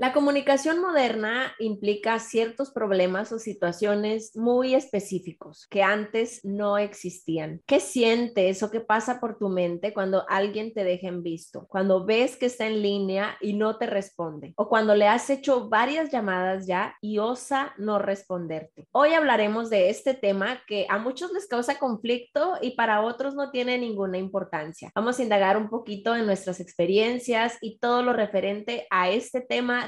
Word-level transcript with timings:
La 0.00 0.12
comunicación 0.12 0.80
moderna 0.80 1.56
implica 1.58 2.20
ciertos 2.20 2.70
problemas 2.70 3.32
o 3.32 3.40
situaciones 3.40 4.36
muy 4.36 4.76
específicos 4.76 5.66
que 5.68 5.82
antes 5.82 6.44
no 6.44 6.78
existían. 6.78 7.62
¿Qué 7.66 7.80
sientes 7.80 8.62
o 8.62 8.70
qué 8.70 8.78
pasa 8.78 9.18
por 9.18 9.38
tu 9.38 9.48
mente 9.48 9.92
cuando 9.92 10.24
alguien 10.28 10.72
te 10.72 10.84
deja 10.84 11.08
en 11.08 11.24
visto? 11.24 11.66
Cuando 11.66 12.06
ves 12.06 12.36
que 12.36 12.46
está 12.46 12.68
en 12.68 12.80
línea 12.80 13.36
y 13.40 13.54
no 13.54 13.76
te 13.76 13.86
responde. 13.86 14.52
O 14.54 14.68
cuando 14.68 14.94
le 14.94 15.08
has 15.08 15.30
hecho 15.30 15.68
varias 15.68 16.12
llamadas 16.12 16.68
ya 16.68 16.94
y 17.00 17.18
osa 17.18 17.74
no 17.76 17.98
responderte. 17.98 18.86
Hoy 18.92 19.14
hablaremos 19.14 19.68
de 19.68 19.90
este 19.90 20.14
tema 20.14 20.60
que 20.68 20.86
a 20.88 20.98
muchos 20.98 21.32
les 21.32 21.48
causa 21.48 21.80
conflicto 21.80 22.54
y 22.62 22.76
para 22.76 23.00
otros 23.00 23.34
no 23.34 23.50
tiene 23.50 23.78
ninguna 23.78 24.16
importancia. 24.16 24.92
Vamos 24.94 25.18
a 25.18 25.24
indagar 25.24 25.56
un 25.56 25.68
poquito 25.68 26.14
en 26.14 26.24
nuestras 26.24 26.60
experiencias 26.60 27.58
y 27.60 27.80
todo 27.80 28.04
lo 28.04 28.12
referente 28.12 28.86
a 28.90 29.10
este 29.10 29.40
tema 29.40 29.87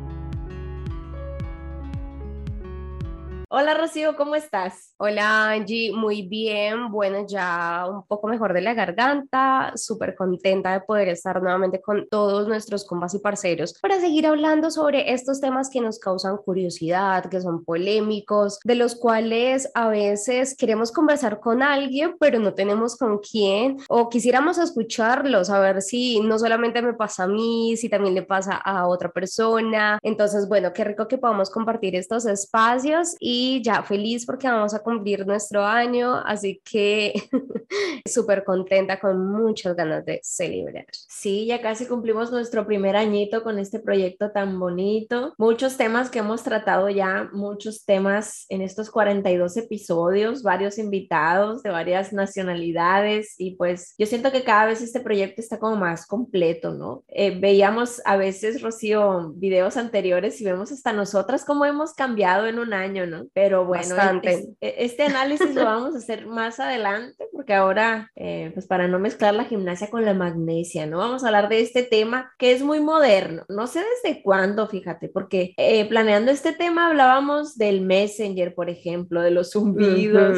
Hola 3.53 3.73
Rocío, 3.73 4.15
¿cómo 4.15 4.35
estás? 4.35 4.93
Hola 4.95 5.49
Angie, 5.49 5.91
muy 5.91 6.21
bien. 6.21 6.89
Bueno, 6.89 7.25
ya 7.27 7.85
un 7.85 8.07
poco 8.07 8.29
mejor 8.29 8.53
de 8.53 8.61
la 8.61 8.73
garganta, 8.73 9.73
súper 9.75 10.15
contenta 10.15 10.71
de 10.71 10.79
poder 10.79 11.09
estar 11.09 11.41
nuevamente 11.41 11.81
con 11.81 12.07
todos 12.07 12.47
nuestros 12.47 12.85
compas 12.85 13.13
y 13.13 13.19
parceros 13.19 13.73
para 13.81 13.99
seguir 13.99 14.25
hablando 14.25 14.71
sobre 14.71 15.11
estos 15.11 15.41
temas 15.41 15.69
que 15.69 15.81
nos 15.81 15.99
causan 15.99 16.37
curiosidad, 16.37 17.25
que 17.25 17.41
son 17.41 17.65
polémicos, 17.65 18.57
de 18.63 18.75
los 18.75 18.95
cuales 18.95 19.69
a 19.73 19.89
veces 19.89 20.55
queremos 20.55 20.93
conversar 20.93 21.41
con 21.41 21.61
alguien, 21.61 22.15
pero 22.21 22.39
no 22.39 22.53
tenemos 22.53 22.95
con 22.95 23.19
quién, 23.19 23.79
o 23.89 24.07
quisiéramos 24.07 24.59
escucharlos, 24.59 25.49
a 25.49 25.59
ver 25.59 25.81
si 25.81 26.21
no 26.21 26.39
solamente 26.39 26.81
me 26.81 26.93
pasa 26.93 27.23
a 27.23 27.27
mí, 27.27 27.75
si 27.75 27.89
también 27.89 28.15
le 28.15 28.23
pasa 28.23 28.55
a 28.55 28.87
otra 28.87 29.11
persona. 29.11 29.99
Entonces, 30.03 30.47
bueno, 30.47 30.71
qué 30.71 30.85
rico 30.85 31.09
que 31.09 31.17
podamos 31.17 31.49
compartir 31.49 31.97
estos 31.97 32.25
espacios 32.25 33.17
y 33.19 33.40
ya 33.63 33.83
feliz 33.83 34.25
porque 34.25 34.47
vamos 34.47 34.73
a 34.73 34.79
cumplir 34.79 35.25
nuestro 35.25 35.63
año, 35.63 36.15
así 36.25 36.61
que 36.63 37.13
súper 38.05 38.43
contenta 38.43 38.99
con 38.99 39.31
muchas 39.31 39.75
ganas 39.75 40.05
de 40.05 40.19
celebrar. 40.23 40.85
Sí, 40.91 41.45
ya 41.45 41.61
casi 41.61 41.85
cumplimos 41.85 42.31
nuestro 42.31 42.65
primer 42.65 42.95
añito 42.95 43.43
con 43.43 43.59
este 43.59 43.79
proyecto 43.79 44.31
tan 44.31 44.59
bonito. 44.59 45.33
Muchos 45.37 45.77
temas 45.77 46.09
que 46.09 46.19
hemos 46.19 46.43
tratado 46.43 46.89
ya, 46.89 47.29
muchos 47.33 47.85
temas 47.85 48.45
en 48.49 48.61
estos 48.61 48.89
42 48.89 49.57
episodios, 49.57 50.43
varios 50.43 50.77
invitados 50.77 51.63
de 51.63 51.69
varias 51.69 52.13
nacionalidades 52.13 53.35
y 53.37 53.55
pues 53.55 53.95
yo 53.97 54.05
siento 54.05 54.31
que 54.31 54.43
cada 54.43 54.65
vez 54.67 54.81
este 54.81 54.99
proyecto 54.99 55.41
está 55.41 55.59
como 55.59 55.75
más 55.75 56.05
completo, 56.05 56.73
¿no? 56.73 57.03
Eh, 57.07 57.37
veíamos 57.39 58.01
a 58.05 58.17
veces, 58.17 58.61
Rocío, 58.61 59.33
videos 59.35 59.77
anteriores 59.77 60.39
y 60.41 60.45
vemos 60.45 60.71
hasta 60.71 60.93
nosotras 60.93 61.45
cómo 61.45 61.65
hemos 61.65 61.93
cambiado 61.93 62.47
en 62.47 62.59
un 62.59 62.73
año, 62.73 63.05
¿no? 63.05 63.25
Pero 63.33 63.65
bueno, 63.65 63.95
e, 64.23 64.55
este 64.59 65.03
análisis 65.03 65.55
lo 65.55 65.63
vamos 65.63 65.95
a 65.95 65.99
hacer 65.99 66.27
más 66.27 66.59
adelante 66.59 67.25
porque 67.31 67.53
ahora, 67.53 68.11
eh, 68.15 68.51
pues 68.53 68.67
para 68.67 68.87
no 68.87 68.99
mezclar 68.99 69.33
la 69.33 69.45
gimnasia 69.45 69.89
con 69.89 70.03
la 70.03 70.13
magnesia, 70.13 70.85
¿no? 70.85 70.97
Vamos 70.97 71.23
a 71.23 71.27
hablar 71.27 71.49
de 71.49 71.61
este 71.61 71.83
tema 71.83 72.31
que 72.37 72.51
es 72.51 72.61
muy 72.61 72.81
moderno. 72.81 73.43
No 73.47 73.67
sé 73.67 73.81
desde 74.03 74.21
cuándo, 74.21 74.67
fíjate, 74.67 75.07
porque 75.09 75.53
eh, 75.57 75.87
planeando 75.87 76.31
este 76.31 76.53
tema 76.53 76.87
hablábamos 76.87 77.57
del 77.57 77.81
Messenger, 77.81 78.53
por 78.53 78.69
ejemplo, 78.69 79.21
de 79.21 79.31
los 79.31 79.51
zumbidos 79.51 80.37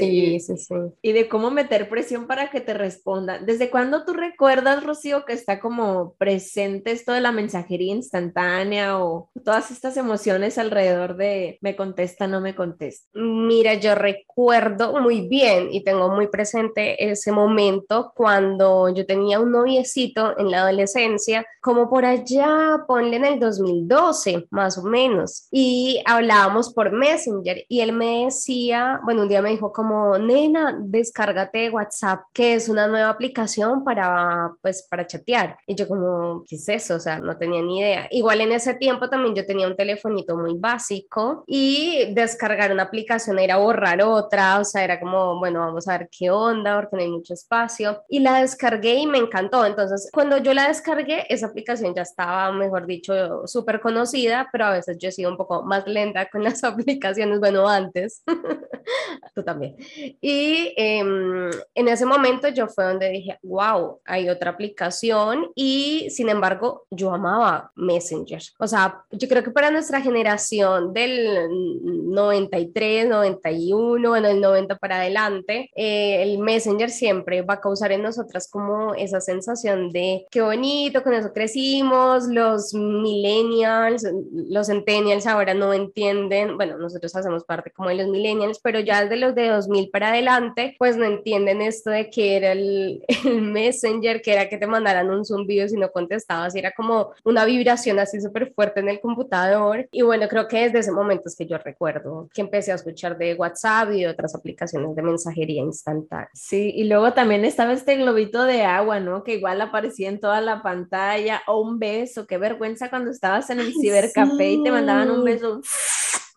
y, 0.00 0.38
de, 0.38 0.92
y 1.00 1.12
de 1.12 1.28
cómo 1.28 1.50
meter 1.50 1.88
presión 1.88 2.26
para 2.26 2.50
que 2.50 2.60
te 2.60 2.74
respondan. 2.74 3.46
¿Desde 3.46 3.70
cuándo 3.70 4.04
tú 4.04 4.14
recuerdas, 4.14 4.84
Rocío, 4.84 5.24
que 5.24 5.32
está 5.32 5.60
como 5.60 6.14
presente 6.18 6.90
esto 6.90 7.12
de 7.12 7.20
la 7.20 7.32
mensajería 7.32 7.94
instantánea 7.94 8.98
o 8.98 9.30
todas 9.44 9.70
estas 9.70 9.96
emociones 9.96 10.58
alrededor 10.58 11.16
de 11.16 11.58
me 11.60 11.76
contestan 11.76 12.31
no 12.32 12.40
me 12.40 12.54
contesta? 12.54 13.06
Mira, 13.14 13.74
yo 13.74 13.94
recuerdo 13.94 15.00
muy 15.00 15.28
bien 15.28 15.68
y 15.70 15.84
tengo 15.84 16.08
muy 16.08 16.26
presente 16.26 17.10
ese 17.10 17.30
momento 17.30 18.12
cuando 18.16 18.88
yo 18.88 19.06
tenía 19.06 19.38
un 19.38 19.52
noviecito 19.52 20.36
en 20.38 20.50
la 20.50 20.62
adolescencia, 20.62 21.46
como 21.60 21.88
por 21.88 22.04
allá, 22.04 22.84
ponle 22.88 23.16
en 23.16 23.24
el 23.24 23.38
2012, 23.38 24.46
más 24.50 24.78
o 24.78 24.82
menos, 24.82 25.46
y 25.52 26.02
hablábamos 26.06 26.72
por 26.72 26.90
Messenger 26.90 27.64
y 27.68 27.80
él 27.80 27.92
me 27.92 28.24
decía, 28.24 29.00
bueno, 29.04 29.22
un 29.22 29.28
día 29.28 29.42
me 29.42 29.50
dijo 29.50 29.72
como, 29.72 30.18
nena, 30.18 30.76
descárgate 30.80 31.70
WhatsApp, 31.70 32.22
que 32.32 32.54
es 32.54 32.68
una 32.68 32.88
nueva 32.88 33.10
aplicación 33.10 33.84
para, 33.84 34.52
pues, 34.62 34.86
para 34.90 35.06
chatear. 35.06 35.58
Y 35.66 35.74
yo 35.74 35.86
como, 35.86 36.44
¿qué 36.48 36.56
es 36.56 36.68
eso? 36.68 36.96
O 36.96 37.00
sea, 37.00 37.18
no 37.18 37.36
tenía 37.36 37.62
ni 37.62 37.80
idea. 37.80 38.08
Igual 38.10 38.40
en 38.40 38.52
ese 38.52 38.74
tiempo 38.74 39.08
también 39.08 39.34
yo 39.34 39.46
tenía 39.46 39.66
un 39.66 39.76
telefonito 39.76 40.36
muy 40.36 40.54
básico 40.58 41.44
y 41.46 42.11
descargar 42.12 42.72
una 42.72 42.84
aplicación 42.84 43.38
era 43.38 43.56
borrar 43.56 44.02
otra, 44.02 44.58
o 44.58 44.64
sea, 44.64 44.84
era 44.84 45.00
como, 45.00 45.38
bueno, 45.38 45.60
vamos 45.60 45.88
a 45.88 45.98
ver 45.98 46.08
qué 46.10 46.30
onda, 46.30 46.76
porque 46.76 46.96
no 46.96 47.02
hay 47.02 47.08
mucho 47.08 47.34
espacio. 47.34 48.02
Y 48.08 48.20
la 48.20 48.40
descargué 48.40 48.94
y 48.94 49.06
me 49.06 49.18
encantó. 49.18 49.64
Entonces, 49.64 50.08
cuando 50.12 50.38
yo 50.38 50.54
la 50.54 50.68
descargué, 50.68 51.26
esa 51.28 51.46
aplicación 51.46 51.94
ya 51.94 52.02
estaba, 52.02 52.52
mejor 52.52 52.86
dicho, 52.86 53.46
súper 53.46 53.80
conocida, 53.80 54.48
pero 54.52 54.66
a 54.66 54.70
veces 54.72 54.98
yo 54.98 55.08
he 55.08 55.12
sido 55.12 55.30
un 55.30 55.36
poco 55.36 55.62
más 55.62 55.86
lenta 55.86 56.28
con 56.28 56.44
las 56.44 56.64
aplicaciones, 56.64 57.40
bueno, 57.40 57.68
antes. 57.68 58.22
Tú 59.34 59.42
también. 59.42 59.76
Y 60.20 60.74
em, 60.76 61.50
en 61.74 61.88
ese 61.88 62.06
momento 62.06 62.48
yo 62.48 62.68
fue 62.68 62.84
donde 62.84 63.10
dije, 63.10 63.38
wow, 63.42 64.00
hay 64.04 64.28
otra 64.28 64.50
aplicación 64.50 65.50
y 65.54 66.08
sin 66.10 66.28
embargo 66.28 66.86
yo 66.90 67.12
amaba 67.12 67.72
Messenger. 67.76 68.42
O 68.58 68.66
sea, 68.66 69.04
yo 69.10 69.28
creo 69.28 69.42
que 69.42 69.50
para 69.50 69.70
nuestra 69.70 70.00
generación 70.00 70.92
del 70.92 71.48
93, 71.80 73.08
91, 73.08 74.08
bueno, 74.08 74.28
el 74.28 74.40
90 74.40 74.76
para 74.76 74.96
adelante, 74.96 75.70
eh, 75.74 76.22
el 76.22 76.38
Messenger 76.38 76.90
siempre 76.90 77.42
va 77.42 77.54
a 77.54 77.60
causar 77.60 77.92
en 77.92 78.02
nosotras 78.02 78.48
como 78.50 78.94
esa 78.94 79.20
sensación 79.20 79.90
de 79.90 80.26
qué 80.30 80.42
bonito, 80.42 81.02
con 81.02 81.14
eso 81.14 81.32
crecimos, 81.32 82.26
los 82.26 82.74
millennials, 82.74 84.06
los 84.32 84.66
centennials 84.66 85.26
ahora 85.26 85.54
no 85.54 85.72
entienden, 85.72 86.56
bueno, 86.56 86.78
nosotros 86.78 87.14
hacemos 87.14 87.44
parte 87.44 87.70
como 87.70 87.88
de 87.88 87.96
los 87.96 88.08
millennials, 88.08 88.60
pero 88.62 88.71
ya 88.80 89.02
desde 89.02 89.16
los 89.16 89.34
de 89.34 89.48
2000 89.48 89.90
para 89.90 90.08
adelante, 90.08 90.74
pues 90.78 90.96
no 90.96 91.04
entienden 91.04 91.62
esto 91.62 91.90
de 91.90 92.10
que 92.10 92.36
era 92.36 92.52
el, 92.52 93.04
el 93.24 93.42
Messenger, 93.42 94.20
que 94.22 94.32
era 94.32 94.48
que 94.48 94.58
te 94.58 94.66
mandaran 94.66 95.10
un 95.10 95.24
zumbido 95.24 95.68
si 95.68 95.76
no 95.76 95.90
contestabas, 95.90 96.54
y 96.54 96.58
era 96.58 96.72
como 96.72 97.12
una 97.24 97.44
vibración 97.44 97.98
así 97.98 98.20
súper 98.20 98.52
fuerte 98.54 98.80
en 98.80 98.88
el 98.88 99.00
computador. 99.00 99.88
Y 99.90 100.02
bueno, 100.02 100.28
creo 100.28 100.48
que 100.48 100.64
desde 100.64 100.80
ese 100.80 100.92
momento 100.92 101.24
es 101.26 101.36
que 101.36 101.46
yo 101.46 101.58
recuerdo 101.58 102.28
que 102.32 102.40
empecé 102.40 102.72
a 102.72 102.76
escuchar 102.76 103.18
de 103.18 103.34
WhatsApp 103.34 103.92
y 103.92 104.00
de 104.00 104.08
otras 104.08 104.34
aplicaciones 104.34 104.94
de 104.94 105.02
mensajería 105.02 105.62
instantánea. 105.62 106.30
Sí, 106.34 106.72
y 106.74 106.84
luego 106.84 107.12
también 107.12 107.44
estaba 107.44 107.72
este 107.72 107.96
globito 107.96 108.44
de 108.44 108.62
agua, 108.62 109.00
¿no? 109.00 109.24
Que 109.24 109.34
igual 109.34 109.60
aparecía 109.60 110.08
en 110.08 110.20
toda 110.20 110.40
la 110.40 110.62
pantalla, 110.62 111.42
o 111.46 111.60
un 111.60 111.78
beso, 111.78 112.26
qué 112.26 112.38
vergüenza 112.38 112.90
cuando 112.90 113.10
estabas 113.10 113.50
en 113.50 113.60
el 113.60 113.72
cibercafé 113.74 114.52
y 114.52 114.62
te 114.62 114.70
mandaban 114.70 115.10
un 115.10 115.24
beso 115.24 115.60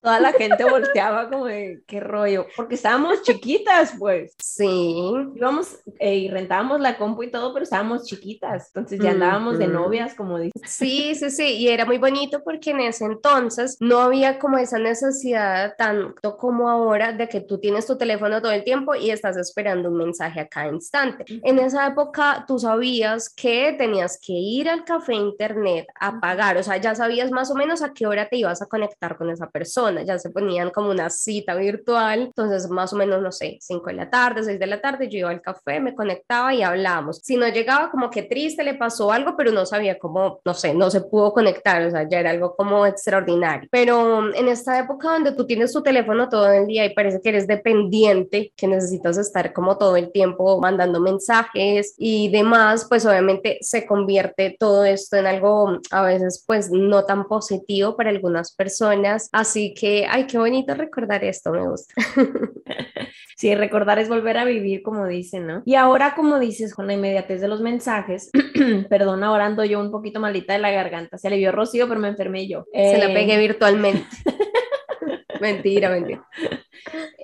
toda 0.05 0.19
la 0.19 0.33
gente 0.33 0.63
volteaba 0.63 1.29
como 1.31 1.45
de 1.45 1.81
qué 1.87 1.99
rollo, 1.99 2.45
porque 2.55 2.75
estábamos 2.75 3.23
chiquitas, 3.23 3.95
pues. 3.97 4.35
Sí. 4.37 4.95
Íbamos 5.35 5.79
eh, 5.99 6.15
y 6.15 6.29
rentábamos 6.29 6.79
la 6.79 6.95
compu 6.97 7.23
y 7.23 7.31
todo, 7.31 7.51
pero 7.53 7.63
estábamos 7.63 8.05
chiquitas, 8.05 8.67
entonces 8.67 8.99
ya 8.99 9.11
andábamos 9.11 9.57
de 9.57 9.67
novias, 9.67 10.13
como 10.13 10.37
dices. 10.37 10.61
Sí, 10.67 11.15
sí, 11.15 11.31
sí, 11.31 11.57
y 11.57 11.69
era 11.69 11.85
muy 11.85 11.97
bonito 11.97 12.43
porque 12.43 12.69
en 12.69 12.81
ese 12.81 13.05
entonces 13.05 13.77
no 13.79 13.99
había 13.99 14.37
como 14.37 14.59
esa 14.59 14.77
necesidad 14.77 15.73
tanto 15.75 16.37
como 16.37 16.69
ahora 16.69 17.11
de 17.11 17.27
que 17.27 17.41
tú 17.41 17.57
tienes 17.57 17.87
tu 17.87 17.97
teléfono 17.97 18.43
todo 18.43 18.51
el 18.51 18.63
tiempo 18.63 18.93
y 18.93 19.09
estás 19.09 19.37
esperando 19.37 19.89
un 19.89 19.97
mensaje 19.97 20.39
a 20.39 20.47
cada 20.47 20.67
instante. 20.67 21.25
En 21.43 21.57
esa 21.57 21.87
época 21.87 22.45
tú 22.47 22.59
sabías 22.59 23.29
que 23.29 23.73
tenías 23.75 24.19
que 24.23 24.33
ir 24.33 24.69
al 24.69 24.83
café 24.83 25.15
internet 25.15 25.87
a 25.99 26.19
pagar, 26.19 26.57
o 26.57 26.63
sea, 26.63 26.77
ya 26.77 26.93
sabías 26.93 27.31
más 27.31 27.49
o 27.49 27.55
menos 27.55 27.81
a 27.81 27.91
qué 27.91 28.05
hora 28.05 28.29
te 28.29 28.37
ibas 28.37 28.61
a 28.61 28.67
conectar 28.67 29.17
con 29.17 29.31
esa 29.31 29.49
persona 29.49 29.94
persona, 29.95 30.13
ya 30.13 30.19
se 30.19 30.29
ponían 30.29 30.69
como 30.71 30.91
una 30.91 31.09
cita 31.09 31.55
virtual, 31.55 32.21
entonces 32.21 32.69
más 32.69 32.93
o 32.93 32.95
menos, 32.95 33.21
no 33.21 33.31
sé, 33.31 33.57
5 33.61 33.87
de 33.87 33.93
la 33.93 34.09
tarde, 34.09 34.43
6 34.43 34.59
de 34.59 34.67
la 34.67 34.81
tarde, 34.81 35.09
yo 35.09 35.19
iba 35.19 35.29
al 35.29 35.41
café, 35.41 35.79
me 35.79 35.95
conectaba 35.95 36.53
y 36.53 36.63
hablábamos. 36.63 37.19
Si 37.23 37.37
no 37.37 37.47
llegaba 37.47 37.89
como 37.89 38.09
que 38.09 38.23
triste, 38.23 38.63
le 38.63 38.75
pasó 38.75 39.11
algo, 39.11 39.35
pero 39.37 39.51
no 39.51 39.65
sabía 39.65 39.97
cómo, 39.99 40.39
no 40.45 40.53
sé, 40.53 40.73
no 40.73 40.89
se 40.89 41.01
pudo 41.01 41.33
conectar, 41.33 41.81
o 41.85 41.91
sea, 41.91 42.07
ya 42.07 42.19
era 42.19 42.31
algo 42.31 42.55
como 42.55 42.85
extraordinario. 42.85 43.67
Pero 43.71 44.33
en 44.33 44.47
esta 44.47 44.79
época 44.79 45.11
donde 45.11 45.31
tú 45.33 45.45
tienes 45.45 45.71
tu 45.73 45.81
teléfono 45.81 46.29
todo 46.29 46.51
el 46.51 46.67
día 46.67 46.85
y 46.85 46.93
parece 46.93 47.21
que 47.21 47.29
eres 47.29 47.47
dependiente, 47.47 48.53
que 48.55 48.67
necesitas 48.67 49.17
estar 49.17 49.53
como 49.53 49.77
todo 49.77 49.95
el 49.95 50.11
tiempo 50.11 50.59
mandando 50.59 50.99
mensajes 50.99 51.95
y 51.97 52.29
demás, 52.29 52.85
pues 52.87 53.05
obviamente 53.05 53.57
se 53.61 53.85
convierte 53.85 54.55
todo 54.59 54.85
esto 54.85 55.17
en 55.17 55.27
algo 55.27 55.79
a 55.91 56.01
veces 56.03 56.43
pues 56.45 56.69
no 56.71 57.05
tan 57.05 57.27
positivo 57.27 57.95
para 57.95 58.09
algunas 58.09 58.53
personas. 58.53 59.29
Así 59.31 59.73
que, 59.73 59.84
ay, 60.09 60.27
qué 60.27 60.37
bonito 60.37 60.73
recordar 60.73 61.23
esto, 61.23 61.51
me 61.51 61.67
gusta. 61.67 61.93
Sí, 63.37 63.53
recordar 63.53 63.99
es 63.99 64.07
volver 64.07 64.37
a 64.37 64.45
vivir, 64.45 64.81
como 64.81 65.05
dicen, 65.07 65.45
¿no? 65.45 65.61
Y 65.65 65.75
ahora, 65.75 66.15
como 66.15 66.39
dices, 66.39 66.73
con 66.73 66.87
la 66.87 66.93
inmediatez 66.93 67.41
de 67.41 67.49
los 67.49 67.59
mensajes, 67.59 68.31
perdón, 68.89 69.25
ahora 69.25 69.45
ando 69.45 69.65
yo 69.65 69.81
un 69.81 69.91
poquito 69.91 70.21
malita 70.21 70.53
de 70.53 70.59
la 70.59 70.71
garganta. 70.71 71.17
Se 71.17 71.29
le 71.29 71.35
vio 71.35 71.51
Rocío, 71.51 71.89
pero 71.89 71.99
me 71.99 72.07
enfermé 72.07 72.47
yo. 72.47 72.65
Se 72.73 72.97
la 72.97 73.07
pegué 73.07 73.35
eh, 73.35 73.39
virtualmente. 73.39 74.05
mentira, 75.41 75.89
mentira. 75.89 76.25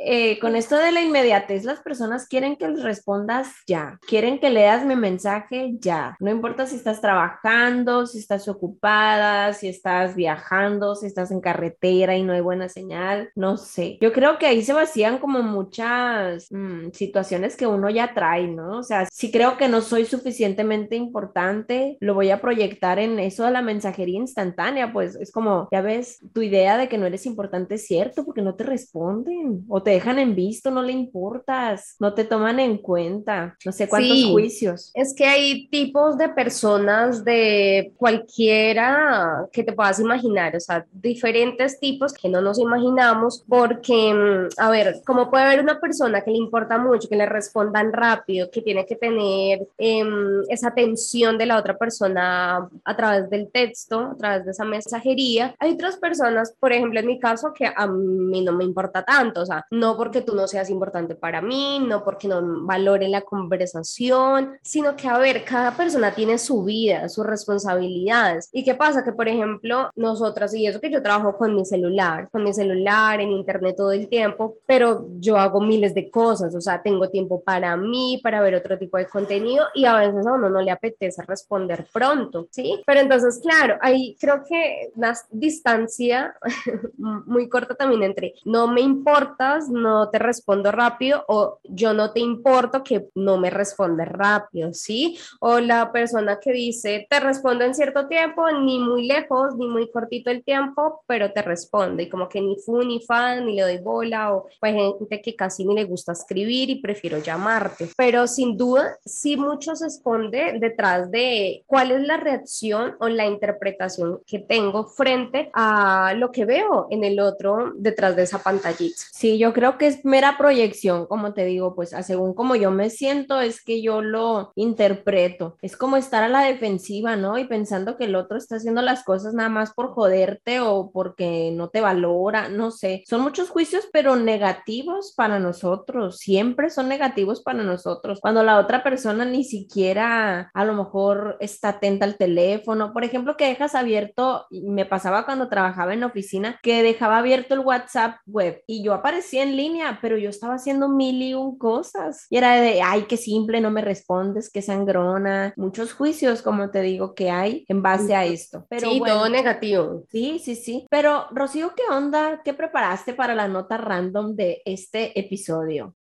Eh, 0.03 0.39
con 0.39 0.56
esto 0.56 0.77
de 0.77 0.92
la 0.92 1.01
inmediatez, 1.01 1.63
las 1.63 1.80
personas 1.80 2.27
quieren 2.27 2.56
que 2.56 2.68
les 2.68 2.81
respondas 2.81 3.50
ya, 3.68 4.00
quieren 4.07 4.39
que 4.39 4.50
leas 4.50 4.83
mi 4.83 4.95
mensaje 4.95 5.75
ya. 5.80 6.15
No 6.19 6.31
importa 6.31 6.65
si 6.65 6.75
estás 6.75 7.01
trabajando, 7.01 8.07
si 8.07 8.18
estás 8.18 8.48
ocupada, 8.48 9.53
si 9.53 9.68
estás 9.68 10.15
viajando, 10.15 10.95
si 10.95 11.06
estás 11.06 11.30
en 11.30 11.39
carretera 11.39 12.18
y 12.18 12.24
no 12.24 12.33
hay 12.33 12.42
buena 12.42 12.68
señal, 12.68 13.30
no 13.36 13.57
sé. 13.57 14.00
Yo 14.01 14.12
creo 14.12 14.39
que 14.39 14.48
ahí 14.48 14.63
se 14.63 14.74
vacían 14.74 15.19
como 15.19 15.44
muchas 15.44 16.48
mm, 16.51 16.92
situaciones 16.94 17.56
que 17.56 17.68
uno 17.68 17.89
ya 17.89 18.13
trae, 18.15 18.48
¿no? 18.48 18.80
O 18.80 18.83
sea, 18.83 19.07
si 19.12 19.31
creo 19.31 19.57
que 19.57 19.68
no 19.68 19.81
soy 19.81 20.06
suficientemente 20.06 20.95
importante, 20.95 21.98
lo 22.00 22.15
voy 22.15 22.31
a 22.31 22.42
proyectar 22.42 22.98
en 22.98 23.19
eso 23.19 23.45
de 23.45 23.51
la 23.51 23.62
mensajería 23.62 24.18
instantánea, 24.18 24.92
pues 24.94 25.15
es 25.15 25.31
como, 25.31 25.68
ya 25.71 25.81
ves, 25.81 26.19
tu 26.33 26.42
idea 26.42 26.77
de 26.77 26.89
que 26.89 26.98
no 26.98 27.06
eres 27.06 27.27
importante 27.27 27.75
es 27.75 27.86
cierto 27.86 28.25
porque 28.25 28.42
no 28.42 28.56
te 28.56 28.63
responden 28.63 29.63
o 29.68 29.83
te 29.83 29.90
dejan 29.93 30.19
en 30.19 30.35
visto, 30.35 30.71
no 30.71 30.81
le 30.81 30.91
importas, 30.91 31.95
no 31.99 32.13
te 32.13 32.23
toman 32.23 32.59
en 32.59 32.77
cuenta, 32.77 33.57
no 33.65 33.71
sé 33.71 33.88
cuántos 33.88 34.25
juicios. 34.25 34.91
Es 34.93 35.13
que 35.15 35.25
hay 35.25 35.67
tipos 35.67 36.17
de 36.17 36.29
personas 36.29 37.23
de 37.23 37.93
cualquiera 37.97 39.47
que 39.51 39.63
te 39.63 39.73
puedas 39.73 39.99
imaginar, 39.99 40.55
o 40.55 40.59
sea, 40.59 40.85
diferentes 40.91 41.79
tipos 41.79 42.13
que 42.13 42.29
no 42.29 42.41
nos 42.41 42.59
imaginamos, 42.59 43.43
porque, 43.47 44.13
mm, 44.13 44.59
a 44.61 44.69
ver, 44.69 45.01
como 45.05 45.29
puede 45.29 45.45
haber 45.45 45.61
una 45.61 45.79
persona 45.79 46.21
que 46.21 46.31
le 46.31 46.38
importa 46.38 46.77
mucho, 46.77 47.09
que 47.09 47.15
le 47.15 47.25
respondan 47.25 47.93
rápido, 47.93 48.49
que 48.49 48.61
tiene 48.61 48.85
que 48.85 48.95
tener 48.95 49.67
em, 49.77 50.43
esa 50.49 50.69
atención 50.69 51.38
de 51.38 51.45
la 51.45 51.57
otra 51.57 51.77
persona 51.77 52.69
a 52.83 52.95
través 52.95 53.29
del 53.29 53.49
texto, 53.51 53.99
a 53.99 54.15
través 54.15 54.45
de 54.45 54.51
esa 54.51 54.65
mensajería. 54.65 55.55
Hay 55.59 55.73
otras 55.73 55.97
personas, 55.97 56.55
por 56.59 56.71
ejemplo, 56.71 56.99
en 56.99 57.07
mi 57.07 57.19
caso, 57.19 57.53
que 57.53 57.65
a 57.65 57.88
mí 57.88 58.41
no 58.41 58.53
me 58.53 58.63
importa 58.63 59.03
tanto, 59.03 59.41
o 59.41 59.45
sea, 59.45 59.65
no 59.81 59.98
porque 59.98 60.22
tú 60.22 60.36
no 60.36 60.48
seas 60.48 60.69
importante 60.69 61.16
para 61.16 61.42
mí, 61.42 61.80
no 61.80 62.04
porque 62.04 62.28
no 62.28 62.66
valore 62.66 63.07
la 63.10 63.22
conversación, 63.22 64.60
sino 64.62 64.95
que, 64.95 65.07
a 65.07 65.18
ver, 65.18 65.44
cada 65.44 65.75
persona 65.75 66.13
tiene 66.13 66.38
su 66.38 66.63
vida, 66.63 67.10
sus 67.10 67.25
responsabilidades. 67.25 68.48
¿Y 68.54 68.63
qué 68.63 68.75
pasa? 68.75 69.04
Que, 69.04 69.12
por 69.12 69.28
ejemplo, 69.28 69.89
nosotras, 69.95 70.54
y 70.54 70.68
eso 70.68 70.80
que 70.80 70.92
yo 70.92 71.01
trabajo 71.01 71.36
con 71.36 71.56
mi 71.56 71.66
celular, 71.66 72.30
con 72.31 72.44
mi 72.44 72.54
celular, 72.54 73.22
en 73.22 73.31
internet 73.31 73.75
todo 73.75 73.92
el 73.92 74.07
tiempo, 74.07 74.57
pero 74.68 75.07
yo 75.19 75.38
hago 75.38 75.60
miles 75.60 75.95
de 75.95 76.12
cosas, 76.12 76.54
o 76.54 76.62
sea, 76.62 76.84
tengo 76.84 77.10
tiempo 77.10 77.42
para 77.42 77.75
mí, 77.75 78.19
para 78.22 78.39
ver 78.42 78.54
otro 78.54 78.77
tipo 78.77 78.98
de 78.98 79.07
contenido 79.07 79.66
y 79.74 79.86
a 79.86 79.95
veces 79.95 80.27
a 80.27 80.34
uno 80.34 80.48
no 80.48 80.62
le 80.62 80.69
apetece 80.69 81.24
responder 81.24 81.88
pronto, 81.92 82.48
¿sí? 82.51 82.84
Pero 82.86 83.00
entonces, 83.00 83.39
claro, 83.42 83.77
ahí 83.81 84.16
creo 84.19 84.44
que 84.48 84.92
una 84.95 85.16
distancia 85.31 86.36
muy 87.25 87.50
corta 87.50 87.74
también 87.74 88.04
entre 88.04 88.36
no 88.45 88.68
me 88.68 88.81
importas, 88.81 89.70
no 89.71 90.09
te 90.09 90.19
respondo 90.19 90.71
rápido 90.71 91.23
o 91.27 91.59
yo 91.63 91.94
no 91.94 92.12
te 92.12 92.19
importo 92.19 92.83
que 92.83 93.07
no 93.15 93.38
me 93.38 93.50
responde 93.50 94.06
rápido, 94.06 94.73
¿sí? 94.73 95.18
O 95.39 95.59
la 95.59 95.91
persona 95.91 96.39
que 96.39 96.51
dice, 96.51 97.07
te 97.09 97.19
respondo 97.19 97.63
en 97.63 97.75
cierto 97.75 98.07
tiempo, 98.07 98.50
ni 98.51 98.79
muy 98.79 99.07
lejos, 99.07 99.56
ni 99.57 99.68
muy 99.68 99.89
cortito 99.91 100.29
el 100.29 100.44
tiempo, 100.44 101.03
pero 101.07 101.31
te 101.31 101.41
responde 101.41 102.03
y 102.03 102.09
como 102.09 102.29
que 102.29 102.41
ni 102.41 102.57
fu 102.57 102.81
ni 102.83 103.01
fa, 103.01 103.35
ni 103.35 103.56
le 103.56 103.62
doy 103.63 103.77
bola 103.77 104.33
o 104.33 104.47
hay 104.62 104.73
gente 104.73 105.21
que 105.21 105.35
casi 105.35 105.65
ni 105.65 105.75
le 105.75 105.85
gusta 105.85 106.12
escribir 106.12 106.69
y 106.69 106.81
prefiero 106.81 107.17
llamarte. 107.19 107.89
Pero 107.97 108.27
sin 108.27 108.57
duda, 108.57 108.97
sí 109.06 109.38
mucho 109.38 109.75
se 109.75 109.88
esconde 109.88 110.57
detrás 110.59 111.12
de 111.12 111.63
cuál 111.65 111.91
es 111.91 112.01
la 112.01 112.17
reacción 112.17 112.95
o 113.00 113.07
la 113.07 113.25
interpretación 113.25 114.21
que 114.25 114.39
tengo 114.39 114.85
frente 114.85 115.50
a 115.53 116.13
lo 116.15 116.31
que 116.31 116.45
veo 116.45 116.88
en 116.89 117.03
el 117.03 117.19
otro 117.19 117.71
detrás 117.75 118.15
de 118.15 118.24
esa 118.24 118.39
pantallita. 118.39 119.01
Sí, 119.12 119.38
yo 119.38 119.53
creo 119.53 119.61
creo 119.62 119.78
que 119.78 119.86
es 119.86 120.04
mera 120.04 120.40
proyección, 120.40 121.06
como 121.06 121.36
te 121.36 121.46
digo, 121.46 121.75
pues 121.75 121.92
según 122.02 122.34
como 122.34 122.56
yo 122.56 122.72
me 122.72 122.90
siento, 122.90 123.40
es 123.42 123.63
que 123.63 123.84
yo 123.84 124.02
lo 124.02 124.54
interpreto. 124.56 125.56
Es 125.62 125.78
como 125.78 125.98
estar 125.98 126.24
a 126.24 126.30
la 126.30 126.42
defensiva, 126.42 127.16
¿no? 127.16 127.38
Y 127.38 127.46
pensando 127.46 127.96
que 127.96 128.06
el 128.06 128.16
otro 128.16 128.40
está 128.40 128.56
haciendo 128.56 128.81
las 128.81 129.04
cosas 129.04 129.36
nada 129.36 129.50
más 129.50 129.72
por 129.75 129.94
joderte 129.94 130.62
o 130.62 130.90
porque 130.92 131.52
no 131.54 131.69
te 131.69 131.80
valora, 131.80 132.50
no 132.50 132.72
sé. 132.72 133.04
Son 133.08 133.22
muchos 133.22 133.52
juicios, 133.52 133.88
pero 133.94 134.16
negativos 134.16 135.13
para 135.16 135.38
nosotros. 135.38 136.18
Siempre 136.18 136.72
son 136.72 136.88
negativos 136.88 137.44
para 137.44 137.62
nosotros. 137.62 138.19
Cuando 138.19 138.42
la 138.42 138.58
otra 138.58 138.81
persona 138.81 139.25
ni 139.25 139.44
siquiera 139.44 140.50
a 140.56 140.66
lo 140.66 140.74
mejor 140.74 141.38
está 141.40 141.69
atenta 141.69 142.06
al 142.06 142.18
teléfono. 142.18 142.94
Por 142.94 143.04
ejemplo, 143.04 143.38
que 143.38 143.46
dejas 143.46 143.75
abierto, 143.75 144.48
me 144.50 144.88
pasaba 144.88 145.24
cuando 145.24 145.50
trabajaba 145.50 145.94
en 145.94 146.04
oficina, 146.04 146.60
que 146.63 146.81
dejaba 146.81 147.19
abierto 147.19 147.54
el 147.54 147.60
WhatsApp 147.60 148.16
web 148.25 148.63
y 148.66 148.84
yo 148.84 148.96
aparecía 148.96 149.50
línea, 149.56 150.00
pero 150.01 150.18
yo 150.18 150.30
estaba 150.30 150.56
haciendo 150.56 150.89
mil 150.89 151.21
y 151.21 151.33
un 151.33 151.57
cosas. 151.57 152.25
Y 152.30 152.38
era 152.38 152.56
de, 152.56 152.81
ay, 152.81 153.03
qué 153.03 153.18
simple, 153.18 153.62
no 153.62 153.71
me 153.71 153.81
respondes, 153.81 154.50
qué 154.50 154.62
sangrona. 154.62 155.53
Muchos 155.57 155.94
juicios, 155.94 156.42
como 156.42 156.71
te 156.71 156.81
digo, 156.81 157.13
que 157.13 157.30
hay 157.30 157.65
en 157.68 157.81
base 157.81 158.15
a 158.15 158.25
esto. 158.25 158.65
Pero 158.69 158.89
sí, 158.89 159.01
todo 159.06 159.30
negativo. 159.30 160.03
Sí, 160.09 160.39
sí, 160.39 160.56
sí. 160.56 160.88
Pero, 160.89 161.27
Rocío, 161.31 161.74
¿qué 161.75 161.83
onda? 161.94 162.42
¿Qué 162.44 162.53
preparaste 162.53 163.13
para 163.13 163.36
la 163.36 163.48
nota 163.48 163.77
random 163.77 164.36
de 164.36 164.62
este 164.65 165.18
episodio? 165.19 165.95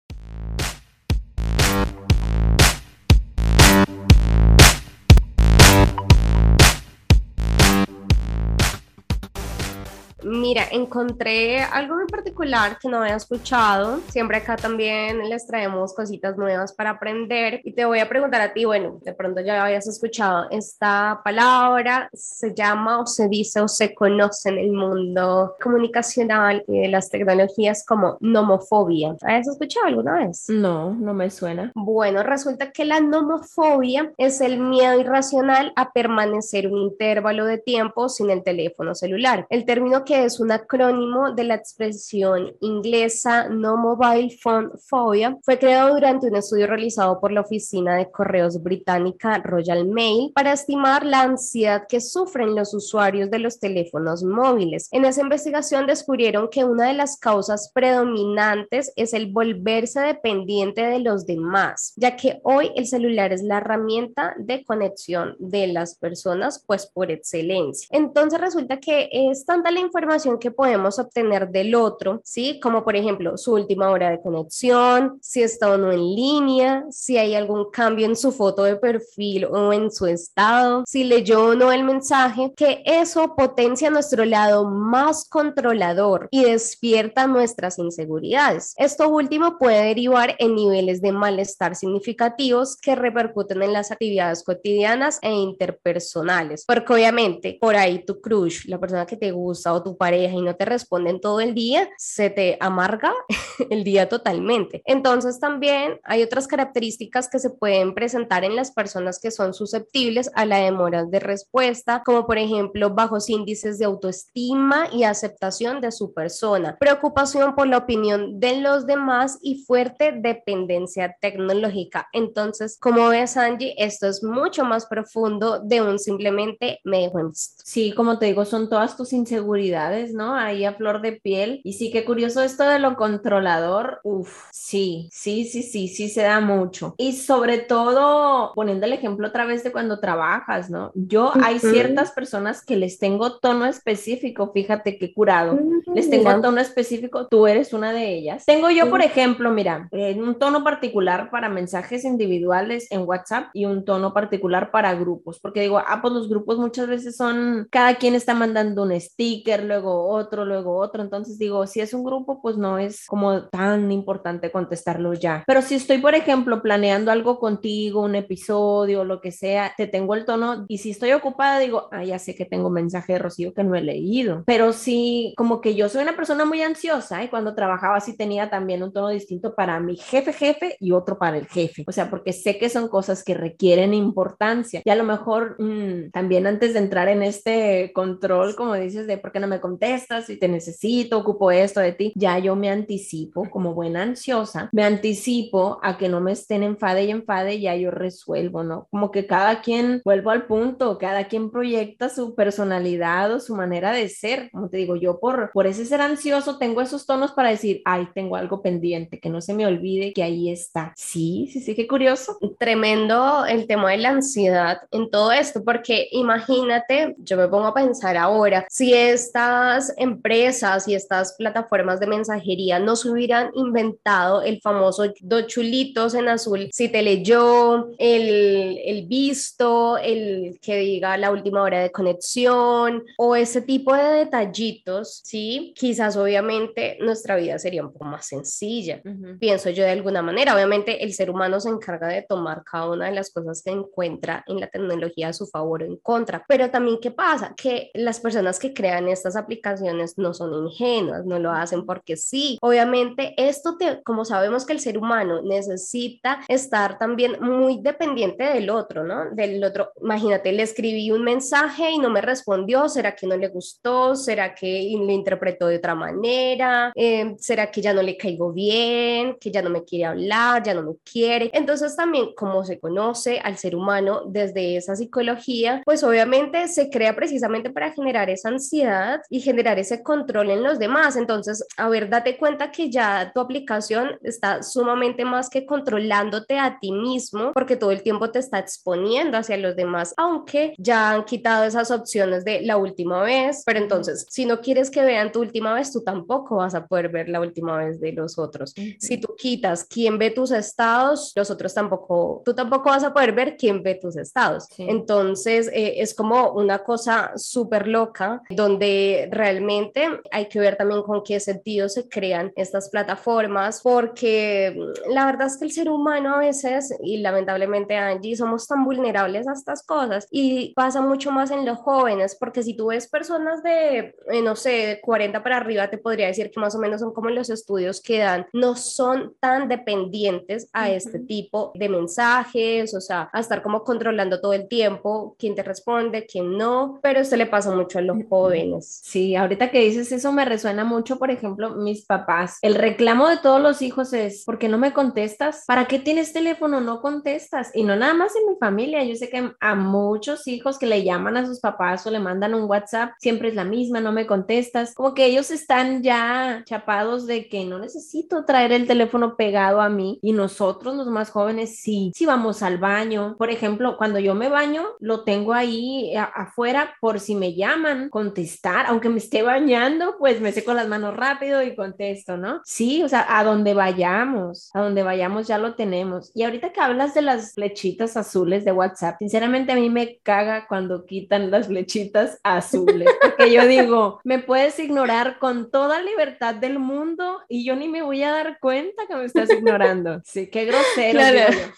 Mira, 10.23 10.65
encontré 10.71 11.61
algo 11.61 12.01
en 12.01 12.07
particular 12.07 12.79
que 12.79 12.89
no 12.89 12.99
había 12.99 13.17
escuchado. 13.17 14.01
Siempre 14.09 14.39
acá 14.39 14.57
también 14.57 15.29
les 15.29 15.47
traemos 15.47 15.95
cositas 15.95 16.37
nuevas 16.37 16.73
para 16.73 16.91
aprender 16.91 17.61
y 17.65 17.73
te 17.73 17.85
voy 17.85 18.01
a 18.01 18.09
preguntar 18.09 18.41
a 18.41 18.53
ti, 18.53 18.65
bueno, 18.65 18.99
de 19.03 19.13
pronto 19.15 19.41
ya 19.41 19.65
habías 19.65 19.87
escuchado 19.87 20.49
esta 20.51 21.21
palabra, 21.25 22.11
se 22.13 22.55
llama 22.55 23.01
o 23.01 23.07
se 23.07 23.29
dice 23.29 23.61
o 23.61 23.69
se 23.69 23.95
conoce 23.95 24.51
en 24.51 24.59
el 24.59 24.73
mundo 24.73 25.57
comunicacional 25.61 26.65
y 26.69 26.81
de 26.81 26.89
las 26.89 27.11
tecnologías 27.11 27.85
como 27.87 28.17
nomofobia. 28.21 29.17
¿Has 29.23 29.49
escuchado 29.49 29.87
alguna 29.87 30.19
vez? 30.19 30.47
No, 30.49 30.95
no 30.95 31.15
me 31.15 31.31
suena. 31.31 31.73
Bueno, 31.75 32.23
resulta 32.23 32.73
que 32.73 32.85
la 32.85 33.01
nomofobia 33.01 34.13
es 34.19 34.41
el 34.41 34.59
miedo 34.59 34.99
irracional 34.99 35.73
a 35.77 35.93
permanecer 35.93 36.67
un 36.69 36.79
intervalo 36.79 37.45
de 37.45 37.59
tiempo 37.59 38.09
sin 38.09 38.31
el 38.31 38.43
teléfono 38.43 38.95
celular. 38.95 39.47
El 39.51 39.65
término 39.65 40.05
que 40.05 40.10
es 40.13 40.41
un 40.41 40.51
acrónimo 40.51 41.33
de 41.33 41.45
la 41.45 41.55
expresión 41.55 42.53
inglesa 42.61 43.49
No 43.49 43.77
Mobile 43.77 44.37
Phone 44.43 44.73
Phobia. 44.89 45.39
Fue 45.43 45.59
creado 45.59 45.95
durante 45.95 46.27
un 46.27 46.37
estudio 46.37 46.67
realizado 46.67 47.21
por 47.21 47.31
la 47.31 47.43
oficina 47.43 47.97
de 47.97 48.11
correos 48.11 48.61
británica 48.63 49.39
Royal 49.39 49.87
Mail 49.87 50.33
para 50.35 50.53
estimar 50.53 51.05
la 51.07 51.23
ansiedad 51.23 51.85
que 51.89 52.01
sufren 52.01 52.55
los 52.57 52.75
usuarios 52.75 53.31
de 53.31 53.39
los 53.39 53.61
teléfonos 53.61 54.25
móviles. 54.25 54.89
En 54.91 55.05
esa 55.05 55.21
investigación 55.21 55.87
descubrieron 55.87 56.49
que 56.51 56.65
una 56.65 56.89
de 56.89 56.95
las 56.95 57.17
causas 57.17 57.71
predominantes 57.73 58.93
es 58.97 59.15
el 59.15 59.31
volverse 59.31 60.01
dependiente 60.01 60.83
de 60.83 60.99
los 60.99 61.25
demás, 61.25 61.93
ya 61.97 62.17
que 62.17 62.41
hoy 62.43 62.73
el 62.75 62.87
celular 62.87 63.33
es 63.33 63.43
la 63.43 63.59
herramienta 63.59 64.35
de 64.39 64.65
conexión 64.65 65.37
de 65.39 65.69
las 65.69 65.95
personas, 65.97 66.65
pues 66.67 66.87
por 66.87 67.11
excelencia. 67.11 67.89
Entonces 67.93 68.41
resulta 68.41 68.81
que 68.81 69.09
es 69.13 69.45
tanta 69.45 69.71
la 69.71 69.79
información 69.81 70.00
información 70.01 70.39
que 70.39 70.51
podemos 70.51 70.99
obtener 70.99 71.51
del 71.51 71.75
otro, 71.75 72.21
¿sí? 72.25 72.59
Como 72.61 72.83
por 72.83 72.97
ejemplo 72.97 73.37
su 73.37 73.53
última 73.53 73.91
hora 73.91 74.11
de 74.11 74.21
conexión, 74.21 75.19
si 75.21 75.43
está 75.43 75.71
o 75.71 75.77
no 75.77 75.93
en 75.93 76.15
línea, 76.15 76.85
si 76.91 77.19
hay 77.19 77.35
algún 77.35 77.71
cambio 77.71 78.07
en 78.07 78.17
su 78.17 78.33
foto 78.33 78.65
de 78.65 78.77
perfil 78.77 79.45
o 79.45 79.73
en 79.73 79.91
su 79.91 80.07
estado, 80.07 80.85
si 80.87 81.05
leyó 81.05 81.49
o 81.49 81.55
no 81.55 81.71
el 81.71 81.85
mensaje, 81.85 82.53
que 82.57 82.83
eso 82.87 83.35
potencia 83.37 83.91
nuestro 83.91 84.25
lado 84.25 84.65
más 84.65 85.29
controlador 85.29 86.29
y 86.31 86.45
despierta 86.45 87.27
nuestras 87.27 87.79
inseguridades. 87.79 88.75
Esto 88.79 89.09
último 89.09 89.59
puede 89.59 89.85
derivar 89.85 90.35
en 90.39 90.55
niveles 90.55 91.03
de 91.03 91.13
malestar 91.13 91.77
significativos 91.77 92.77
que 92.77 92.95
repercuten 92.95 93.63
en 93.63 93.75
las 93.75 93.91
actividades 93.91 94.43
cotidianas 94.45 95.19
e 95.21 95.31
interpersonales, 95.31 96.65
porque 96.67 96.93
obviamente 96.95 97.59
por 97.61 97.77
ahí 97.77 98.03
tu 98.05 98.21
crush, 98.21 98.67
la 98.67 98.79
persona 98.81 99.05
que 99.05 99.17
te 99.17 99.31
gusta 99.31 99.75
o 99.75 99.83
tu 99.83 99.90
pareja 99.97 100.35
y 100.35 100.43
no 100.43 100.57
te 100.57 100.65
responden 100.65 101.21
todo 101.21 101.41
el 101.41 101.55
día, 101.55 101.89
se 101.99 102.31
te 102.31 102.57
amarga 102.61 103.13
el 103.71 103.85
día 103.85 104.09
totalmente. 104.09 104.83
Entonces 104.85 105.41
también 105.41 106.01
hay 106.05 106.23
otras 106.23 106.47
características 106.47 107.29
que 107.29 107.39
se 107.39 107.51
pueden 107.51 107.95
presentar 107.95 108.45
en 108.45 108.57
las 108.57 108.73
personas 108.73 109.19
que 109.21 109.31
son 109.31 109.55
susceptibles 109.55 110.31
a 110.35 110.45
la 110.47 110.59
demora 110.59 111.05
de 111.05 111.21
respuesta, 111.21 112.03
como 112.05 112.27
por 112.27 112.39
ejemplo 112.39 112.91
bajos 112.91 113.29
índices 113.31 113.79
de 113.79 113.85
autoestima 113.85 114.89
y 114.93 115.05
aceptación 115.05 115.81
de 115.81 115.93
su 115.93 116.13
persona, 116.13 116.77
preocupación 116.79 117.55
por 117.55 117.67
la 117.67 117.79
opinión 117.79 118.41
de 118.41 118.61
los 118.61 118.87
demás 118.87 119.39
y 119.43 119.65
fuerte 119.65 120.13
dependencia 120.13 121.17
tecnológica. 121.21 122.09
Entonces, 122.13 122.79
como 122.79 123.09
ves 123.09 123.37
Angie, 123.37 123.75
esto 123.79 124.07
es 124.09 124.23
mucho 124.23 124.65
más 124.65 124.87
profundo 124.87 125.61
de 125.61 125.83
un 125.83 125.99
simplemente 125.99 126.81
me 126.85 127.03
dejo 127.03 127.21
en 127.21 127.31
Sí, 127.33 127.93
como 127.93 128.19
te 128.19 128.27
digo, 128.27 128.45
son 128.45 128.69
todas 128.69 128.97
tus 128.97 129.13
inseguridades, 129.13 129.80
¿no? 130.13 130.35
Ahí 130.35 130.65
a 130.65 130.75
flor 130.75 131.01
de 131.01 131.13
piel. 131.13 131.61
Y 131.65 131.75
sí, 131.75 131.91
qué 131.91 132.05
curioso 132.05 132.43
esto 132.43 132.65
de 132.65 132.79
lo 132.79 132.97
controlador. 132.97 134.01
Uf, 134.03 134.49
sí, 134.53 135.09
sí, 135.13 135.45
sí, 135.45 135.63
sí, 135.63 135.89
sí 135.89 136.09
se 136.09 136.23
da 136.23 136.41
mucho. 136.41 136.95
Y 136.99 137.13
sobre 137.13 137.59
todo, 137.59 138.53
poniendo 138.55 138.87
el 138.87 138.93
ejemplo 138.93 139.29
otra 139.29 139.45
vez 139.45 139.65
de 139.65 139.73
cuando 139.73 140.01
trabajas, 140.01 140.71
¿no? 140.71 140.93
Yo 140.95 141.33
hay 141.43 141.59
ciertas 141.59 142.13
personas 142.13 142.65
que 142.65 142.77
les 142.77 142.99
tengo 142.99 143.39
tono 143.39 143.67
específico, 143.67 144.53
fíjate 144.53 144.99
qué 144.99 145.13
curado. 145.15 145.59
Les 145.95 146.11
tengo 146.11 146.41
tono 146.41 146.61
específico, 146.61 147.27
tú 147.27 147.47
eres 147.47 147.73
una 147.73 147.93
de 147.93 148.15
ellas. 148.15 148.45
Tengo 148.47 148.71
yo, 148.71 148.91
por 148.91 149.03
ejemplo, 149.03 149.51
mira, 149.51 149.89
un 149.93 150.39
tono 150.39 150.65
particular 150.65 151.31
para 151.31 151.49
mensajes 151.49 152.05
individuales 152.05 152.91
en 152.91 153.03
WhatsApp 153.03 153.49
y 153.53 153.65
un 153.65 153.85
tono 153.85 154.13
particular 154.13 154.71
para 154.71 154.95
grupos, 154.95 155.39
porque 155.41 155.61
digo, 155.61 155.79
ah, 155.79 156.01
pues 156.01 156.15
los 156.15 156.29
grupos 156.29 156.59
muchas 156.59 156.87
veces 156.87 157.17
son, 157.17 157.69
cada 157.71 157.97
quien 157.97 158.15
está 158.15 158.35
mandando 158.35 158.83
un 158.83 158.99
sticker, 158.99 159.65
luego 159.71 160.09
otro, 160.09 160.45
luego 160.45 160.77
otro, 160.77 161.03
entonces 161.03 161.39
digo, 161.39 161.67
si 161.67 161.81
es 161.81 161.95
un 161.95 162.05
grupo, 162.05 162.41
pues 162.43 162.57
no 162.57 162.79
es 162.79 163.07
como 163.07 163.45
tan 163.49 163.91
importante 163.93 164.51
contestarlo 164.51 165.15
ya. 165.15 165.45
Pero 165.47 165.63
si 165.63 165.77
estoy, 165.77 165.99
por 165.99 166.15
ejemplo, 166.15 166.63
planeando 166.63 167.11
algo 167.11 167.39
contigo, 167.39 168.03
un 168.03 168.17
episodio, 168.17 169.05
lo 169.05 169.21
que 169.21 169.33
sea, 169.33 169.73
te 169.77 169.87
tengo 169.87 170.15
el 170.15 170.25
tono 170.25 170.65
y 170.69 170.79
si 170.79 170.91
estoy 170.91 171.13
ocupada, 171.13 171.59
digo, 171.59 171.89
ah, 171.93 172.05
ya 172.05 172.19
sé 172.19 172.35
que 172.35 172.45
tengo 172.45 172.71
mensaje 172.71 173.15
de 173.15 173.19
Rocío 173.21 173.55
que 173.55 173.65
no 173.65 173.75
he 173.75 173.83
leído, 173.83 174.43
pero 174.47 174.73
sí, 174.73 175.35
como 175.37 175.61
que 175.61 175.75
yo 175.75 175.89
soy 175.89 176.03
una 176.03 176.17
persona 176.17 176.45
muy 176.45 176.63
ansiosa 176.63 177.23
y 177.23 177.29
cuando 177.29 177.55
trabajaba 177.55 178.01
sí 178.01 178.17
tenía 178.17 178.51
también 178.51 178.83
un 178.83 178.93
tono 178.93 179.09
distinto 179.09 179.55
para 179.55 179.79
mi 179.81 179.97
jefe 179.97 180.33
jefe 180.33 180.77
y 180.81 180.93
otro 180.93 181.19
para 181.19 181.39
el 181.39 181.47
jefe, 181.47 181.85
o 181.87 181.93
sea, 181.93 182.11
porque 182.11 182.33
sé 182.33 182.59
que 182.59 182.69
son 182.69 182.89
cosas 182.89 183.23
que 183.25 183.35
requieren 183.35 183.95
importancia. 183.95 184.83
Y 184.85 184.91
a 184.91 184.97
lo 184.97 185.05
mejor 185.05 185.57
mm, 185.59 186.11
también 186.11 186.47
antes 186.47 186.73
de 186.73 186.81
entrar 186.81 187.09
en 187.09 187.23
este 187.23 187.93
control, 187.95 188.57
como 188.57 188.75
dices, 188.75 189.07
de 189.07 189.19
por 189.19 189.33
qué 189.33 189.41
no 189.41 189.47
me 189.47 189.60
contestas, 189.61 190.27
si 190.27 190.39
te 190.39 190.49
necesito, 190.49 191.19
ocupo 191.19 191.51
esto 191.51 191.81
de 191.81 191.93
ti, 191.93 192.13
ya 192.15 192.39
yo 192.39 192.57
me 192.57 192.71
anticipo 192.71 193.49
como 193.51 193.75
buena 193.75 194.03
ansiosa, 194.03 194.69
me 194.73 194.85
anticipo 194.85 195.79
a 195.83 195.99
que 195.99 196.09
no 196.09 196.21
me 196.21 196.33
estén 196.33 196.63
enfade 196.63 197.05
y 197.05 197.11
enfade, 197.11 197.61
ya 197.61 197.75
yo 197.77 197.91
resuelvo, 197.91 198.63
¿no? 198.63 198.87
Como 198.91 199.11
que 199.11 199.27
cada 199.27 199.61
quien, 199.61 200.03
vuelvo 200.05 200.31
al 200.31 200.47
punto, 200.47 200.99
cada 200.99 201.29
quien 201.29 201.51
proyecta 201.51 202.09
su 202.09 202.35
personalidad 202.35 203.33
o 203.33 203.41
su 203.41 203.55
manera 203.55 203.93
de 203.93 204.09
ser, 204.09 204.51
como 204.51 204.69
te 204.69 204.79
digo, 204.79 204.97
yo 204.97 205.21
por, 205.21 205.51
por 205.53 205.67
ese 205.67 205.85
ser 205.85 206.01
ansioso 206.01 206.59
tengo 206.59 206.81
esos 206.81 207.07
tonos 207.07 207.33
para 207.33 207.51
decir, 207.51 207.83
ay, 207.85 208.09
tengo 208.15 208.37
algo 208.37 208.63
pendiente, 208.63 209.21
que 209.21 209.31
no 209.31 209.41
se 209.41 209.55
me 209.55 209.67
olvide 209.67 210.13
que 210.13 210.23
ahí 210.23 210.51
está. 210.51 210.93
Sí, 210.97 211.49
sí, 211.53 211.61
sí, 211.61 211.75
qué 211.75 211.87
curioso. 211.87 212.39
Tremendo 212.59 213.45
el 213.47 213.67
tema 213.67 213.91
de 213.91 213.99
la 213.99 214.11
ansiedad 214.11 214.79
en 214.91 215.11
todo 215.11 215.33
esto, 215.33 215.63
porque 215.65 216.09
imagínate, 216.11 217.15
yo 217.19 217.37
me 217.37 217.49
pongo 217.49 217.67
a 217.67 217.75
pensar 217.75 218.17
ahora, 218.17 218.67
si 218.69 218.95
estas 219.41 219.95
empresas 219.97 220.87
y 220.87 220.95
estas 220.95 221.35
plataformas 221.35 221.99
de 222.01 222.07
mensajería 222.07 222.79
no 222.79 222.97
se 222.97 223.11
hubieran 223.11 223.51
inventado 223.55 224.43
el 224.43 224.61
famoso 224.61 225.05
dos 225.21 225.47
chulitos 225.47 226.15
en 226.15 226.29
azul, 226.29 226.69
si 226.73 226.89
te 226.89 227.03
leyó, 227.03 227.91
el, 227.99 228.79
el 228.85 229.07
visto, 229.07 229.97
el 229.99 230.59
que 230.61 230.77
diga 230.77 231.17
la 231.17 231.31
última 231.31 231.63
hora 231.63 231.81
de 231.81 231.91
conexión 231.91 233.05
o 233.17 233.35
ese 233.35 233.63
tipo 233.63 233.95
de 233.95 234.25
detallitos, 234.25 235.21
¿sí? 235.25 235.73
Quizás 235.77 236.17
obviamente 236.17 236.99
nuestra 237.01 237.37
vida 237.37 237.59
sería 237.59 237.83
un 237.83 237.93
poco 237.93 238.05
más 238.05 238.27
sencilla, 238.27 239.01
pienso 239.39 239.71
yo 239.71 239.85
de 239.85 239.91
alguna 239.91 240.23
manera. 240.23 240.55
Obviamente 240.55 241.03
el 241.03 241.15
ser 241.15 241.31
humano 241.31 241.61
se 241.61 241.71
encarga 241.71 242.09
de 242.09 242.23
tomar 242.23 242.63
cada 242.65 242.91
una 242.91 243.07
de 243.07 243.13
las 243.13 243.31
cosas 243.31 243.63
que 243.63 243.71
encuentra 243.71 244.45
en 244.47 244.61
la 244.61 244.69
tecnología 244.69 245.29
a 245.29 245.33
su 245.33 245.47
favor 245.47 245.83
o 245.83 245.87
en 245.87 245.97
contra, 245.97 246.45
pero 246.47 246.71
también 246.71 246.99
¿qué 247.01 247.11
pasa? 247.11 247.55
Que 247.57 247.91
las 247.95 248.21
personas 248.21 248.59
que 248.59 248.75
crean 248.75 249.09
estas 249.09 249.30
aplicaciones 249.37 250.19
no 250.19 250.35
son 250.35 250.67
ingenuas, 250.67 251.25
no 251.25 251.39
lo 251.39 251.51
hacen 251.51 251.87
porque 251.87 252.17
sí. 252.17 252.59
Obviamente 252.61 253.35
esto, 253.37 253.77
te, 253.77 254.03
como 254.03 254.25
sabemos 254.25 254.67
que 254.67 254.73
el 254.73 254.81
ser 254.81 254.99
humano 254.99 255.43
necesita 255.43 256.41
estar 256.49 256.99
también 256.99 257.37
muy 257.41 257.81
dependiente 257.81 258.45
del 258.45 258.71
otro, 258.71 259.05
¿no? 259.05 259.31
Del 259.33 259.63
otro, 259.63 259.93
imagínate, 260.01 260.53
le 260.53 260.63
escribí 260.63 261.11
un 261.11 261.23
mensaje 261.23 261.91
y 261.91 261.99
no 261.99 262.11
me 262.11 262.21
respondió, 262.21 262.89
¿será 262.89 263.15
que 263.15 263.27
no 263.27 263.37
le 263.37 263.49
gustó? 263.49 264.17
¿Será 264.17 264.55
que 264.55 264.93
lo 264.97 265.11
interpretó 265.11 265.67
de 265.67 265.77
otra 265.77 265.95
manera? 265.95 266.93
Eh, 266.95 267.37
¿Será 267.39 267.71
que 267.71 267.81
ya 267.81 267.93
no 267.93 268.03
le 268.03 268.17
caigo 268.17 268.53
bien? 268.53 269.37
¿Que 269.41 269.51
ya 269.51 269.63
no 269.63 269.71
me 269.71 269.85
quiere 269.85 270.07
hablar? 270.07 270.63
¿Ya 270.63 270.75
no 270.75 270.83
me 270.83 270.97
quiere? 271.05 271.51
Entonces 271.53 271.97
también 271.97 272.35
como 272.35 272.65
se 272.65 272.79
conoce 272.79 273.41
al 273.41 273.57
ser 273.57 273.77
humano 273.77 274.23
desde 274.27 274.77
esa 274.77 274.97
psicología, 274.97 275.83
pues 275.85 276.03
obviamente 276.03 276.69
se 276.69 276.91
crea 276.91 277.15
precisamente 277.15 277.71
para 277.71 277.93
generar 277.93 278.31
esa 278.31 278.49
ansiedad 278.49 279.20
y 279.29 279.41
generar 279.41 279.79
ese 279.79 280.03
control 280.03 280.51
en 280.51 280.63
los 280.63 280.79
demás. 280.79 281.17
Entonces, 281.17 281.67
a 281.77 281.89
ver, 281.89 282.09
date 282.09 282.37
cuenta 282.39 282.71
que 282.71 282.91
ya 282.91 283.31
tu 283.35 283.41
aplicación 283.41 284.19
está 284.23 284.63
sumamente 284.63 285.25
más 285.25 285.49
que 285.49 285.67
controlándote 285.67 286.59
a 286.59 286.79
ti 286.81 286.93
mismo 286.93 287.53
porque 287.53 287.77
todo 287.77 287.91
el 287.91 288.03
tiempo 288.03 288.31
te 288.31 288.39
está 288.39 288.59
exponiendo 288.59 289.37
hacia 289.37 289.57
los 289.57 289.77
demás, 289.77 290.15
aunque 290.17 290.75
ya 290.79 291.11
han 291.11 291.25
quitado 291.25 291.65
esas 291.65 291.91
opciones 291.91 292.45
de 292.45 292.63
la 292.63 292.77
última 292.77 293.23
vez, 293.23 293.63
pero 293.65 293.79
entonces, 293.79 294.27
si 294.31 294.47
no 294.47 294.61
quieres 294.61 294.91
que 294.91 295.03
vean 295.03 295.33
tu 295.33 295.41
última 295.41 295.75
vez, 295.75 295.93
tú 295.93 296.03
tampoco 296.03 296.57
vas 296.57 296.75
a 296.75 296.87
poder 296.87 297.09
ver 297.09 297.29
la 297.29 297.41
última 297.41 297.77
vez 297.79 298.01
de 298.01 298.13
los 298.13 298.39
otros. 298.39 298.75
Si 298.99 299.19
tú 299.19 299.35
quitas 299.37 299.85
quién 299.85 300.19
ve 300.19 300.31
tus 300.31 300.51
estados, 300.51 301.33
los 301.35 301.51
otros 301.51 301.75
tampoco, 301.75 302.43
tú 302.45 302.55
tampoco 302.55 302.91
vas 302.91 303.05
a 303.05 303.13
poder 303.13 303.33
ver 303.33 303.57
quién 303.57 303.83
ve 303.83 303.95
tus 303.95 304.17
estados. 304.17 304.67
Entonces, 304.79 305.69
eh, 305.73 305.95
es 305.99 306.15
como 306.15 306.53
una 306.53 306.81
cosa 306.81 307.33
súper 307.37 307.89
loca 307.89 308.43
donde 308.51 309.10
realmente 309.31 310.09
hay 310.31 310.47
que 310.47 310.61
ver 310.61 310.77
también 310.77 311.03
con 311.03 311.23
qué 311.23 311.41
sentido 311.41 311.89
se 311.89 312.09
crean 312.09 312.53
estas 312.57 312.91
plataformas, 312.91 313.81
porque 313.83 314.75
mm, 314.77 315.13
la 315.13 315.27
verdad 315.27 315.47
es 315.47 315.59
que 315.59 315.65
el 315.65 315.73
ser 315.73 315.89
humano 315.89 316.35
a 316.35 316.39
veces, 316.39 316.95
y 317.03 317.19
lamentablemente 317.19 317.97
Angie, 317.97 318.37
somos 318.37 318.67
tan 318.67 318.85
vulnerables 318.85 319.47
a 319.49 319.53
estas 319.53 319.83
cosas 319.83 320.27
y 320.31 320.73
pasa 320.75 321.01
mucho 321.01 321.31
más 321.31 321.51
en 321.51 321.65
los 321.65 321.79
jóvenes, 321.79 322.37
porque 322.39 322.63
si 322.63 322.75
tú 322.75 322.87
ves 322.87 323.09
personas 323.09 323.63
de, 323.63 324.15
eh, 324.31 324.43
no 324.43 324.57
sé, 324.57 324.71
de 324.71 325.01
40 325.01 325.43
para 325.43 325.59
arriba, 325.59 325.89
te 325.89 325.99
podría 325.99 326.27
decir 326.27 326.51
que 326.51 326.61
más 326.61 326.75
o 326.75 326.79
menos 326.79 327.01
son 327.01 327.13
como 327.13 327.31
los 327.31 327.51
estudios 327.51 328.01
que 328.01 328.19
dan, 328.19 328.47
no 328.53 328.77
son 328.77 329.35
tan 329.41 329.69
dependientes 329.69 330.69
a 330.73 330.91
este 330.91 331.19
tipo 331.19 331.73
de 331.75 331.89
mensajes, 331.89 332.95
o 332.95 333.01
sea, 333.01 333.29
a 333.33 333.41
estar 333.41 333.63
como 333.63 333.85
controlando 333.85 334.41
todo 334.41 334.53
el 334.53 334.69
tiempo 334.69 335.37
quién 335.39 335.55
te 335.55 335.63
responde, 335.63 336.27
quién 336.27 336.57
no, 336.57 336.99
pero 337.03 337.21
esto 337.21 337.37
le 337.37 337.47
pasa 337.47 337.75
mucho 337.75 337.99
a 337.99 338.03
los 338.03 338.19
jóvenes. 338.29 339.00
Sí, 339.03 339.35
ahorita 339.35 339.71
que 339.71 339.81
dices 339.81 340.13
eso 340.13 340.33
me 340.33 340.45
resuena 340.45 340.85
mucho, 340.85 341.19
por 341.19 341.31
ejemplo, 341.31 341.75
mis 341.75 342.05
papás. 342.05 342.59
El 342.63 342.75
reclamo 342.75 343.29
de 343.29 343.39
todos 343.39 343.61
los 343.61 343.83
hijos 343.83 344.13
es, 344.13 344.45
¿por 344.45 344.59
qué 344.59 344.69
no 344.69 344.79
me 344.79 344.93
contestas? 344.93 345.65
¿Para 345.67 345.87
qué 345.87 345.99
tienes 345.99 346.33
teléfono? 346.33 346.81
No 346.81 347.01
contestas. 347.01 347.71
Y 347.75 347.83
no 347.83 347.97
nada 347.97 348.15
más 348.15 348.37
en 348.37 348.53
mi 348.53 348.59
familia, 348.59 349.03
yo 349.03 349.17
sé 349.17 349.31
que 349.31 349.53
a 349.59 349.75
muchos 349.75 350.47
hijos 350.47 350.79
que 350.79 350.87
le 350.87 351.03
llaman 351.03 351.37
a 351.37 351.47
sus 351.47 351.61
papás 351.61 352.07
o 352.07 352.11
le 352.11 352.21
mandan 352.21 352.55
un 352.55 352.69
WhatsApp, 352.69 353.13
siempre 353.19 353.49
es 353.49 353.55
la 353.55 353.65
misma, 353.65 354.01
no 354.01 354.13
me 354.13 354.27
contestas. 354.27 354.95
Como 354.95 355.15
que 355.15 355.25
ellos 355.25 355.51
están 355.51 356.03
ya 356.03 356.63
chapados 356.67 357.27
de 357.27 357.49
que 357.49 357.65
no 357.65 357.79
necesito 357.79 358.45
traer 358.45 358.73
el 358.73 358.87
teléfono 358.87 359.37
pegado 359.37 359.81
a 359.81 359.89
mí 359.89 360.19
y 360.23 360.33
nosotros 360.33 360.95
los 360.95 361.07
más 361.09 361.31
jóvenes 361.31 361.81
sí, 361.81 362.13
si 362.15 362.27
vamos 362.27 362.63
al 362.63 362.79
baño, 362.79 363.37
por 363.39 363.51
ejemplo, 363.51 363.97
cuando 363.97 364.19
yo 364.19 364.35
me 364.35 364.49
baño, 364.49 364.85
lo 365.01 365.25
tengo 365.25 365.53
ahí 365.53 366.15
afuera 366.17 366.95
por 367.01 367.19
si 367.19 367.35
me 367.35 367.55
llaman, 367.55 368.11
contestar, 368.11 368.90
aunque 368.91 369.09
me 369.09 369.19
esté 369.19 369.43
bañando, 369.43 370.17
pues 370.19 370.41
me 370.41 370.51
seco 370.51 370.75
las 370.75 370.89
manos 370.89 371.17
rápido 371.17 371.63
y 371.63 371.77
contesto, 371.77 372.37
¿no? 372.37 372.61
Sí, 372.65 373.03
o 373.05 373.09
sea, 373.09 373.25
a 373.29 373.45
donde 373.45 373.73
vayamos, 373.73 374.71
a 374.75 374.81
donde 374.81 375.05
vayamos 375.05 375.47
ya 375.47 375.59
lo 375.59 375.77
tenemos. 375.77 376.33
Y 376.35 376.43
ahorita 376.43 376.73
que 376.73 376.81
hablas 376.81 377.15
de 377.15 377.23
las 377.23 377.55
flechitas 377.55 378.17
azules 378.17 378.65
de 378.65 378.73
WhatsApp, 378.73 379.17
sinceramente 379.21 379.71
a 379.71 379.77
mí 379.77 379.89
me 379.91 380.19
caga 380.25 380.67
cuando 380.67 381.07
quitan 381.07 381.53
las 381.53 381.69
flechitas 381.69 382.41
azules, 382.43 383.09
porque 383.21 383.53
yo 383.53 383.65
digo, 383.69 384.21
me 384.25 384.41
puedes 384.41 384.79
ignorar 384.81 385.39
con 385.39 385.71
toda 385.71 386.03
libertad 386.03 386.57
del 386.57 386.81
mundo 386.81 387.39
y 387.49 387.65
yo 387.65 387.77
ni 387.77 387.87
me 387.87 388.03
voy 388.03 388.25
a 388.25 388.33
dar 388.33 388.59
cuenta 388.59 389.07
que 389.07 389.15
me 389.15 389.25
estás 389.25 389.51
ignorando. 389.51 390.21
Sí, 390.31 390.49
qué 390.49 390.65
grosero. 390.65 391.21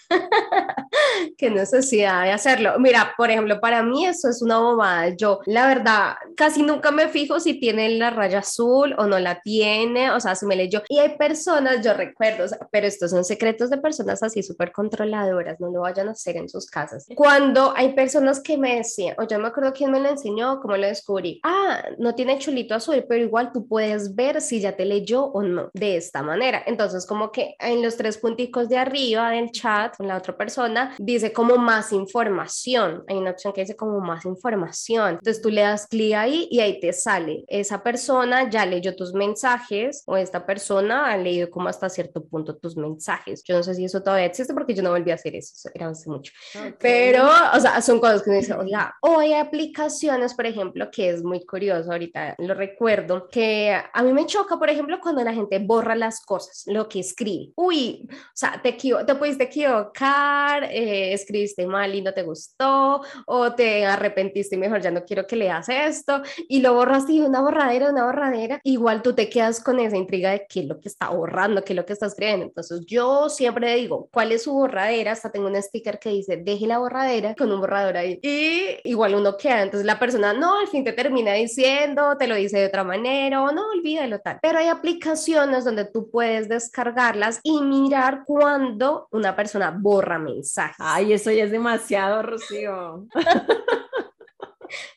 qué 1.37 1.49
necesidad 1.49 2.23
de 2.23 2.31
hacerlo. 2.31 2.73
Mira, 2.77 3.13
por 3.17 3.31
ejemplo, 3.31 3.59
para 3.59 3.81
mí 3.83 4.05
eso 4.05 4.29
es 4.29 4.41
una 4.41 4.59
bobada. 4.59 5.09
Yo, 5.09 5.39
la 5.45 5.67
verdad, 5.67 6.15
casi 6.35 6.61
nunca 6.61 6.91
me 6.91 7.02
fijo 7.09 7.39
si 7.39 7.59
tiene 7.59 7.89
la 7.89 8.09
raya 8.09 8.39
azul 8.39 8.95
o 8.97 9.07
no 9.07 9.19
la 9.19 9.41
tiene, 9.41 10.11
o 10.11 10.19
sea, 10.19 10.35
si 10.35 10.45
me 10.45 10.55
leyó. 10.55 10.81
Y 10.89 10.99
hay 10.99 11.17
personas, 11.17 11.83
yo 11.83 11.93
recuerdo, 11.93 12.45
pero 12.71 12.87
estos 12.87 13.11
son 13.11 13.23
secretos 13.23 13.69
de 13.69 13.77
personas 13.77 14.23
así 14.23 14.43
súper 14.43 14.71
controladoras, 14.71 15.59
no 15.59 15.71
lo 15.71 15.81
vayan 15.81 16.07
a 16.09 16.11
hacer 16.11 16.37
en 16.37 16.49
sus 16.49 16.67
casas. 16.67 17.07
Cuando 17.15 17.73
hay 17.75 17.93
personas 17.93 18.41
que 18.41 18.57
me 18.57 18.77
decían, 18.77 19.15
o 19.17 19.27
yo 19.27 19.39
me 19.39 19.47
acuerdo 19.47 19.73
quién 19.73 19.91
me 19.91 19.99
lo 19.99 20.09
enseñó, 20.09 20.59
cómo 20.61 20.77
lo 20.77 20.87
descubrí, 20.87 21.39
ah, 21.43 21.83
no 21.97 22.15
tiene 22.15 22.39
chulito 22.39 22.75
azul, 22.75 23.05
pero 23.07 23.23
igual 23.23 23.51
tú 23.51 23.67
puedes 23.67 24.15
ver 24.15 24.41
si 24.41 24.59
ya 24.59 24.75
te 24.75 24.85
leyó 24.85 25.25
o 25.25 25.43
no, 25.43 25.69
de 25.73 25.97
esta 25.97 26.23
manera. 26.23 26.63
Entonces, 26.65 27.05
como 27.05 27.31
que 27.31 27.55
en 27.59 27.81
los 27.81 27.97
tres 27.97 28.17
punticos 28.17 28.69
de 28.69 28.77
arriba 28.77 29.31
del 29.31 29.51
chat, 29.51 29.95
con 29.97 30.07
la 30.07 30.17
otra 30.17 30.35
persona, 30.37 30.95
dice 30.97 31.33
como 31.33 31.57
más 31.57 31.91
información. 31.91 33.03
Hay 33.07 33.17
una 33.17 33.31
opción 33.31 33.53
que 33.53 33.61
dice 33.61 33.75
como 33.75 33.99
más 33.99 34.25
información. 34.25 35.15
Entonces 35.15 35.41
tú 35.41 35.49
le 35.49 35.61
das 35.61 35.87
clic 35.87 36.13
ahí 36.13 36.47
y 36.51 36.59
ahí 36.59 36.79
te 36.79 36.92
sale. 36.93 37.43
Esa 37.47 37.83
persona 37.83 38.49
ya 38.49 38.65
leyó 38.65 38.95
tus 38.95 39.13
mensajes 39.13 40.03
o 40.05 40.17
esta 40.17 40.45
persona 40.45 41.11
ha 41.11 41.17
leído 41.17 41.49
como 41.49 41.69
hasta 41.69 41.89
cierto 41.89 42.23
punto 42.23 42.55
tus 42.55 42.77
mensajes. 42.77 43.43
Yo 43.43 43.55
no 43.55 43.63
sé 43.63 43.75
si 43.75 43.85
eso 43.85 44.01
todavía 44.01 44.25
existe 44.25 44.53
porque 44.53 44.73
yo 44.73 44.83
no 44.83 44.91
volví 44.91 45.11
a 45.11 45.15
hacer 45.15 45.35
eso, 45.35 45.69
era 45.73 45.89
hace 45.89 46.09
mucho. 46.09 46.31
Pero, 46.79 47.27
o 47.53 47.59
sea, 47.59 47.81
son 47.81 47.99
cosas 47.99 48.23
que 48.23 48.31
me 48.31 48.37
dice, 48.37 48.53
oiga, 48.53 48.95
o 49.01 49.19
hay 49.19 49.33
aplicaciones, 49.33 50.33
por 50.33 50.45
ejemplo, 50.45 50.89
que 50.91 51.09
es 51.09 51.23
muy 51.23 51.45
curioso, 51.45 51.91
ahorita 51.91 52.35
lo 52.39 52.53
recuerdo, 52.53 53.27
que 53.29 53.75
a 53.93 54.03
mí 54.03 54.13
me 54.13 54.25
choca, 54.25 54.57
por 54.57 54.69
ejemplo, 54.69 54.99
cuando 55.01 55.23
la 55.23 55.33
gente 55.33 55.59
borra 55.59 55.95
las 55.95 56.21
cosas, 56.21 56.63
lo 56.67 56.87
que 56.87 56.99
escribe. 56.99 57.51
Uy, 57.55 58.07
o 58.09 58.15
sea, 58.33 58.61
te, 58.61 58.73
te 58.73 59.15
pudiste 59.15 59.43
equivocar, 59.43 60.65
eh, 60.65 61.13
escribiste 61.13 61.65
mal 61.67 61.93
y 61.95 62.01
no 62.01 62.13
te 62.13 62.23
gustó, 62.23 63.01
o 63.25 63.53
te 63.53 63.85
arrepentiste 63.85 64.55
y 64.55 64.59
mejor 64.59 64.81
ya 64.81 64.91
no 64.91 65.03
quiero 65.05 65.25
que 65.25 65.35
leas 65.35 65.67
esto, 65.69 66.21
y 66.47 66.61
lo 66.61 66.72
borraste 66.73 67.13
y 67.13 67.21
una 67.21 67.41
borradera, 67.41 67.91
una 67.91 68.05
borradera, 68.05 68.59
igual 68.63 69.01
tú 69.01 69.13
te 69.13 69.29
quedas 69.29 69.61
con 69.61 69.79
esa 69.79 69.97
intriga 69.97 70.31
de 70.31 70.45
qué 70.47 70.61
es 70.61 70.65
lo 70.65 70.79
que 70.79 70.89
está 70.89 71.09
borrando, 71.09 71.63
qué 71.63 71.73
es 71.73 71.77
lo 71.77 71.85
que 71.85 71.93
está 71.93 72.07
escribiendo. 72.07 72.45
Entonces 72.45 72.85
yo 72.85 73.29
siempre 73.29 73.75
digo, 73.75 74.09
¿cuál 74.11 74.31
es 74.31 74.43
su 74.43 74.53
borradera? 74.53 75.11
Hasta 75.11 75.31
tengo 75.31 75.47
un 75.47 75.61
sticker 75.61 75.99
que 75.99 76.09
dice, 76.09 76.37
deje 76.37 76.67
la 76.67 76.79
borradera 76.79 77.35
con 77.35 77.51
un 77.51 77.59
borrador 77.59 77.97
ahí. 77.97 78.19
Y 78.21 78.77
igual 78.83 79.15
uno 79.15 79.37
queda, 79.37 79.61
entonces 79.61 79.85
la 79.85 79.99
persona, 79.99 80.33
no, 80.33 80.59
al 80.59 80.67
fin 80.67 80.83
te 80.83 80.93
termina 80.93 81.33
diciendo, 81.33 82.17
te 82.17 82.27
lo 82.27 82.35
dice 82.35 82.59
de 82.59 82.67
otra 82.67 82.83
manera, 82.83 83.41
o 83.43 83.51
no, 83.51 83.69
olvídalo 83.69 84.19
tal. 84.19 84.39
Pero 84.41 84.59
hay 84.59 84.67
aplicaciones 84.67 85.65
donde 85.65 85.85
tú 85.85 86.09
puedes 86.09 86.49
descargarlas 86.49 87.39
y 87.43 87.61
mirar 87.61 88.23
cuando 88.25 89.07
una 89.11 89.35
persona 89.35 89.71
borra 89.71 90.19
mensajes. 90.19 90.75
Ay, 90.79 91.13
eso 91.13 91.31
ya 91.31 91.43
es 91.43 91.51
demasiado, 91.51 92.21
Rocío. 92.23 93.05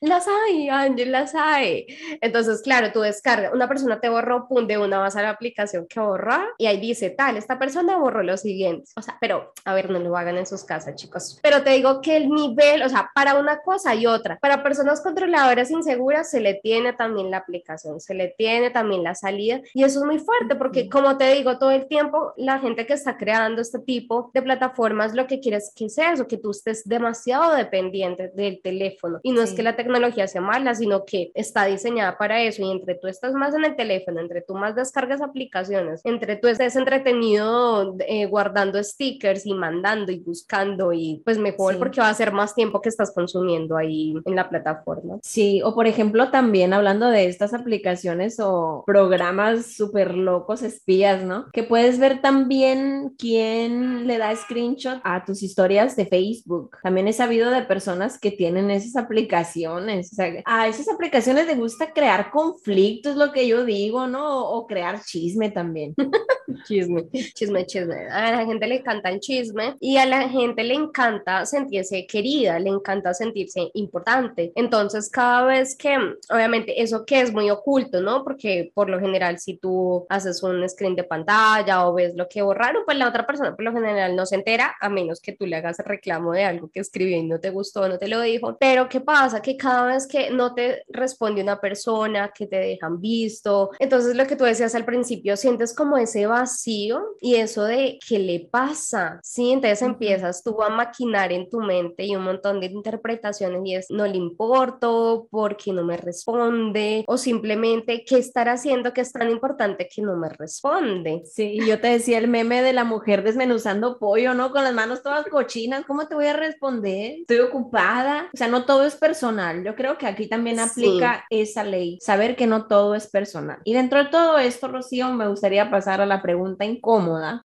las 0.00 0.26
hay, 0.28 0.68
Ángel, 0.68 1.12
las 1.12 1.34
hay. 1.34 1.86
Entonces, 2.20 2.62
claro, 2.62 2.92
tú 2.92 3.00
descargas, 3.00 3.52
una 3.52 3.68
persona 3.68 4.00
te 4.00 4.08
borró, 4.08 4.48
pum, 4.48 4.66
de 4.66 4.78
una 4.78 4.98
vas 4.98 5.16
a 5.16 5.22
la 5.22 5.30
aplicación 5.30 5.86
que 5.86 6.00
borra 6.00 6.46
y 6.58 6.66
ahí 6.66 6.78
dice, 6.78 7.10
tal, 7.10 7.36
esta 7.36 7.58
persona 7.58 7.96
borró 7.96 8.22
lo 8.22 8.36
siguiente. 8.36 8.90
O 8.96 9.02
sea, 9.02 9.16
pero, 9.20 9.52
a 9.64 9.74
ver, 9.74 9.90
no 9.90 9.98
lo 9.98 10.16
hagan 10.16 10.38
en 10.38 10.46
sus 10.46 10.64
casas, 10.64 10.94
chicos. 10.96 11.38
Pero 11.42 11.62
te 11.62 11.70
digo 11.70 12.00
que 12.00 12.16
el 12.16 12.28
nivel, 12.28 12.82
o 12.82 12.88
sea, 12.88 13.10
para 13.14 13.38
una 13.38 13.60
cosa 13.60 13.94
y 13.94 14.06
otra, 14.06 14.38
para 14.38 14.62
personas 14.62 15.00
controladoras 15.00 15.70
inseguras 15.70 16.30
se 16.30 16.40
le 16.40 16.54
tiene 16.54 16.92
también 16.92 17.30
la 17.30 17.38
aplicación, 17.38 18.00
se 18.00 18.14
le 18.14 18.34
tiene 18.36 18.70
también 18.70 19.02
la 19.02 19.14
salida 19.14 19.60
y 19.74 19.84
eso 19.84 20.00
es 20.00 20.04
muy 20.04 20.18
fuerte 20.18 20.56
porque, 20.56 20.88
como 20.88 21.16
te 21.16 21.32
digo, 21.34 21.58
todo 21.58 21.70
el 21.70 21.86
tiempo 21.86 22.32
la 22.36 22.58
gente 22.58 22.86
que 22.86 22.94
está 22.94 23.16
creando 23.16 23.62
este 23.62 23.78
tipo 23.78 24.30
de 24.34 24.42
plataformas 24.42 25.14
lo 25.14 25.26
que 25.26 25.40
quiere 25.40 25.58
es 25.58 25.72
que 25.74 25.88
sea 25.88 26.12
eso, 26.12 26.26
que 26.26 26.38
tú 26.38 26.50
estés 26.50 26.86
demasiado 26.86 27.54
dependiente 27.54 28.28
del 28.34 28.60
teléfono 28.60 29.20
y 29.22 29.32
no 29.32 29.42
es 29.42 29.52
que 29.52 29.62
la 29.66 29.74
tecnología 29.74 30.28
sea 30.28 30.40
mala, 30.40 30.76
sino 30.76 31.04
que 31.04 31.32
está 31.34 31.64
diseñada 31.64 32.16
para 32.16 32.40
eso 32.40 32.62
y 32.62 32.70
entre 32.70 32.94
tú 32.94 33.08
estás 33.08 33.32
más 33.34 33.52
en 33.52 33.64
el 33.64 33.74
teléfono, 33.74 34.20
entre 34.20 34.40
tú 34.40 34.54
más 34.54 34.76
descargas 34.76 35.20
aplicaciones, 35.20 36.00
entre 36.04 36.36
tú 36.36 36.46
estés 36.46 36.76
entretenido 36.76 37.96
eh, 38.06 38.26
guardando 38.26 38.82
stickers 38.82 39.44
y 39.44 39.54
mandando 39.54 40.12
y 40.12 40.20
buscando 40.20 40.92
y 40.92 41.20
pues 41.24 41.38
mejor 41.38 41.78
porque 41.78 42.00
va 42.00 42.08
a 42.08 42.14
ser 42.14 42.32
más 42.32 42.54
tiempo 42.54 42.80
que 42.80 42.88
estás 42.88 43.12
consumiendo 43.12 43.76
ahí 43.76 44.14
en 44.24 44.36
la 44.36 44.48
plataforma. 44.48 45.18
Sí, 45.22 45.60
o 45.64 45.74
por 45.74 45.88
ejemplo 45.88 46.30
también 46.30 46.72
hablando 46.72 47.08
de 47.08 47.26
estas 47.26 47.52
aplicaciones 47.52 48.38
o 48.38 48.84
programas 48.86 49.66
súper 49.66 50.14
locos 50.14 50.62
espías, 50.62 51.24
¿no? 51.24 51.50
Que 51.52 51.64
puedes 51.64 51.98
ver 51.98 52.20
también 52.20 53.14
quién 53.18 54.06
le 54.06 54.18
da 54.18 54.34
screenshot 54.36 55.00
a 55.02 55.24
tus 55.24 55.42
historias 55.42 55.96
de 55.96 56.06
Facebook. 56.06 56.76
También 56.84 57.08
he 57.08 57.12
sabido 57.12 57.50
de 57.50 57.62
personas 57.62 58.20
que 58.20 58.30
tienen 58.30 58.70
esas 58.70 58.94
aplicaciones 58.94 59.55
aplicaciones. 59.56 60.12
O 60.12 60.14
sea, 60.14 60.42
a 60.44 60.68
esas 60.68 60.88
aplicaciones 60.88 61.46
les 61.46 61.56
gusta 61.56 61.92
crear 61.92 62.30
conflictos, 62.30 63.16
lo 63.16 63.32
que 63.32 63.46
yo 63.46 63.64
digo, 63.64 64.06
¿no? 64.06 64.50
O, 64.50 64.66
crear 64.66 65.02
chisme 65.02 65.50
también. 65.50 65.94
chisme, 66.66 67.08
chisme, 67.34 67.66
chisme. 67.66 68.08
A 68.10 68.32
la 68.32 68.46
gente 68.46 68.66
le 68.66 68.76
encanta 68.76 69.10
el 69.10 69.20
chisme 69.20 69.76
y 69.80 69.96
a 69.96 70.06
la 70.06 70.28
gente 70.28 70.64
le 70.64 70.74
encanta 70.74 71.46
sentirse 71.46 72.06
querida, 72.06 72.58
le 72.58 72.70
encanta 72.70 73.14
sentirse 73.14 73.70
importante. 73.74 74.52
Entonces, 74.54 75.10
cada 75.10 75.44
vez 75.44 75.76
que, 75.76 75.96
obviamente, 76.30 76.82
eso 76.82 77.04
que 77.04 77.20
es 77.20 77.32
muy 77.32 77.50
oculto, 77.50 78.00
¿no? 78.00 78.24
Porque 78.24 78.70
por 78.74 78.88
lo 78.90 78.98
general, 79.00 79.38
si 79.38 79.56
tú 79.56 80.06
haces 80.08 80.42
un 80.42 80.68
screen 80.68 80.96
de 80.96 81.04
pantalla 81.04 81.86
o 81.86 81.94
ves 81.94 82.14
lo 82.14 82.28
que 82.28 82.42
borraron, 82.42 82.82
pues 82.84 82.98
la 82.98 83.08
otra 83.08 83.26
persona 83.26 83.54
por 83.54 83.64
lo 83.64 83.72
general 83.72 84.16
no 84.16 84.26
se 84.26 84.36
entera, 84.36 84.74
a 84.80 84.88
menos 84.88 85.20
que 85.20 85.32
tú 85.32 85.46
le 85.46 85.56
hagas 85.56 85.78
reclamo 85.78 86.32
de 86.32 86.44
algo 86.44 86.70
que 86.72 86.80
escribió 86.80 87.16
y 87.16 87.22
no 87.22 87.38
te 87.38 87.50
gustó, 87.50 87.88
no 87.88 87.98
te 87.98 88.08
lo 88.08 88.20
dijo. 88.20 88.56
Pero, 88.58 88.88
¿qué 88.88 89.00
pasa? 89.36 89.46
que 89.46 89.56
cada 89.56 89.86
vez 89.86 90.06
que 90.06 90.30
no 90.30 90.54
te 90.54 90.84
responde 90.88 91.42
una 91.42 91.60
persona, 91.60 92.32
que 92.34 92.46
te 92.46 92.56
dejan 92.56 93.00
visto, 93.00 93.70
entonces 93.78 94.16
lo 94.16 94.26
que 94.26 94.36
tú 94.36 94.44
decías 94.44 94.74
al 94.74 94.84
principio, 94.84 95.36
sientes 95.36 95.74
como 95.74 95.96
ese 95.96 96.26
vacío 96.26 97.16
y 97.20 97.36
eso 97.36 97.64
de 97.64 97.98
qué 98.06 98.18
le 98.18 98.40
pasa, 98.50 99.20
¿sí? 99.22 99.52
Entonces 99.52 99.82
empiezas 99.82 100.42
tú 100.42 100.62
a 100.62 100.68
maquinar 100.68 101.32
en 101.32 101.48
tu 101.48 101.60
mente 101.60 102.04
y 102.04 102.16
un 102.16 102.24
montón 102.24 102.60
de 102.60 102.66
interpretaciones 102.66 103.62
y 103.64 103.74
es, 103.74 103.86
no 103.90 104.06
le 104.06 104.16
importo, 104.16 105.28
porque 105.30 105.72
no 105.72 105.84
me 105.84 105.96
responde, 105.96 107.04
o 107.06 107.16
simplemente, 107.16 108.04
¿qué 108.04 108.18
estar 108.18 108.48
haciendo 108.48 108.92
que 108.92 109.00
es 109.00 109.12
tan 109.12 109.30
importante 109.30 109.88
que 109.92 110.02
no 110.02 110.16
me 110.16 110.28
responde? 110.28 111.22
Sí, 111.26 111.58
yo 111.66 111.80
te 111.80 111.88
decía 111.88 112.18
el 112.18 112.28
meme 112.28 112.62
de 112.62 112.72
la 112.72 112.84
mujer 112.84 113.22
desmenuzando 113.22 113.98
pollo, 113.98 114.34
¿no? 114.34 114.50
Con 114.50 114.64
las 114.64 114.74
manos 114.74 115.02
todas 115.02 115.26
cochinas, 115.26 115.84
¿cómo 115.86 116.06
te 116.06 116.14
voy 116.14 116.26
a 116.26 116.32
responder? 116.32 117.20
Estoy 117.20 117.40
ocupada, 117.40 118.28
o 118.32 118.36
sea, 118.36 118.48
no 118.48 118.64
todo 118.64 118.84
es 118.84 118.96
personal 118.96 119.25
yo 119.64 119.74
creo 119.74 119.98
que 119.98 120.06
aquí 120.06 120.28
también 120.28 120.60
aplica 120.60 121.24
esa 121.30 121.64
ley, 121.64 121.98
saber 122.00 122.36
que 122.36 122.46
no 122.46 122.66
todo 122.66 122.94
es 122.94 123.08
personal. 123.08 123.58
Y 123.64 123.74
dentro 123.74 124.02
de 124.02 124.08
todo 124.08 124.38
esto, 124.38 124.68
Rocío, 124.68 125.10
me 125.12 125.26
gustaría 125.26 125.68
pasar 125.68 126.00
a 126.00 126.06
la 126.06 126.22
pregunta 126.22 126.64
incómoda. 126.64 127.42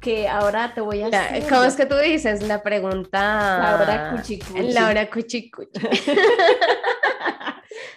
que 0.00 0.28
ahora 0.28 0.74
te 0.74 0.82
voy 0.82 1.00
a 1.00 1.06
hacer. 1.06 1.48
¿Cómo 1.48 1.64
es 1.64 1.76
que 1.76 1.86
tú 1.86 1.96
dices 1.96 2.42
la 2.42 2.62
pregunta? 2.62 3.58
Laura 3.58 4.10
Cuchicuchi. 4.10 4.72
Laura 4.74 5.08
Cuchicuchi. 5.08 5.80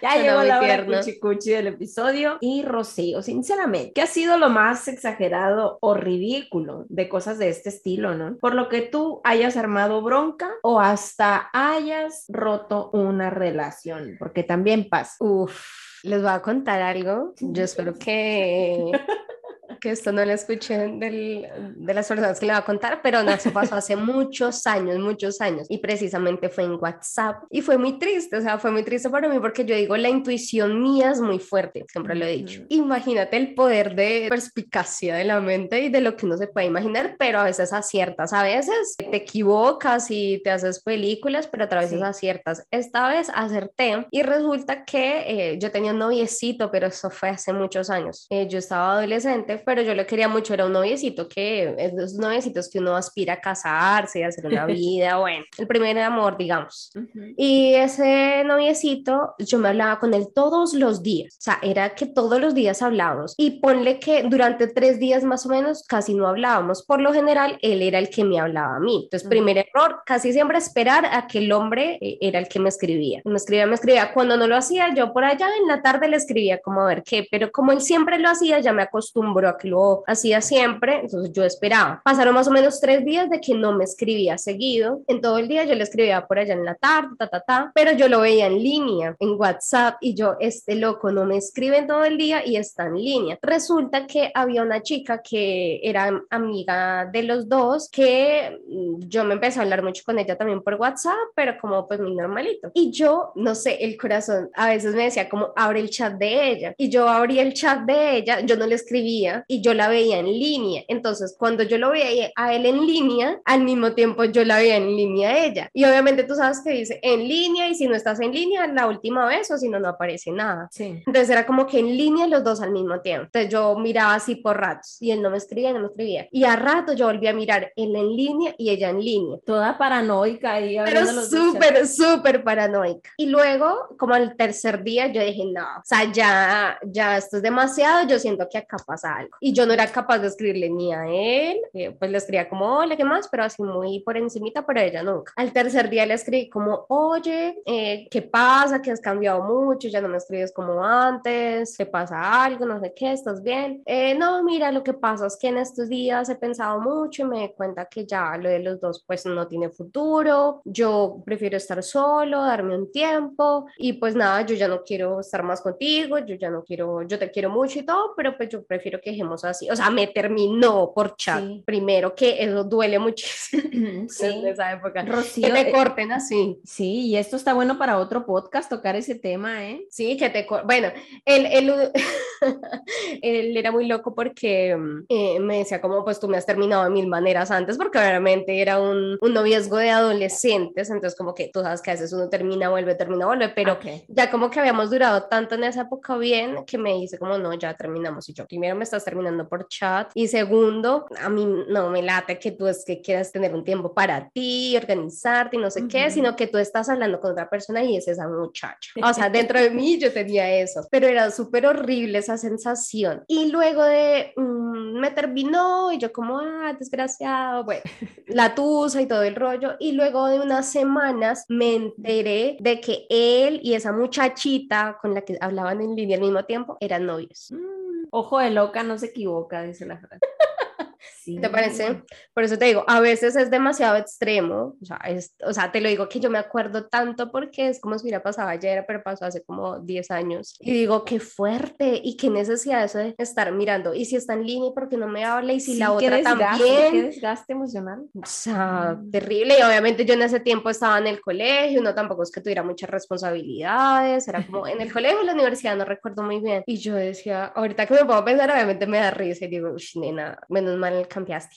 Ya 0.02 0.16
llegó 0.16 0.42
la 0.42 0.60
hora 0.60 0.86
cuchi 1.20 1.50
del 1.50 1.68
episodio. 1.68 2.38
Y 2.40 2.62
Rocío, 2.62 3.22
sinceramente, 3.22 3.92
¿qué 3.94 4.02
ha 4.02 4.06
sido 4.06 4.38
lo 4.38 4.48
más 4.48 4.88
exagerado 4.88 5.78
o 5.80 5.94
ridículo 5.94 6.84
de 6.88 7.08
cosas 7.08 7.38
de 7.38 7.48
este 7.48 7.68
estilo, 7.68 8.14
no? 8.14 8.36
Por 8.38 8.54
lo 8.54 8.68
que 8.68 8.82
tú 8.82 9.20
hayas 9.24 9.56
armado 9.56 10.02
bronca 10.02 10.50
o 10.62 10.80
hasta 10.80 11.50
hayas 11.52 12.24
roto 12.28 12.90
una 12.92 13.30
relación, 13.30 14.16
porque 14.18 14.42
también 14.42 14.88
pasa. 14.88 15.16
Uf, 15.20 15.60
les 16.02 16.22
voy 16.22 16.30
a 16.30 16.42
contar 16.42 16.80
algo. 16.82 17.34
Yo 17.40 17.64
espero 17.64 17.94
que 17.94 18.92
que 19.80 19.90
esto 19.90 20.12
no 20.12 20.24
lo 20.24 20.32
escuché 20.32 20.78
del, 20.78 21.48
de 21.76 21.94
las 21.94 22.08
personas 22.08 22.40
que 22.40 22.46
le 22.46 22.52
va 22.52 22.58
a 22.58 22.64
contar, 22.64 23.00
pero 23.02 23.22
no, 23.22 23.30
eso 23.32 23.52
pasó 23.52 23.76
hace 23.76 23.96
muchos 23.96 24.66
años, 24.66 24.98
muchos 24.98 25.40
años. 25.40 25.66
Y 25.68 25.78
precisamente 25.78 26.48
fue 26.48 26.64
en 26.64 26.74
WhatsApp. 26.74 27.44
Y 27.50 27.62
fue 27.62 27.78
muy 27.78 27.98
triste, 27.98 28.36
o 28.36 28.40
sea, 28.40 28.58
fue 28.58 28.70
muy 28.70 28.82
triste 28.82 29.10
para 29.10 29.28
mí 29.28 29.38
porque 29.38 29.64
yo 29.64 29.74
digo, 29.74 29.96
la 29.96 30.08
intuición 30.08 30.82
mía 30.82 31.10
es 31.10 31.20
muy 31.20 31.38
fuerte, 31.38 31.84
siempre 31.88 32.14
lo 32.14 32.24
he 32.24 32.32
dicho. 32.32 32.62
Imagínate 32.68 33.36
el 33.36 33.54
poder 33.54 33.94
de 33.94 34.26
perspicacia 34.28 35.14
de 35.14 35.24
la 35.24 35.40
mente 35.40 35.80
y 35.80 35.88
de 35.88 36.00
lo 36.00 36.16
que 36.16 36.26
uno 36.26 36.36
se 36.36 36.48
puede 36.48 36.66
imaginar, 36.66 37.16
pero 37.18 37.40
a 37.40 37.44
veces 37.44 37.72
aciertas, 37.72 38.32
a 38.32 38.42
veces 38.42 38.96
te 38.96 39.16
equivocas 39.16 40.10
y 40.10 40.40
te 40.42 40.50
haces 40.50 40.82
películas, 40.82 41.46
pero 41.46 41.64
a 41.64 41.80
veces 41.80 42.02
aciertas. 42.02 42.66
Esta 42.70 43.08
vez 43.08 43.30
acerté 43.34 44.06
y 44.10 44.22
resulta 44.22 44.84
que 44.84 45.52
eh, 45.52 45.58
yo 45.58 45.70
tenía 45.70 45.92
un 45.92 45.98
noviecito, 45.98 46.70
pero 46.70 46.86
eso 46.86 47.10
fue 47.10 47.30
hace 47.30 47.52
muchos 47.52 47.90
años. 47.90 48.26
Eh, 48.30 48.46
yo 48.48 48.58
estaba 48.58 48.94
adolescente, 48.94 49.57
pero 49.64 49.82
yo 49.82 49.94
lo 49.94 50.06
quería 50.06 50.28
mucho, 50.28 50.54
era 50.54 50.66
un 50.66 50.72
noviecito 50.72 51.28
que 51.28 51.74
esos 51.78 52.14
noviecitos 52.14 52.68
que 52.68 52.78
uno 52.78 52.96
aspira 52.96 53.34
a 53.34 53.40
casarse, 53.40 54.24
a 54.24 54.28
hacer 54.28 54.46
una 54.46 54.66
vida, 54.66 55.16
bueno, 55.18 55.44
el 55.56 55.66
primer 55.66 55.98
amor, 55.98 56.36
digamos. 56.36 56.90
Y 57.36 57.74
ese 57.74 58.42
noviecito, 58.44 59.34
yo 59.38 59.58
me 59.58 59.68
hablaba 59.68 59.98
con 59.98 60.14
él 60.14 60.28
todos 60.34 60.74
los 60.74 61.02
días, 61.02 61.34
o 61.38 61.42
sea, 61.42 61.58
era 61.62 61.94
que 61.94 62.06
todos 62.06 62.40
los 62.40 62.54
días 62.54 62.82
hablábamos 62.82 63.34
y 63.36 63.60
ponle 63.60 63.98
que 63.98 64.24
durante 64.24 64.66
tres 64.66 64.98
días 64.98 65.24
más 65.24 65.46
o 65.46 65.48
menos 65.48 65.84
casi 65.84 66.14
no 66.14 66.26
hablábamos. 66.26 66.84
Por 66.84 67.00
lo 67.00 67.12
general, 67.12 67.58
él 67.62 67.82
era 67.82 67.98
el 67.98 68.10
que 68.10 68.24
me 68.24 68.38
hablaba 68.38 68.76
a 68.76 68.80
mí. 68.80 69.02
Entonces, 69.04 69.28
primer 69.28 69.58
error, 69.58 70.02
casi 70.04 70.32
siempre 70.32 70.58
esperar 70.58 71.06
a 71.06 71.26
que 71.26 71.38
el 71.38 71.52
hombre 71.52 71.98
eh, 72.00 72.18
era 72.20 72.38
el 72.38 72.48
que 72.48 72.58
me 72.58 72.68
escribía. 72.68 73.20
Me 73.24 73.36
escribía, 73.36 73.66
me 73.66 73.74
escribía. 73.74 74.12
Cuando 74.12 74.36
no 74.36 74.46
lo 74.46 74.56
hacía, 74.56 74.94
yo 74.94 75.12
por 75.12 75.24
allá 75.24 75.48
en 75.60 75.68
la 75.68 75.82
tarde 75.82 76.08
le 76.08 76.16
escribía 76.16 76.58
como 76.58 76.82
a 76.82 76.86
ver 76.86 77.02
qué, 77.02 77.26
pero 77.30 77.50
como 77.50 77.72
él 77.72 77.80
siempre 77.80 78.18
lo 78.18 78.28
hacía, 78.28 78.60
ya 78.60 78.72
me 78.72 78.82
acostumbró 78.82 79.47
a 79.48 79.58
que 79.58 79.68
lo 79.68 80.04
hacía 80.06 80.40
siempre, 80.40 81.00
entonces 81.00 81.32
yo 81.32 81.44
esperaba. 81.44 82.00
Pasaron 82.04 82.34
más 82.34 82.48
o 82.48 82.50
menos 82.50 82.80
tres 82.80 83.04
días 83.04 83.28
de 83.30 83.40
que 83.40 83.54
no 83.54 83.72
me 83.72 83.84
escribía 83.84 84.38
seguido. 84.38 85.02
En 85.06 85.20
todo 85.20 85.38
el 85.38 85.48
día 85.48 85.64
yo 85.64 85.74
le 85.74 85.82
escribía 85.82 86.26
por 86.26 86.38
allá 86.38 86.54
en 86.54 86.64
la 86.64 86.74
tarde, 86.74 87.08
ta, 87.18 87.28
ta, 87.28 87.40
ta, 87.40 87.72
pero 87.74 87.92
yo 87.92 88.08
lo 88.08 88.20
veía 88.20 88.46
en 88.46 88.62
línea, 88.62 89.16
en 89.18 89.30
WhatsApp, 89.38 89.96
y 90.00 90.14
yo, 90.14 90.36
este 90.40 90.74
loco 90.74 91.10
no 91.10 91.24
me 91.24 91.36
escribe 91.36 91.82
todo 91.82 92.04
el 92.04 92.18
día 92.18 92.46
y 92.46 92.56
está 92.56 92.86
en 92.86 92.94
línea. 92.94 93.38
Resulta 93.42 94.06
que 94.06 94.30
había 94.34 94.62
una 94.62 94.82
chica 94.82 95.22
que 95.22 95.80
era 95.82 96.22
amiga 96.30 97.06
de 97.06 97.22
los 97.22 97.48
dos, 97.48 97.88
que 97.90 98.60
mm, 98.68 99.08
yo 99.08 99.24
me 99.24 99.34
empecé 99.34 99.58
a 99.58 99.62
hablar 99.62 99.82
mucho 99.82 100.02
con 100.04 100.18
ella 100.18 100.36
también 100.36 100.62
por 100.62 100.74
WhatsApp, 100.74 101.14
pero 101.34 101.58
como 101.60 101.86
pues 101.86 102.00
muy 102.00 102.14
normalito. 102.14 102.70
Y 102.74 102.90
yo, 102.90 103.32
no 103.34 103.54
sé, 103.54 103.76
el 103.84 103.96
corazón 103.96 104.50
a 104.54 104.68
veces 104.68 104.94
me 104.94 105.04
decía 105.04 105.28
como 105.28 105.52
abre 105.56 105.80
el 105.80 105.90
chat 105.90 106.14
de 106.14 106.50
ella. 106.50 106.74
Y 106.76 106.88
yo 106.90 107.08
abrí 107.08 107.38
el 107.38 107.54
chat 107.54 107.80
de 107.80 108.16
ella, 108.16 108.40
yo 108.40 108.56
no 108.56 108.66
le 108.66 108.74
escribía 108.74 109.37
y 109.46 109.60
yo 109.60 109.74
la 109.74 109.88
veía 109.88 110.18
en 110.18 110.26
línea. 110.26 110.84
Entonces, 110.88 111.36
cuando 111.38 111.62
yo 111.62 111.78
lo 111.78 111.90
veía 111.90 112.30
a 112.36 112.54
él 112.54 112.66
en 112.66 112.86
línea, 112.86 113.40
al 113.44 113.62
mismo 113.64 113.92
tiempo 113.92 114.24
yo 114.24 114.44
la 114.44 114.56
veía 114.56 114.76
en 114.76 114.96
línea 114.96 115.30
a 115.30 115.44
ella. 115.44 115.70
Y 115.72 115.84
obviamente 115.84 116.24
tú 116.24 116.34
sabes 116.34 116.60
que 116.64 116.70
dice 116.70 116.98
en 117.02 117.26
línea 117.26 117.68
y 117.68 117.74
si 117.74 117.86
no 117.86 117.94
estás 117.94 118.20
en 118.20 118.32
línea 118.32 118.66
la 118.66 118.86
última 118.86 119.26
vez 119.26 119.50
o 119.50 119.58
si 119.58 119.68
no, 119.68 119.78
no 119.78 119.88
aparece 119.88 120.30
nada. 120.30 120.68
Sí. 120.70 121.02
Entonces 121.06 121.30
era 121.30 121.46
como 121.46 121.66
que 121.66 121.78
en 121.78 121.96
línea 121.96 122.26
los 122.26 122.44
dos 122.44 122.60
al 122.60 122.72
mismo 122.72 123.00
tiempo. 123.00 123.26
Entonces 123.26 123.50
yo 123.50 123.76
miraba 123.78 124.14
así 124.14 124.36
por 124.36 124.56
ratos 124.56 124.96
y 125.00 125.10
él 125.10 125.22
no 125.22 125.30
me 125.30 125.38
escribía, 125.38 125.72
no 125.72 125.80
me 125.80 125.86
escribía. 125.86 126.28
Y 126.30 126.44
a 126.44 126.56
rato 126.56 126.92
yo 126.92 127.06
volví 127.06 127.26
a 127.26 127.32
mirar 127.32 127.72
él 127.76 127.94
en 127.94 128.16
línea 128.16 128.54
y 128.58 128.70
ella 128.70 128.90
en 128.90 129.00
línea. 129.00 129.38
Toda 129.44 129.76
paranoica 129.78 130.60
y 130.60 130.76
Pero 130.84 131.06
súper, 131.06 131.86
súper 131.86 132.42
paranoica. 132.42 133.10
Y 133.16 133.26
luego, 133.26 133.88
como 133.98 134.14
al 134.14 134.36
tercer 134.36 134.82
día, 134.82 135.08
yo 135.08 135.22
dije, 135.22 135.44
no, 135.52 135.64
o 135.64 135.82
sea, 135.84 136.10
ya, 136.12 136.78
ya 136.84 137.16
esto 137.16 137.36
es 137.36 137.42
demasiado, 137.42 138.06
yo 138.06 138.18
siento 138.18 138.46
que 138.50 138.58
acá 138.58 138.76
pasa 138.86 139.14
algo. 139.16 139.27
Y 139.40 139.52
yo 139.52 139.66
no 139.66 139.72
era 139.72 139.86
capaz 139.86 140.18
de 140.18 140.28
escribirle 140.28 140.70
ni 140.70 140.92
a 140.92 141.06
él, 141.08 141.60
pues 141.98 142.10
le 142.10 142.18
escribía 142.18 142.48
como, 142.48 142.78
hola, 142.78 142.96
¿qué 142.96 143.04
más? 143.04 143.28
Pero 143.28 143.44
así 143.44 143.62
muy 143.62 144.00
por 144.00 144.16
encimita, 144.16 144.64
pero 144.64 144.80
ella 144.80 145.02
nunca. 145.02 145.32
Al 145.36 145.52
tercer 145.52 145.88
día 145.90 146.06
le 146.06 146.14
escribí 146.14 146.48
como, 146.48 146.86
oye, 146.88 147.58
eh, 147.66 148.08
¿qué 148.10 148.22
pasa? 148.22 148.80
Que 148.82 148.90
has 148.90 149.00
cambiado 149.00 149.42
mucho, 149.42 149.88
ya 149.88 150.00
no 150.00 150.08
me 150.08 150.16
escribes 150.16 150.52
como 150.52 150.84
antes, 150.84 151.76
¿te 151.76 151.86
pasa 151.86 152.44
algo? 152.44 152.66
No 152.66 152.80
sé 152.80 152.92
qué, 152.94 153.12
¿estás 153.12 153.42
bien? 153.42 153.82
Eh, 153.86 154.14
no, 154.14 154.42
mira, 154.42 154.70
lo 154.72 154.82
que 154.82 154.94
pasa 154.94 155.26
es 155.26 155.36
que 155.36 155.48
en 155.48 155.58
estos 155.58 155.88
días 155.88 156.28
he 156.28 156.36
pensado 156.36 156.80
mucho 156.80 157.22
y 157.22 157.24
me 157.26 157.40
di 157.40 157.48
cuenta 157.54 157.86
que 157.86 158.06
ya 158.06 158.36
lo 158.36 158.48
de 158.48 158.58
los 158.60 158.80
dos 158.80 159.04
pues 159.06 159.24
no 159.26 159.46
tiene 159.46 159.70
futuro, 159.70 160.62
yo 160.64 161.22
prefiero 161.24 161.56
estar 161.56 161.82
solo, 161.82 162.42
darme 162.42 162.76
un 162.76 162.90
tiempo 162.90 163.66
y 163.76 163.94
pues 163.94 164.14
nada, 164.14 164.42
yo 164.42 164.54
ya 164.54 164.68
no 164.68 164.82
quiero 164.82 165.20
estar 165.20 165.42
más 165.42 165.60
contigo, 165.60 166.18
yo 166.18 166.34
ya 166.34 166.50
no 166.50 166.62
quiero, 166.62 167.02
yo 167.02 167.18
te 167.18 167.30
quiero 167.30 167.50
mucho 167.50 167.78
y 167.78 167.82
todo, 167.82 168.14
pero 168.16 168.36
pues 168.36 168.48
yo 168.48 168.64
prefiero 168.64 169.00
que 169.00 169.12
dejemos 169.18 169.44
así, 169.44 169.68
o 169.70 169.76
sea, 169.76 169.90
me 169.90 170.06
terminó 170.06 170.92
por 170.94 171.16
chat 171.16 171.44
primero, 171.64 172.14
que 172.14 172.42
eso 172.42 172.64
duele 172.64 172.98
muchísimo 172.98 173.62
sí. 174.08 174.26
en 174.26 174.46
esa 174.46 174.72
época, 174.72 175.02
Rocío, 175.02 175.48
que 175.48 175.52
te 175.52 175.70
eh, 175.70 175.72
corten 175.72 176.12
así. 176.12 176.60
Sí, 176.64 177.06
y 177.08 177.16
esto 177.16 177.36
está 177.36 177.52
bueno 177.52 177.78
para 177.78 177.98
otro 177.98 178.24
podcast, 178.24 178.70
tocar 178.70 178.94
ese 178.96 179.16
tema, 179.16 179.64
¿eh? 179.64 179.84
Sí, 179.90 180.16
que 180.16 180.30
te, 180.30 180.46
bueno, 180.64 180.88
él, 181.24 181.46
él, 181.46 181.92
él 183.22 183.56
era 183.56 183.72
muy 183.72 183.86
loco 183.86 184.14
porque 184.14 184.76
mm, 184.76 185.04
eh, 185.08 185.40
me 185.40 185.58
decía 185.58 185.80
como, 185.80 186.04
pues 186.04 186.20
tú 186.20 186.28
me 186.28 186.36
has 186.36 186.46
terminado 186.46 186.84
de 186.84 186.90
mil 186.90 187.08
maneras 187.08 187.50
antes, 187.50 187.76
porque 187.76 187.98
obviamente 187.98 188.60
era 188.60 188.80
un, 188.80 189.18
un 189.20 189.34
noviazgo 189.34 189.78
de 189.78 189.90
adolescentes, 189.90 190.90
entonces 190.90 191.16
como 191.18 191.34
que 191.34 191.50
tú 191.52 191.60
sabes 191.60 191.82
que 191.82 191.90
a 191.90 191.94
veces 191.94 192.12
uno 192.12 192.28
termina, 192.28 192.68
vuelve, 192.68 192.94
termina, 192.94 193.26
vuelve, 193.26 193.48
pero 193.48 193.78
ya 194.06 194.30
como 194.30 194.50
que 194.50 194.60
habíamos 194.60 194.90
durado 194.90 195.24
tanto 195.24 195.56
en 195.56 195.64
esa 195.64 195.82
época 195.82 196.16
bien 196.16 196.64
que 196.64 196.78
me 196.78 196.94
dice 196.94 197.18
como, 197.18 197.36
no, 197.38 197.52
ya 197.54 197.74
terminamos. 197.74 198.28
Y 198.28 198.32
yo, 198.32 198.46
primero 198.46 198.76
me 198.76 198.84
estás 198.84 198.97
terminando 199.04 199.48
por 199.48 199.68
chat 199.68 200.10
y 200.14 200.28
segundo, 200.28 201.06
a 201.20 201.28
mí 201.28 201.46
no 201.68 201.90
me 201.90 202.02
late 202.02 202.38
que 202.38 202.52
tú 202.52 202.66
es 202.66 202.84
que 202.84 203.00
quieras 203.00 203.32
tener 203.32 203.54
un 203.54 203.64
tiempo 203.64 203.92
para 203.94 204.28
ti, 204.30 204.76
organizarte 204.76 205.56
y 205.56 205.60
no 205.60 205.70
sé 205.70 205.86
qué, 205.88 206.10
sino 206.10 206.36
que 206.36 206.46
tú 206.46 206.58
estás 206.58 206.88
hablando 206.88 207.20
con 207.20 207.32
otra 207.32 207.48
persona 207.48 207.82
y 207.82 207.96
es 207.96 208.08
esa 208.08 208.28
muchacha. 208.28 208.92
O 209.02 209.12
sea, 209.12 209.30
dentro 209.30 209.60
de 209.60 209.70
mí 209.70 209.98
yo 209.98 210.12
tenía 210.12 210.50
eso, 210.50 210.86
pero 210.90 211.06
era 211.06 211.30
súper 211.30 211.66
horrible 211.66 212.18
esa 212.18 212.36
sensación. 212.36 213.24
Y 213.26 213.50
luego 213.50 213.84
de, 213.84 214.32
mm, 214.36 214.98
me 214.98 215.10
terminó 215.10 215.92
y 215.92 215.98
yo 215.98 216.12
como, 216.12 216.38
ah, 216.38 216.74
desgraciado, 216.78 217.64
bueno, 217.64 217.82
la 218.26 218.54
tusa 218.54 219.00
y 219.00 219.06
todo 219.06 219.22
el 219.22 219.36
rollo. 219.36 219.76
Y 219.78 219.92
luego 219.92 220.26
de 220.26 220.40
unas 220.40 220.70
semanas 220.70 221.44
me 221.48 221.74
enteré 221.74 222.56
de 222.60 222.80
que 222.80 223.06
él 223.08 223.60
y 223.62 223.74
esa 223.74 223.92
muchachita 223.92 224.98
con 225.00 225.14
la 225.14 225.22
que 225.22 225.36
hablaban 225.40 225.80
en 225.80 225.94
línea 225.94 226.16
al 226.16 226.22
mismo 226.22 226.44
tiempo 226.44 226.76
eran 226.80 227.06
novios. 227.06 227.50
Mm, 227.50 227.77
ojo 228.10 228.38
de 228.38 228.50
loca 228.50 228.82
no 228.82 228.98
se 228.98 229.06
equivoca, 229.06 229.62
dice 229.62 229.86
la 229.86 229.98
frase. 229.98 230.20
¿Te 231.36 231.50
parece? 231.50 232.02
Por 232.34 232.44
eso 232.44 232.58
te 232.58 232.66
digo, 232.66 232.84
a 232.86 233.00
veces 233.00 233.36
es 233.36 233.50
demasiado 233.50 233.96
extremo, 233.96 234.76
o 234.80 234.84
sea, 234.84 234.96
es, 235.08 235.34
o 235.44 235.52
sea, 235.52 235.70
te 235.70 235.80
lo 235.80 235.88
digo 235.88 236.08
que 236.08 236.20
yo 236.20 236.30
me 236.30 236.38
acuerdo 236.38 236.86
tanto 236.86 237.30
porque 237.30 237.68
es 237.68 237.80
como 237.80 237.98
si 237.98 238.04
hubiera 238.04 238.22
pasado 238.22 238.48
ayer, 238.48 238.84
pero 238.86 239.02
pasó 239.02 239.24
hace 239.24 239.42
como 239.42 239.78
10 239.80 240.10
años. 240.10 240.56
Y 240.60 240.72
digo, 240.72 241.04
qué 241.04 241.20
fuerte 241.20 242.00
y 242.02 242.16
qué 242.16 242.30
necesidad 242.30 242.84
eso 242.84 242.98
de 242.98 243.14
estar 243.18 243.52
mirando. 243.52 243.94
Y 243.94 244.04
si 244.04 244.16
está 244.16 244.34
en 244.34 244.46
línea, 244.46 244.70
¿por 244.72 244.88
qué 244.88 244.96
no 244.96 245.08
me 245.08 245.24
habla? 245.24 245.52
Y 245.52 245.60
si 245.60 245.76
la 245.76 245.92
otra 245.92 246.22
también. 246.22 246.92
Qué 246.92 247.02
desgaste 247.02 247.52
emocional. 247.52 248.06
O 248.14 248.26
sea, 248.26 248.96
mm. 248.98 249.10
terrible. 249.10 249.58
Y 249.58 249.62
obviamente 249.62 250.04
yo 250.04 250.14
en 250.14 250.22
ese 250.22 250.40
tiempo 250.40 250.70
estaba 250.70 250.98
en 250.98 251.06
el 251.06 251.20
colegio, 251.20 251.82
no 251.82 251.94
tampoco 251.94 252.22
es 252.22 252.30
que 252.30 252.40
tuviera 252.40 252.62
muchas 252.62 252.90
responsabilidades, 252.90 254.26
era 254.28 254.44
como 254.46 254.66
en 254.66 254.80
el 254.80 254.92
colegio, 254.92 255.20
en 255.20 255.26
la 255.26 255.32
universidad, 255.34 255.76
no 255.76 255.84
recuerdo 255.84 256.22
muy 256.22 256.40
bien. 256.40 256.62
Y 256.66 256.76
yo 256.78 256.94
decía, 256.94 257.46
ahorita 257.46 257.86
que 257.86 257.94
me 257.94 258.04
puedo 258.04 258.24
pensar, 258.24 258.50
obviamente 258.50 258.86
me 258.86 258.98
da 258.98 259.10
risa 259.10 259.44
y 259.44 259.48
digo, 259.48 259.74
nena, 259.94 260.38
menos 260.48 260.76
mal 260.76 260.94
el 260.94 261.08
cambiaste. 261.18 261.56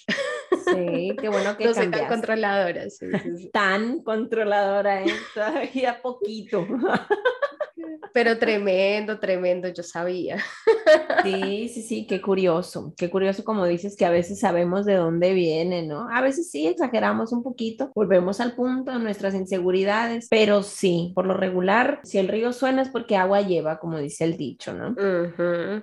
Sí, 0.65 1.15
qué 1.19 1.29
bueno 1.29 1.55
que 1.55 1.65
no 1.65 1.73
soy 1.73 1.89
tan 1.91 2.07
controladora. 2.07 2.83
Tan 3.53 4.01
controladora, 4.01 5.03
¿eh? 5.03 5.13
todavía 5.33 6.01
poquito. 6.01 6.67
Pero 8.13 8.37
tremendo, 8.37 9.19
tremendo, 9.19 9.67
yo 9.69 9.83
sabía. 9.83 10.37
Sí, 11.23 11.69
sí, 11.69 11.81
sí, 11.81 12.07
qué 12.07 12.21
curioso, 12.21 12.93
qué 12.97 13.09
curioso 13.09 13.43
como 13.43 13.65
dices 13.65 13.95
que 13.95 14.05
a 14.05 14.09
veces 14.09 14.39
sabemos 14.39 14.85
de 14.85 14.95
dónde 14.95 15.33
viene, 15.33 15.83
¿no? 15.83 16.09
A 16.09 16.21
veces 16.21 16.49
sí 16.49 16.67
exageramos 16.67 17.31
un 17.31 17.43
poquito, 17.43 17.91
volvemos 17.95 18.39
al 18.39 18.55
punto 18.55 18.91
de 18.91 18.99
nuestras 18.99 19.35
inseguridades, 19.35 20.27
pero 20.29 20.63
sí, 20.63 21.11
por 21.15 21.25
lo 21.25 21.35
regular, 21.35 21.99
si 22.03 22.17
el 22.17 22.27
río 22.27 22.53
suena 22.53 22.81
es 22.81 22.89
porque 22.89 23.15
agua 23.15 23.41
lleva, 23.41 23.79
como 23.79 23.99
dice 23.99 24.23
el 24.23 24.37
dicho, 24.37 24.73
¿no? 24.73 24.95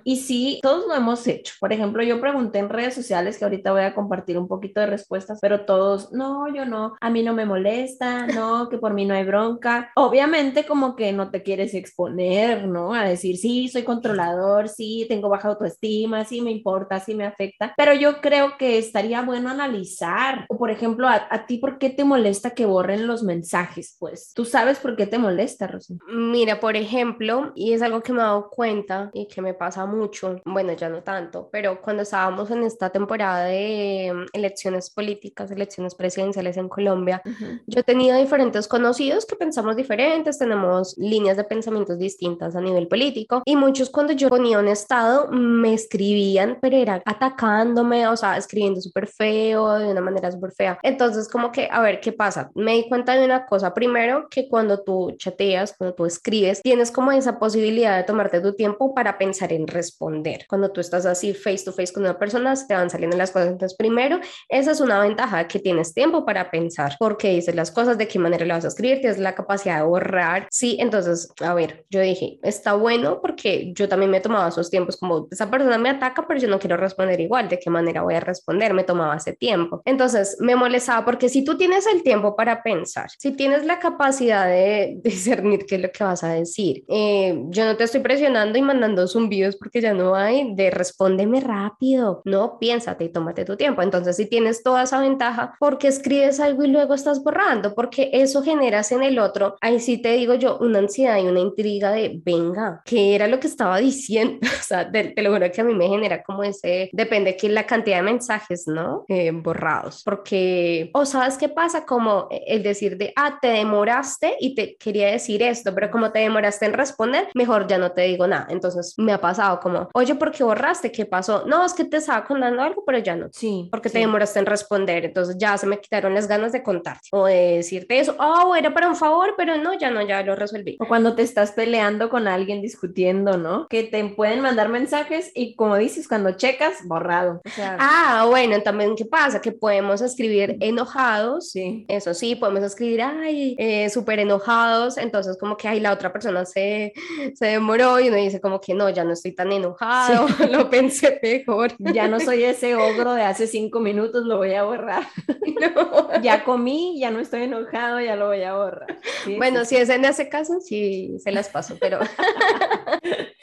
Y 0.03 0.17
sí, 0.17 0.59
todos 0.61 0.87
lo 0.87 0.95
hemos 0.95 1.25
hecho. 1.27 1.53
Por 1.59 1.73
ejemplo, 1.73 2.03
yo 2.03 2.19
pregunté 2.19 2.59
en 2.59 2.69
redes 2.69 2.93
sociales 2.93 3.37
que 3.37 3.45
ahorita 3.45 3.71
voy 3.71 3.83
a 3.83 3.95
compartir 3.95 4.37
un 4.37 4.47
poquito 4.47 4.81
de 4.81 4.87
respuestas, 4.87 5.39
pero 5.41 5.65
todos, 5.65 6.11
no, 6.11 6.53
yo 6.53 6.65
no, 6.65 6.95
a 6.99 7.09
mí 7.09 7.23
no 7.23 7.33
me 7.33 7.45
molesta, 7.45 8.27
no, 8.27 8.69
que 8.69 8.77
por 8.77 8.93
mí 8.93 9.05
no 9.05 9.13
hay 9.13 9.23
bronca. 9.23 9.91
Obviamente 9.95 10.65
como 10.65 10.95
que 10.95 11.13
no 11.13 11.31
te 11.31 11.43
quieres 11.43 11.73
exponer 11.89 12.09
poner, 12.09 12.67
¿no? 12.67 12.93
A 12.93 13.03
decir, 13.03 13.37
sí, 13.37 13.67
soy 13.67 13.83
controlador, 13.83 14.67
sí, 14.67 15.05
tengo 15.07 15.29
baja 15.29 15.49
autoestima, 15.49 16.25
sí 16.25 16.41
me 16.41 16.49
importa, 16.49 16.99
sí 16.99 17.13
me 17.13 17.25
afecta, 17.25 17.73
pero 17.77 17.93
yo 17.93 18.19
creo 18.19 18.57
que 18.57 18.77
estaría 18.77 19.21
bueno 19.21 19.49
analizar, 19.49 20.45
o 20.49 20.57
por 20.57 20.71
ejemplo, 20.71 21.07
a, 21.07 21.27
a 21.29 21.45
ti, 21.45 21.57
¿por 21.57 21.77
qué 21.77 21.89
te 21.89 22.03
molesta 22.03 22.51
que 22.51 22.65
borren 22.65 23.05
los 23.05 23.21
mensajes? 23.21 23.95
Pues, 23.99 24.31
¿tú 24.33 24.45
sabes 24.45 24.79
por 24.79 24.95
qué 24.95 25.05
te 25.05 25.19
molesta, 25.19 25.67
Rosy? 25.67 25.99
Mira, 26.07 26.59
por 26.59 26.75
ejemplo, 26.75 27.51
y 27.53 27.73
es 27.73 27.81
algo 27.81 28.01
que 28.01 28.13
me 28.13 28.19
he 28.19 28.23
dado 28.23 28.49
cuenta 28.49 29.11
y 29.13 29.27
que 29.27 29.41
me 29.41 29.53
pasa 29.53 29.85
mucho, 29.85 30.41
bueno, 30.45 30.73
ya 30.73 30.89
no 30.89 31.03
tanto, 31.03 31.49
pero 31.51 31.81
cuando 31.81 32.03
estábamos 32.03 32.49
en 32.49 32.63
esta 32.63 32.89
temporada 32.89 33.43
de 33.43 34.11
mm, 34.13 34.25
elecciones 34.33 34.89
políticas, 34.89 35.51
elecciones 35.51 35.95
presidenciales 35.95 36.57
en 36.57 36.69
Colombia, 36.69 37.21
yo 37.67 37.81
he 37.81 37.83
tenido 37.83 38.17
diferentes 38.17 38.67
conocidos 38.67 39.25
que 39.25 39.35
pensamos 39.35 39.75
diferentes, 39.75 40.39
tenemos 40.39 40.97
líneas 40.97 41.37
de 41.37 41.43
pensamientos 41.79 41.99
distintas 41.99 42.55
a 42.55 42.61
nivel 42.61 42.87
político 42.87 43.41
y 43.45 43.55
muchos 43.55 43.89
cuando 43.89 44.13
yo 44.13 44.29
ponía 44.29 44.59
un 44.59 44.67
estado 44.67 45.27
me 45.31 45.73
escribían, 45.73 46.57
pero 46.61 46.77
era 46.77 47.01
atacándome, 47.05 48.07
o 48.07 48.15
sea, 48.15 48.37
escribiendo 48.37 48.81
súper 48.81 49.07
feo, 49.07 49.73
de 49.79 49.91
una 49.91 50.01
manera 50.01 50.31
súper 50.31 50.51
fea. 50.51 50.79
Entonces, 50.83 51.27
como 51.29 51.51
que, 51.51 51.67
a 51.71 51.81
ver, 51.81 51.99
¿qué 51.99 52.11
pasa? 52.11 52.51
Me 52.55 52.73
di 52.73 52.89
cuenta 52.89 53.15
de 53.15 53.25
una 53.25 53.45
cosa, 53.45 53.73
primero, 53.73 54.27
que 54.29 54.47
cuando 54.47 54.83
tú 54.83 55.13
chateas, 55.17 55.73
cuando 55.77 55.95
tú 55.95 56.05
escribes, 56.05 56.61
tienes 56.61 56.91
como 56.91 57.11
esa 57.11 57.39
posibilidad 57.39 57.97
de 57.97 58.03
tomarte 58.03 58.41
tu 58.41 58.53
tiempo 58.53 58.93
para 58.93 59.17
pensar 59.17 59.53
en 59.53 59.67
responder. 59.67 60.45
Cuando 60.47 60.71
tú 60.71 60.81
estás 60.81 61.05
así 61.05 61.33
face 61.33 61.63
to 61.65 61.71
face 61.71 61.93
con 61.93 62.03
una 62.03 62.17
persona, 62.17 62.53
te 62.67 62.73
van 62.73 62.89
saliendo 62.89 63.17
las 63.17 63.31
cosas. 63.31 63.49
Entonces, 63.49 63.77
primero, 63.77 64.19
esa 64.49 64.71
es 64.71 64.81
una 64.81 64.99
ventaja, 64.99 65.47
que 65.47 65.59
tienes 65.59 65.93
tiempo 65.93 66.25
para 66.25 66.51
pensar 66.51 66.95
por 66.99 67.17
qué 67.17 67.29
dices 67.29 67.55
las 67.55 67.71
cosas, 67.71 67.97
de 67.97 68.07
qué 68.07 68.19
manera 68.19 68.45
lo 68.45 68.53
vas 68.53 68.65
a 68.65 68.69
escribir, 68.69 68.99
tienes 68.99 69.19
la 69.19 69.35
capacidad 69.35 69.77
de 69.77 69.83
borrar. 69.83 70.47
Sí, 70.51 70.77
entonces, 70.79 71.31
a 71.41 71.53
ver, 71.53 71.68
yo 71.89 72.01
dije, 72.01 72.39
está 72.43 72.73
bueno 72.73 73.19
porque 73.21 73.71
yo 73.73 73.87
también 73.87 74.11
me 74.11 74.21
tomaba 74.21 74.49
esos 74.49 74.69
tiempos 74.69 74.97
como, 74.97 75.27
esa 75.31 75.49
persona 75.49 75.77
me 75.77 75.89
ataca, 75.89 76.27
pero 76.27 76.39
yo 76.39 76.47
no 76.47 76.59
quiero 76.59 76.77
responder 76.77 77.19
igual, 77.19 77.49
¿de 77.49 77.59
qué 77.59 77.69
manera 77.69 78.01
voy 78.01 78.15
a 78.15 78.19
responder? 78.19 78.73
Me 78.73 78.83
tomaba 78.83 79.15
ese 79.15 79.33
tiempo. 79.33 79.81
Entonces, 79.85 80.37
me 80.39 80.55
molestaba 80.55 81.05
porque 81.05 81.29
si 81.29 81.43
tú 81.43 81.57
tienes 81.57 81.85
el 81.87 82.03
tiempo 82.03 82.35
para 82.35 82.63
pensar, 82.63 83.09
si 83.17 83.31
tienes 83.31 83.65
la 83.65 83.79
capacidad 83.79 84.47
de 84.47 84.97
discernir 85.03 85.65
qué 85.65 85.75
es 85.75 85.81
lo 85.81 85.91
que 85.91 86.03
vas 86.03 86.23
a 86.23 86.33
decir, 86.33 86.83
eh, 86.87 87.41
yo 87.49 87.65
no 87.65 87.75
te 87.75 87.83
estoy 87.83 88.01
presionando 88.01 88.57
y 88.57 88.61
mandando 88.61 89.07
zumbidos 89.07 89.55
porque 89.55 89.81
ya 89.81 89.93
no 89.93 90.15
hay 90.15 90.55
de 90.55 90.69
respóndeme 90.69 91.39
rápido, 91.39 92.21
no, 92.25 92.57
piénsate 92.59 93.05
y 93.05 93.09
tómate 93.09 93.45
tu 93.45 93.55
tiempo. 93.57 93.81
Entonces, 93.81 94.15
si 94.15 94.27
tienes 94.27 94.63
toda 94.63 94.83
esa 94.83 94.99
ventaja, 94.99 95.55
¿por 95.59 95.77
qué 95.77 95.87
escribes 95.87 96.39
algo 96.39 96.63
y 96.63 96.67
luego 96.67 96.93
estás 96.93 97.23
borrando? 97.23 97.73
Porque 97.73 98.09
eso 98.13 98.41
generas 98.41 98.91
en 98.91 99.03
el 99.03 99.19
otro, 99.19 99.55
ahí 99.61 99.79
sí 99.79 99.97
te 99.97 100.13
digo 100.13 100.33
yo, 100.35 100.57
una 100.59 100.79
ansiedad 100.79 101.17
y 101.17 101.27
una 101.27 101.39
intriga 101.59 101.91
de, 101.91 102.21
venga, 102.23 102.81
¿qué 102.85 103.15
era 103.15 103.27
lo 103.27 103.39
que 103.39 103.47
estaba 103.47 103.77
diciendo? 103.79 104.39
o 104.59 104.63
sea, 104.63 104.89
te, 104.89 105.09
te, 105.09 105.21
lo 105.21 105.33
juro 105.33 105.51
que 105.51 105.61
a 105.61 105.63
mí 105.63 105.75
me 105.75 105.87
genera 105.87 106.23
como 106.23 106.43
ese, 106.43 106.89
depende 106.93 107.35
que 107.35 107.49
la 107.49 107.65
cantidad 107.65 107.97
de 107.97 108.03
mensajes, 108.03 108.67
¿no? 108.67 109.03
Eh, 109.09 109.31
borrados, 109.31 110.03
porque, 110.03 110.89
o 110.93 111.05
sabes 111.05 111.37
qué 111.37 111.49
pasa, 111.49 111.85
como 111.85 112.27
el 112.31 112.63
decir 112.63 112.97
de, 112.97 113.11
ah, 113.15 113.39
te 113.41 113.49
demoraste 113.49 114.35
y 114.39 114.55
te 114.55 114.77
quería 114.77 115.11
decir 115.11 115.43
esto, 115.43 115.75
pero 115.75 115.91
como 115.91 116.11
te 116.11 116.19
demoraste 116.19 116.65
en 116.65 116.73
responder, 116.73 117.27
mejor 117.33 117.67
ya 117.67 117.77
no 117.77 117.91
te 117.91 118.03
digo 118.03 118.27
nada. 118.27 118.47
Entonces 118.49 118.93
me 118.97 119.11
ha 119.11 119.19
pasado 119.19 119.59
como, 119.59 119.89
oye, 119.93 120.15
¿por 120.15 120.31
qué 120.31 120.43
borraste? 120.43 120.91
¿Qué 120.91 121.05
pasó? 121.05 121.43
No, 121.45 121.65
es 121.65 121.73
que 121.73 121.83
te 121.85 121.97
estaba 121.97 122.23
contando 122.23 122.61
algo, 122.61 122.83
pero 122.85 122.99
ya 122.99 123.15
no. 123.15 123.27
Sí. 123.31 123.67
Porque 123.69 123.89
sí. 123.89 123.93
te 123.93 123.99
demoraste 123.99 124.39
en 124.39 124.45
responder, 124.45 125.05
entonces 125.05 125.35
ya 125.37 125.57
se 125.57 125.67
me 125.67 125.79
quitaron 125.79 126.13
las 126.13 126.27
ganas 126.27 126.51
de 126.51 126.63
contarte 126.63 127.09
o 127.11 127.25
de 127.25 127.57
decirte 127.57 127.99
eso, 127.99 128.15
oh, 128.19 128.55
era 128.55 128.73
para 128.73 128.87
un 128.87 128.95
favor, 128.95 129.33
pero 129.37 129.57
no, 129.57 129.77
ya 129.77 129.91
no, 129.91 130.05
ya 130.05 130.23
lo 130.23 130.35
resolví. 130.35 130.77
O 130.79 130.87
cuando 130.87 131.15
te 131.15 131.23
estás 131.23 131.48
peleando 131.51 132.09
con 132.09 132.27
alguien 132.27 132.61
discutiendo, 132.61 133.37
¿no? 133.37 133.67
Que 133.67 133.83
te 133.83 134.03
pueden 134.09 134.41
mandar 134.41 134.69
mensajes 134.69 135.31
y 135.33 135.55
como 135.55 135.77
dices, 135.77 136.07
cuando 136.07 136.31
checas, 136.31 136.85
borrado. 136.85 137.41
O 137.45 137.49
sea, 137.49 137.77
ah, 137.79 138.25
bueno, 138.27 138.61
también 138.61 138.95
qué 138.95 139.05
pasa, 139.05 139.41
que 139.41 139.51
podemos 139.51 140.01
escribir 140.01 140.57
enojados, 140.59 141.49
sí. 141.51 141.85
eso 141.87 142.13
sí, 142.13 142.35
podemos 142.35 142.63
escribir, 142.63 143.01
ay, 143.01 143.55
eh, 143.57 143.89
súper 143.89 144.19
enojados, 144.19 144.97
entonces 144.97 145.37
como 145.37 145.57
que, 145.57 145.67
ay, 145.67 145.79
la 145.79 145.93
otra 145.93 146.11
persona 146.11 146.45
se, 146.45 146.93
se 147.33 147.45
demoró 147.45 147.99
y 147.99 148.09
uno 148.09 148.17
dice 148.17 148.41
como 148.41 148.59
que 148.59 148.73
no, 148.73 148.89
ya 148.89 149.03
no 149.03 149.13
estoy 149.13 149.31
tan 149.33 149.51
enojado, 149.51 150.27
sí. 150.27 150.33
lo 150.51 150.69
pensé 150.69 151.19
mejor. 151.21 151.73
Ya 151.79 152.07
no 152.07 152.19
soy 152.19 152.43
ese 152.43 152.75
ogro 152.75 153.13
de 153.13 153.23
hace 153.23 153.47
cinco 153.47 153.79
minutos, 153.79 154.25
lo 154.25 154.37
voy 154.37 154.53
a 154.53 154.63
borrar. 154.63 155.03
No. 155.59 156.21
Ya 156.21 156.45
comí, 156.45 156.97
ya 157.01 157.11
no 157.11 157.19
estoy 157.19 157.41
enojado, 157.41 157.99
ya 157.99 158.15
lo 158.15 158.27
voy 158.27 158.43
a 158.43 158.55
borrar. 158.55 158.97
Sí, 159.25 159.35
bueno, 159.35 159.65
si 159.65 159.75
es 159.75 159.89
en 159.89 160.05
ese 160.05 160.29
caso, 160.29 160.61
sí, 160.61 161.17
las 161.31 161.49
paso, 161.49 161.77
pero... 161.79 161.99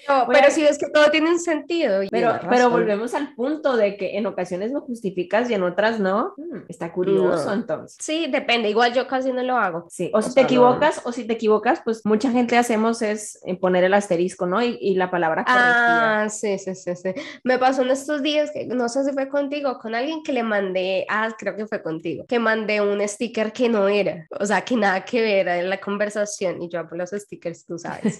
No, 0.08 0.26
pero 0.30 0.50
si 0.50 0.62
ves 0.62 0.78
que 0.78 0.86
todo 0.92 1.10
tiene 1.10 1.30
un 1.30 1.40
sentido. 1.40 2.00
Pero, 2.10 2.38
pero 2.48 2.70
volvemos 2.70 3.14
al 3.14 3.34
punto 3.34 3.76
de 3.76 3.96
que 3.96 4.16
en 4.16 4.26
ocasiones 4.26 4.70
lo 4.70 4.80
justificas 4.80 5.50
y 5.50 5.54
en 5.54 5.62
otras 5.62 5.98
no. 5.98 6.34
Hmm, 6.36 6.60
está 6.68 6.92
curioso 6.92 7.46
no. 7.46 7.52
entonces. 7.52 7.96
Sí, 8.00 8.26
depende. 8.30 8.70
Igual 8.70 8.92
yo 8.92 9.06
casi 9.06 9.32
no 9.32 9.42
lo 9.42 9.56
hago. 9.56 9.86
Sí, 9.90 10.10
o, 10.14 10.18
o 10.18 10.22
si 10.22 10.30
sea, 10.30 10.42
te 10.42 10.52
equivocas, 10.52 11.02
no. 11.04 11.10
o 11.10 11.12
si 11.12 11.24
te 11.24 11.32
equivocas, 11.32 11.80
pues 11.84 12.04
mucha 12.04 12.30
gente 12.30 12.56
hacemos 12.56 13.02
es 13.02 13.40
poner 13.60 13.84
el 13.84 13.94
asterisco, 13.94 14.46
¿no? 14.46 14.62
Y, 14.62 14.78
y 14.80 14.94
la 14.94 15.10
palabra 15.10 15.44
corregida. 15.44 16.22
Ah, 16.22 16.28
sí, 16.28 16.58
sí, 16.58 16.74
sí, 16.74 16.94
sí. 16.94 17.12
Me 17.42 17.58
pasó 17.58 17.82
en 17.82 17.90
estos 17.90 18.22
días, 18.22 18.50
que 18.52 18.66
no 18.66 18.88
sé 18.88 19.04
si 19.04 19.12
fue 19.12 19.28
contigo, 19.28 19.78
con 19.78 19.94
alguien 19.94 20.22
que 20.22 20.32
le 20.32 20.42
mandé, 20.42 21.04
ah, 21.08 21.34
creo 21.36 21.56
que 21.56 21.66
fue 21.66 21.82
contigo, 21.82 22.24
que 22.26 22.38
mandé 22.38 22.80
un 22.80 23.06
sticker 23.06 23.52
que 23.52 23.68
no 23.68 23.88
era, 23.88 24.26
o 24.38 24.46
sea, 24.46 24.60
que 24.62 24.76
nada 24.76 25.04
que 25.04 25.20
ver 25.20 25.48
en 25.48 25.70
la 25.70 25.80
conversación. 25.80 26.62
Y 26.62 26.68
yo 26.68 26.80
amo 26.80 26.90
los 26.92 27.10
stickers, 27.10 27.64
tú 27.64 27.75
sabes. 27.78 28.18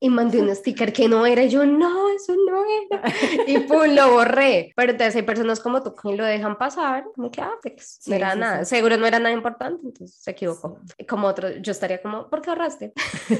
y 0.00 0.08
mandé 0.10 0.40
un 0.40 0.54
sticker 0.54 0.92
que 0.92 1.08
no 1.08 1.26
era, 1.26 1.44
y 1.44 1.48
yo, 1.48 1.64
no, 1.64 2.08
eso 2.10 2.34
no 2.48 2.62
era. 2.64 3.02
Y 3.46 3.58
pum, 3.60 3.94
lo 3.94 4.12
borré. 4.12 4.72
Pero 4.76 4.92
entonces 4.92 5.16
hay 5.16 5.22
personas 5.22 5.60
como 5.60 5.82
tú 5.82 5.94
que 5.94 6.16
lo 6.16 6.24
dejan 6.24 6.58
pasar, 6.58 7.04
como 7.14 7.30
que, 7.30 7.40
ah, 7.40 7.52
pues, 7.62 7.98
no 8.06 8.10
sí, 8.10 8.14
era 8.14 8.32
sí, 8.32 8.38
nada, 8.38 8.64
sí. 8.64 8.76
seguro 8.76 8.96
no 8.96 9.06
era 9.06 9.18
nada 9.18 9.34
importante, 9.34 9.82
entonces 9.84 10.16
se 10.20 10.30
equivocó. 10.30 10.78
Como 11.08 11.26
otro, 11.26 11.50
yo 11.56 11.72
estaría 11.72 12.00
como, 12.02 12.28
¿por 12.28 12.42
qué 12.42 12.50
ahorraste? 12.50 12.92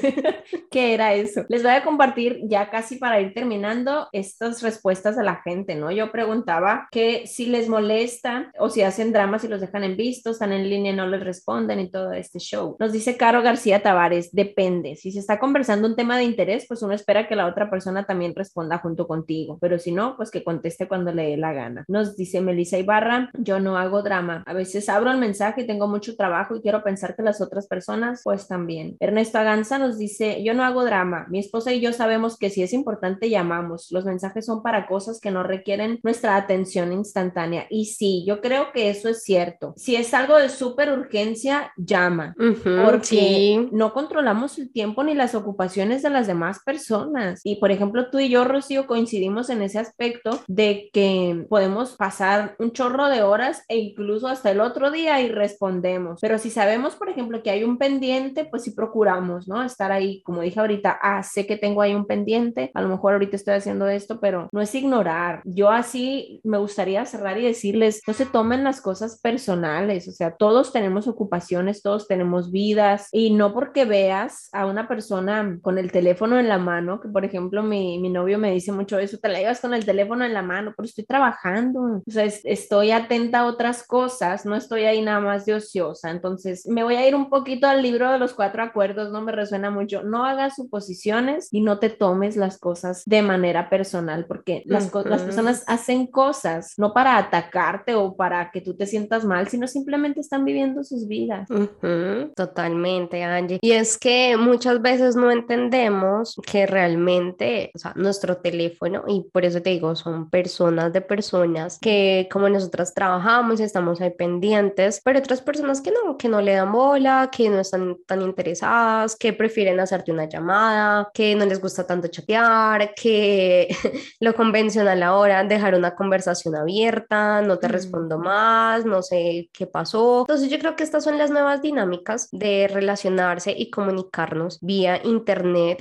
¿Qué 0.71 0.95
era 0.95 1.15
eso? 1.15 1.45
Les 1.49 1.63
voy 1.63 1.73
a 1.73 1.85
compartir 1.85 2.41
ya 2.45 2.71
casi 2.71 2.97
para 2.97 3.21
ir 3.21 3.35
terminando 3.35 4.09
estas 4.13 4.63
respuestas 4.63 5.17
de 5.17 5.25
la 5.25 5.37
gente, 5.43 5.75
¿no? 5.75 5.91
Yo 5.91 6.13
preguntaba 6.13 6.89
que 6.91 7.27
si 7.27 7.47
les 7.47 7.69
molesta 7.69 8.53
o 8.59 8.71
si 8.71 8.83
hacen 8.83 9.13
dramas 9.13 9.45
y 9.45 9.49
los 9.49 9.61
dejan 9.61 9.85
en 9.85 9.97
visto, 9.97 10.31
están 10.31 10.53
en 10.53 10.69
línea 10.69 10.93
y 10.93 10.97
no 10.97 11.07
les 11.07 11.23
responden 11.23 11.81
y 11.81 11.91
todo 11.91 12.13
este 12.13 12.39
show. 12.39 12.77
Nos 12.79 12.93
dice 12.93 13.17
Caro 13.17 13.43
García 13.43 13.83
Tavares, 13.83 14.31
depende. 14.33 14.97
Si 14.97 15.13
se 15.13 15.21
está 15.21 15.39
conversando 15.39 15.56
un 15.87 15.97
tema 15.97 16.19
de 16.19 16.25
interés, 16.25 16.67
pues 16.69 16.83
uno 16.83 16.93
espera 16.95 17.29
que 17.29 17.37
la 17.37 17.47
otra 17.47 17.71
persona 17.71 18.05
también 18.05 18.35
responda 18.35 18.79
junto 18.79 19.07
contigo, 19.07 19.59
pero 19.61 19.79
si 19.79 19.93
no, 19.93 20.17
pues 20.17 20.31
que 20.31 20.45
conteste 20.45 20.89
cuando 20.89 21.13
le 21.13 21.31
dé 21.31 21.37
la 21.37 21.53
gana. 21.53 21.85
Nos 21.89 22.17
dice 22.17 22.41
Melissa 22.41 22.79
Ibarra, 22.79 23.31
yo 23.35 23.61
no 23.61 23.77
hago 23.79 24.03
drama. 24.03 24.43
A 24.47 24.53
veces 24.53 24.89
abro 24.89 25.11
el 25.11 25.19
mensaje 25.19 25.63
y 25.63 25.67
tengo 25.67 25.89
mucho 25.89 26.17
trabajo 26.17 26.57
y 26.57 26.61
quiero 26.61 26.83
pensar 26.83 27.17
que 27.17 27.23
las 27.23 27.41
otras 27.41 27.67
personas 27.67 28.23
pues 28.25 28.49
también. 28.49 28.97
Ernesto 29.01 29.39
Aganza 29.39 29.79
nos 29.79 29.99
dice, 29.99 30.43
yo 30.43 30.55
no 30.55 30.65
hago 30.65 30.85
drama. 30.85 31.27
Mi 31.29 31.39
esposa 31.39 31.73
y 31.73 31.81
yo 31.81 31.93
sabemos 31.93 32.39
que 32.39 32.51
si 32.51 32.63
es 32.63 32.73
importante 32.73 33.31
llamamos. 33.31 33.91
Los 33.91 34.05
mensajes 34.05 34.47
son 34.47 34.63
para 34.63 34.87
cosas 34.87 35.21
que 35.21 35.31
no 35.31 35.43
requieren 35.43 36.01
nuestra 36.03 36.37
atención 36.37 36.93
instantánea. 36.93 37.67
Y 37.71 37.87
sí, 37.87 38.25
yo 38.27 38.41
creo 38.41 38.73
que 38.73 38.91
eso 38.91 39.09
es 39.09 39.23
cierto. 39.23 39.75
Si 39.77 39.97
es 39.97 40.13
algo 40.15 40.37
de 40.37 40.49
súper 40.49 40.91
urgencia, 40.93 41.73
llama. 41.77 42.35
Uh 42.39 42.43
-huh, 42.43 42.85
porque 42.85 43.07
sí. 43.07 43.69
no 43.73 43.93
controlamos 43.93 44.59
el 44.59 44.73
tiempo 44.73 45.05
ni 45.05 45.15
las 45.15 45.35
ocupaciones 45.47 46.03
de 46.03 46.11
las 46.11 46.27
demás 46.27 46.61
personas. 46.65 47.41
Y 47.45 47.57
por 47.57 47.71
ejemplo, 47.71 48.11
tú 48.11 48.19
y 48.19 48.29
yo, 48.29 48.45
Rocío, 48.45 48.87
coincidimos 48.87 49.49
en 49.49 49.63
ese 49.63 49.79
aspecto 49.79 50.41
de 50.49 50.91
que 50.93 51.47
podemos 51.49 51.97
pasar 51.97 52.57
un 52.59 52.73
chorro 52.73 53.09
de 53.09 53.23
horas 53.23 53.63
e 53.69 53.79
incluso 53.79 54.27
hasta 54.27 54.51
el 54.51 54.61
otro 54.61 54.91
día 54.91 55.21
y 55.21 55.29
respondemos. 55.29 56.19
Pero 56.21 56.39
si 56.39 56.51
sabemos, 56.51 56.97
por 56.97 57.09
ejemplo, 57.09 57.43
que 57.43 57.51
hay 57.51 57.63
un 57.63 57.79
pendiente, 57.79 58.45
pues 58.45 58.65
sí 58.65 58.73
procuramos, 58.73 59.47
¿no? 59.47 59.63
Estar 59.63 59.93
ahí, 59.93 60.21
como 60.23 60.41
dije 60.41 60.59
ahorita, 60.59 60.99
ah, 61.01 61.23
sé 61.23 61.47
que 61.47 61.57
tengo 61.57 61.81
ahí 61.81 61.95
un 61.95 62.07
pendiente, 62.07 62.73
a 62.75 62.83
lo 62.83 62.89
mejor 62.89 63.13
ahorita 63.13 63.37
estoy 63.37 63.55
haciendo 63.55 63.87
esto, 63.87 64.19
pero 64.21 64.49
no 64.51 64.61
es 64.61 64.75
ignorar. 64.75 65.43
Yo 65.45 65.71
así 65.71 66.41
me 66.43 66.59
gustaría 66.59 67.07
cerrar 67.07 67.39
y 67.39 67.45
decirles, 67.45 68.03
no 68.07 68.15
se 68.15 68.27
tomen 68.27 68.65
las 68.65 68.81
cosas 68.81 69.21
personales, 69.21 70.09
o 70.09 70.13
sea, 70.13 70.33
todos 70.37 70.73
tenemos 70.73 71.07
ocupaciones, 71.07 71.83
todos 71.83 72.09
tenemos 72.09 72.51
vidas 72.51 73.09
y 73.13 73.31
no 73.31 73.55
porque 73.55 73.85
veas 73.85 74.49
a 74.53 74.67
una 74.67 74.89
persona 74.89 75.36
con 75.63 75.79
el 75.79 75.91
teléfono 75.91 76.39
en 76.39 76.49
la 76.49 76.59
mano, 76.59 77.01
que 77.01 77.09
por 77.09 77.25
ejemplo 77.25 77.63
mi, 77.63 77.99
mi 77.99 78.11
novio 78.11 78.39
me 78.39 78.53
dice 78.53 78.73
mucho 78.73 78.99
eso, 78.99 79.19
te 79.19 79.29
la 79.29 79.39
llevas 79.39 79.61
con 79.61 79.75
el 79.75 79.85
teléfono 79.85 80.25
en 80.25 80.35
la 80.35 80.43
mano, 80.43 80.73
pero 80.77 80.87
estoy 80.87 81.05
trabajando, 81.05 82.03
o 82.07 82.11
sea, 82.11 82.25
es, 82.25 82.41
estoy 82.45 82.91
atenta 82.91 83.41
a 83.41 83.47
otras 83.47 83.87
cosas, 83.87 84.45
no 84.47 84.57
estoy 84.57 84.83
ahí 84.85 85.03
nada 85.03 85.21
más 85.21 85.47
de 85.47 85.55
ociosa, 85.55 86.11
entonces 86.11 86.67
me 86.67 86.85
voy 86.85 86.97
a 86.97 87.07
ir 87.09 87.15
un 87.15 87.31
poquito 87.31 87.67
al 87.67 87.83
libro 87.83 88.11
de 88.11 88.19
los 88.19 88.35
cuatro 88.35 88.63
acuerdos, 88.63 89.13
no 89.13 89.23
me 89.23 89.33
resuena 89.33 89.71
mucho, 89.71 90.03
no 90.03 90.25
hagas 90.25 90.57
suposiciones 90.57 91.49
y 91.53 91.61
no 91.61 91.79
te 91.79 91.91
tomes 91.91 92.37
las 92.37 92.59
cosas 92.59 93.03
de 93.07 93.23
manera 93.23 93.69
personal, 93.71 94.27
porque 94.27 94.63
las, 94.67 94.87
uh 94.87 94.99
-huh. 94.99 95.07
las 95.07 95.23
personas 95.23 95.65
hacen 95.67 96.07
cosas 96.07 96.75
no 96.77 96.93
para 96.93 97.19
atacarte 97.19 97.95
o 97.95 98.17
para 98.17 98.51
que 98.51 98.61
tú 98.61 98.77
te 98.77 98.87
sientas 98.87 99.25
mal, 99.25 99.49
sino 99.49 99.67
simplemente 99.67 100.21
están 100.21 100.45
viviendo 100.45 100.85
sus 100.85 101.07
vidas. 101.09 101.49
Uh 101.51 101.69
-huh. 101.83 102.35
Totalmente, 102.35 103.23
Angie. 103.23 103.59
Y 103.61 103.73
es 103.73 103.99
que 103.99 104.37
muchas 104.37 104.81
veces 104.81 105.17
no 105.17 105.26
entendemos 105.31 105.67
entendemos 105.67 106.37
que 106.47 106.67
realmente, 106.67 107.71
o 107.75 107.79
sea, 107.79 107.93
nuestro 107.97 108.39
teléfono, 108.39 109.05
y 109.09 109.23
por 109.33 109.45
eso 109.45 109.61
te 109.61 109.71
digo, 109.71 109.95
son 109.97 110.31
personas 110.31 110.93
de 110.93 111.01
personas 111.01 111.79
que 111.81 112.29
como 112.31 112.49
nosotras 112.49 112.95
trabajamos, 112.95 113.61
estamos 113.61 114.01
ahí 114.01 114.11
pendientes, 114.11 115.01
pero 115.05 115.19
otras 115.19 115.41
personas 115.41 115.81
que 115.81 115.91
no, 115.91 116.17
que 116.17 116.29
no 116.29 116.41
le 116.41 116.55
dan 116.55 116.73
bola, 116.73 117.31
que 117.35 117.49
no 117.49 117.61
están 117.61 117.97
tan 118.07 118.23
interesadas, 118.23 119.17
que 119.17 119.33
prefieren 119.33 119.81
hacerte 119.81 120.13
una 120.13 120.29
llamada, 120.29 121.11
que 121.13 121.35
no 121.35 121.45
les 121.47 121.61
gusta 121.61 121.87
tanto 121.87 122.09
chatear, 122.09 122.95
que 122.95 123.69
lo 124.21 124.35
convencional 124.35 125.03
ahora, 125.03 125.45
dejar 125.45 125.75
una 125.75 125.95
conversación 125.95 126.55
abierta, 126.55 127.43
no 127.43 127.59
te 127.59 127.69
respondo 127.69 128.19
más, 128.19 128.85
no 128.85 129.03
sé 129.03 129.49
qué 129.53 129.67
pasó. 129.67 130.21
Entonces 130.21 130.51
yo 130.51 130.59
creo 130.59 130.77
que 130.77 130.85
estas 130.85 131.05
son 131.05 131.19
las 131.19 131.31
nuevas 131.31 131.63
dinámicas 131.63 132.29
de 132.31 132.69
relacionarse 132.69 133.55
y 133.57 133.71
comunicarnos 133.71 134.59
vía 134.61 135.01
internet 135.05 135.16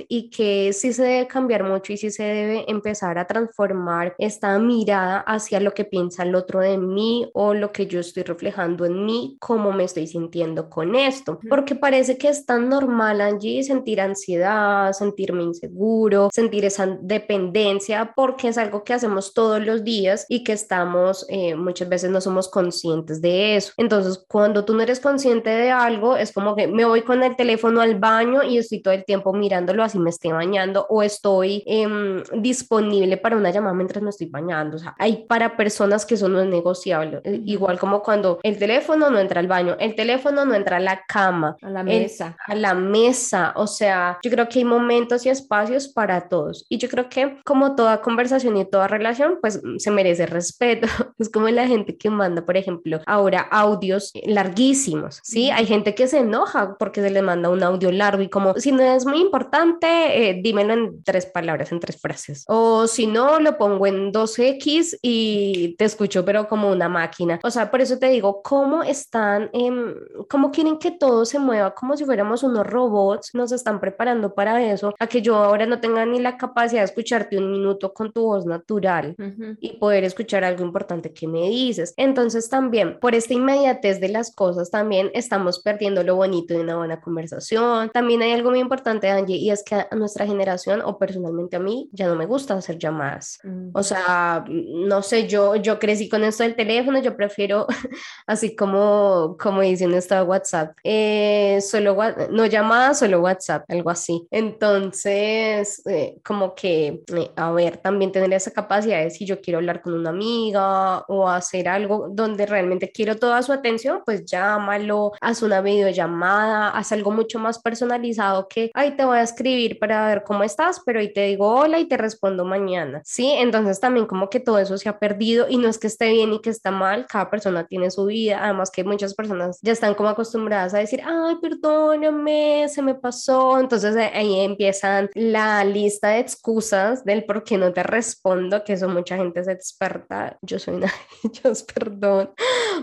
y 0.08 0.30
que 0.30 0.72
sí 0.72 0.92
se 0.92 1.02
debe 1.02 1.26
cambiar 1.26 1.64
mucho 1.64 1.92
y 1.92 1.96
sí 1.96 2.10
se 2.10 2.22
debe 2.22 2.64
empezar 2.70 3.18
a 3.18 3.26
transformar 3.26 4.14
esta 4.18 4.58
mirada 4.58 5.20
hacia 5.20 5.60
lo 5.60 5.72
que 5.74 5.84
piensa 5.84 6.22
el 6.22 6.34
otro 6.34 6.60
de 6.60 6.78
mí 6.78 7.28
o 7.34 7.54
lo 7.54 7.72
que 7.72 7.86
yo 7.86 8.00
estoy 8.00 8.22
reflejando 8.22 8.84
en 8.84 9.04
mí, 9.04 9.36
cómo 9.40 9.72
me 9.72 9.84
estoy 9.84 10.06
sintiendo 10.06 10.68
con 10.68 10.94
esto, 10.94 11.40
porque 11.48 11.74
parece 11.74 12.18
que 12.18 12.28
es 12.28 12.46
tan 12.46 12.68
normal 12.68 13.20
allí 13.20 13.62
sentir 13.62 14.00
ansiedad, 14.00 14.92
sentirme 14.92 15.42
inseguro, 15.42 16.30
sentir 16.32 16.64
esa 16.64 16.86
dependencia, 17.00 18.12
porque 18.14 18.48
es 18.48 18.58
algo 18.58 18.84
que 18.84 18.94
hacemos 18.94 19.34
todos 19.34 19.64
los 19.64 19.84
días 19.84 20.26
y 20.28 20.44
que 20.44 20.52
estamos, 20.52 21.26
eh, 21.28 21.54
muchas 21.54 21.88
veces 21.88 22.10
no 22.10 22.20
somos 22.20 22.48
conscientes 22.48 23.20
de 23.20 23.56
eso. 23.56 23.72
Entonces, 23.76 24.24
cuando 24.28 24.64
tú 24.64 24.74
no 24.74 24.82
eres 24.82 25.00
consciente 25.00 25.50
de 25.50 25.70
algo, 25.70 26.16
es 26.16 26.32
como 26.32 26.54
que 26.54 26.66
me 26.66 26.84
voy 26.84 27.02
con 27.02 27.22
el 27.22 27.36
teléfono 27.36 27.80
al 27.80 27.98
baño 27.98 28.42
y 28.42 28.58
estoy 28.58 28.82
todo 28.82 28.94
el 28.94 29.04
tiempo 29.04 29.25
mirándolo 29.32 29.82
así 29.82 29.98
me 29.98 30.10
esté 30.10 30.32
bañando 30.32 30.86
o 30.88 31.02
estoy 31.02 31.62
em, 31.66 32.22
disponible 32.34 33.16
para 33.16 33.36
una 33.36 33.50
llamada 33.50 33.74
mientras 33.74 34.02
me 34.02 34.10
estoy 34.10 34.28
bañando. 34.28 34.76
O 34.76 34.78
sea, 34.78 34.94
hay 34.98 35.26
para 35.26 35.56
personas 35.56 36.04
que 36.06 36.14
eso 36.14 36.28
no 36.28 36.40
es 36.40 36.46
negociable. 36.46 37.20
Eh, 37.24 37.40
igual 37.44 37.78
como 37.78 38.02
cuando 38.02 38.38
el 38.42 38.58
teléfono 38.58 39.10
no 39.10 39.18
entra 39.18 39.40
al 39.40 39.48
baño, 39.48 39.76
el 39.78 39.94
teléfono 39.94 40.44
no 40.44 40.54
entra 40.54 40.76
a 40.76 40.80
la 40.80 41.04
cama, 41.06 41.56
a 41.62 41.70
la 41.70 41.82
mesa. 41.82 42.36
a 42.46 42.54
la 42.54 42.74
mesa. 42.74 43.52
O 43.56 43.66
sea, 43.66 44.18
yo 44.22 44.30
creo 44.30 44.48
que 44.48 44.60
hay 44.60 44.64
momentos 44.64 45.26
y 45.26 45.28
espacios 45.28 45.88
para 45.88 46.28
todos. 46.28 46.66
Y 46.68 46.78
yo 46.78 46.88
creo 46.88 47.08
que 47.08 47.38
como 47.44 47.74
toda 47.74 48.00
conversación 48.00 48.56
y 48.56 48.64
toda 48.64 48.88
relación, 48.88 49.38
pues 49.40 49.60
se 49.78 49.90
merece 49.90 50.26
respeto. 50.26 50.86
Es 51.18 51.30
como 51.30 51.48
la 51.48 51.66
gente 51.66 51.96
que 51.96 52.10
manda, 52.10 52.44
por 52.44 52.56
ejemplo, 52.56 53.00
ahora 53.06 53.40
audios 53.40 54.12
larguísimos, 54.26 55.20
¿sí? 55.22 55.50
Hay 55.50 55.66
gente 55.66 55.94
que 55.94 56.06
se 56.06 56.18
enoja 56.18 56.76
porque 56.78 57.00
se 57.00 57.10
le 57.10 57.22
manda 57.22 57.48
un 57.48 57.62
audio 57.62 57.90
largo 57.90 58.22
y 58.22 58.28
como, 58.28 58.54
si 58.54 58.72
no 58.72 58.82
es 58.82 59.05
muy 59.06 59.20
importante, 59.20 59.86
eh, 59.86 60.40
dímelo 60.42 60.74
en 60.74 61.02
tres 61.02 61.26
palabras, 61.26 61.72
en 61.72 61.80
tres 61.80 62.00
frases. 62.00 62.44
O 62.48 62.86
si 62.86 63.06
no, 63.06 63.40
lo 63.40 63.56
pongo 63.56 63.86
en 63.86 64.12
2X 64.12 64.98
y 65.02 65.74
te 65.78 65.84
escucho, 65.84 66.24
pero 66.24 66.48
como 66.48 66.70
una 66.70 66.88
máquina. 66.88 67.38
O 67.42 67.50
sea, 67.50 67.70
por 67.70 67.80
eso 67.80 67.98
te 67.98 68.08
digo, 68.08 68.42
¿cómo 68.42 68.82
están, 68.82 69.50
eh, 69.52 69.94
cómo 70.28 70.50
quieren 70.50 70.78
que 70.78 70.90
todo 70.90 71.24
se 71.24 71.38
mueva 71.38 71.74
como 71.74 71.96
si 71.96 72.04
fuéramos 72.04 72.42
unos 72.42 72.66
robots? 72.66 73.34
Nos 73.34 73.52
están 73.52 73.80
preparando 73.80 74.34
para 74.34 74.64
eso, 74.64 74.94
a 74.98 75.06
que 75.06 75.22
yo 75.22 75.36
ahora 75.36 75.66
no 75.66 75.80
tenga 75.80 76.04
ni 76.06 76.20
la 76.20 76.36
capacidad 76.36 76.80
de 76.80 76.86
escucharte 76.86 77.38
un 77.38 77.50
minuto 77.50 77.92
con 77.92 78.12
tu 78.12 78.22
voz 78.22 78.46
natural 78.46 79.14
y 79.60 79.76
poder 79.78 80.04
escuchar 80.04 80.44
algo 80.44 80.64
importante 80.64 81.12
que 81.12 81.26
me 81.26 81.48
dices. 81.48 81.94
Entonces 81.96 82.48
también, 82.48 82.98
por 83.00 83.14
esta 83.14 83.34
inmediatez 83.34 84.00
de 84.00 84.08
las 84.08 84.34
cosas, 84.34 84.70
también 84.70 85.10
estamos 85.14 85.60
perdiendo 85.60 86.02
lo 86.02 86.16
bonito 86.16 86.54
de 86.54 86.60
una 86.60 86.76
buena 86.76 87.00
conversación. 87.00 87.90
También 87.90 88.22
hay 88.22 88.32
algo 88.32 88.50
muy 88.50 88.60
importante, 88.60 88.95
Angie, 89.04 89.36
y 89.36 89.50
es 89.50 89.62
que 89.62 89.74
a 89.74 89.88
nuestra 89.94 90.26
generación 90.26 90.82
o 90.82 90.98
personalmente 90.98 91.56
a 91.56 91.60
mí 91.60 91.88
ya 91.92 92.08
no 92.08 92.16
me 92.16 92.26
gusta 92.26 92.54
hacer 92.54 92.78
llamadas. 92.78 93.38
O 93.72 93.82
sea, 93.82 94.44
no 94.48 95.02
sé, 95.02 95.28
yo, 95.28 95.56
yo 95.56 95.78
crecí 95.78 96.08
con 96.08 96.24
esto 96.24 96.42
del 96.42 96.56
teléfono, 96.56 97.00
yo 97.00 97.16
prefiero 97.16 97.66
así 98.26 98.56
como, 98.56 99.36
como 99.38 99.60
dicen 99.60 99.94
esto 99.94 100.16
WhatsApp, 100.24 100.76
eh, 100.84 101.60
solo 101.60 101.96
no 102.30 102.46
llamadas, 102.46 102.98
solo 103.00 103.20
WhatsApp, 103.20 103.64
algo 103.68 103.90
así. 103.90 104.26
Entonces, 104.30 105.82
eh, 105.86 106.18
como 106.24 106.54
que, 106.54 107.02
eh, 107.14 107.30
a 107.36 107.50
ver, 107.52 107.78
también 107.78 108.12
tener 108.12 108.32
esa 108.32 108.50
capacidad 108.50 109.02
de 109.02 109.10
si 109.10 109.24
yo 109.24 109.40
quiero 109.40 109.58
hablar 109.58 109.82
con 109.82 109.94
una 109.94 110.10
amiga 110.10 111.00
o 111.08 111.28
hacer 111.28 111.68
algo 111.68 112.08
donde 112.10 112.46
realmente 112.46 112.90
quiero 112.90 113.16
toda 113.16 113.42
su 113.42 113.52
atención, 113.52 114.02
pues 114.04 114.24
llámalo, 114.24 115.12
haz 115.20 115.42
una 115.42 115.60
videollamada, 115.60 116.70
haz 116.70 116.92
algo 116.92 117.10
mucho 117.10 117.38
más 117.38 117.58
personalizado 117.58 118.48
que, 118.48 118.70
ay, 118.74 118.85
te 118.92 119.04
voy 119.04 119.18
a 119.18 119.22
escribir 119.22 119.78
para 119.78 120.06
ver 120.06 120.22
cómo 120.24 120.42
estás, 120.42 120.80
pero 120.84 121.00
ahí 121.00 121.12
te 121.12 121.22
digo 121.22 121.48
hola 121.48 121.78
y 121.78 121.86
te 121.86 121.96
respondo 121.96 122.44
mañana, 122.44 123.00
¿sí? 123.04 123.30
Entonces 123.30 123.80
también 123.80 124.06
como 124.06 124.28
que 124.28 124.40
todo 124.40 124.58
eso 124.58 124.76
se 124.78 124.88
ha 124.88 124.98
perdido 124.98 125.46
y 125.48 125.58
no 125.58 125.68
es 125.68 125.78
que 125.78 125.86
esté 125.86 126.10
bien 126.12 126.32
y 126.32 126.40
que 126.40 126.50
está 126.50 126.70
mal, 126.70 127.06
cada 127.06 127.30
persona 127.30 127.66
tiene 127.66 127.90
su 127.90 128.06
vida, 128.06 128.40
además 128.42 128.70
que 128.70 128.84
muchas 128.84 129.14
personas 129.14 129.58
ya 129.62 129.72
están 129.72 129.94
como 129.94 130.08
acostumbradas 130.08 130.74
a 130.74 130.78
decir, 130.78 131.00
ay, 131.04 131.36
perdóname, 131.40 132.68
se 132.68 132.82
me 132.82 132.94
pasó, 132.94 133.58
entonces 133.58 133.96
ahí 133.96 134.40
empiezan 134.40 135.10
la 135.14 135.64
lista 135.64 136.08
de 136.08 136.20
excusas 136.20 137.04
del 137.04 137.24
por 137.24 137.44
qué 137.44 137.58
no 137.58 137.72
te 137.72 137.82
respondo, 137.82 138.64
que 138.64 138.74
eso 138.74 138.88
mucha 138.88 139.16
gente 139.16 139.40
es 139.40 139.48
experta, 139.48 140.38
yo 140.42 140.58
soy 140.58 140.74
una 140.74 140.92
ellos, 141.24 141.62
perdón. 141.62 142.30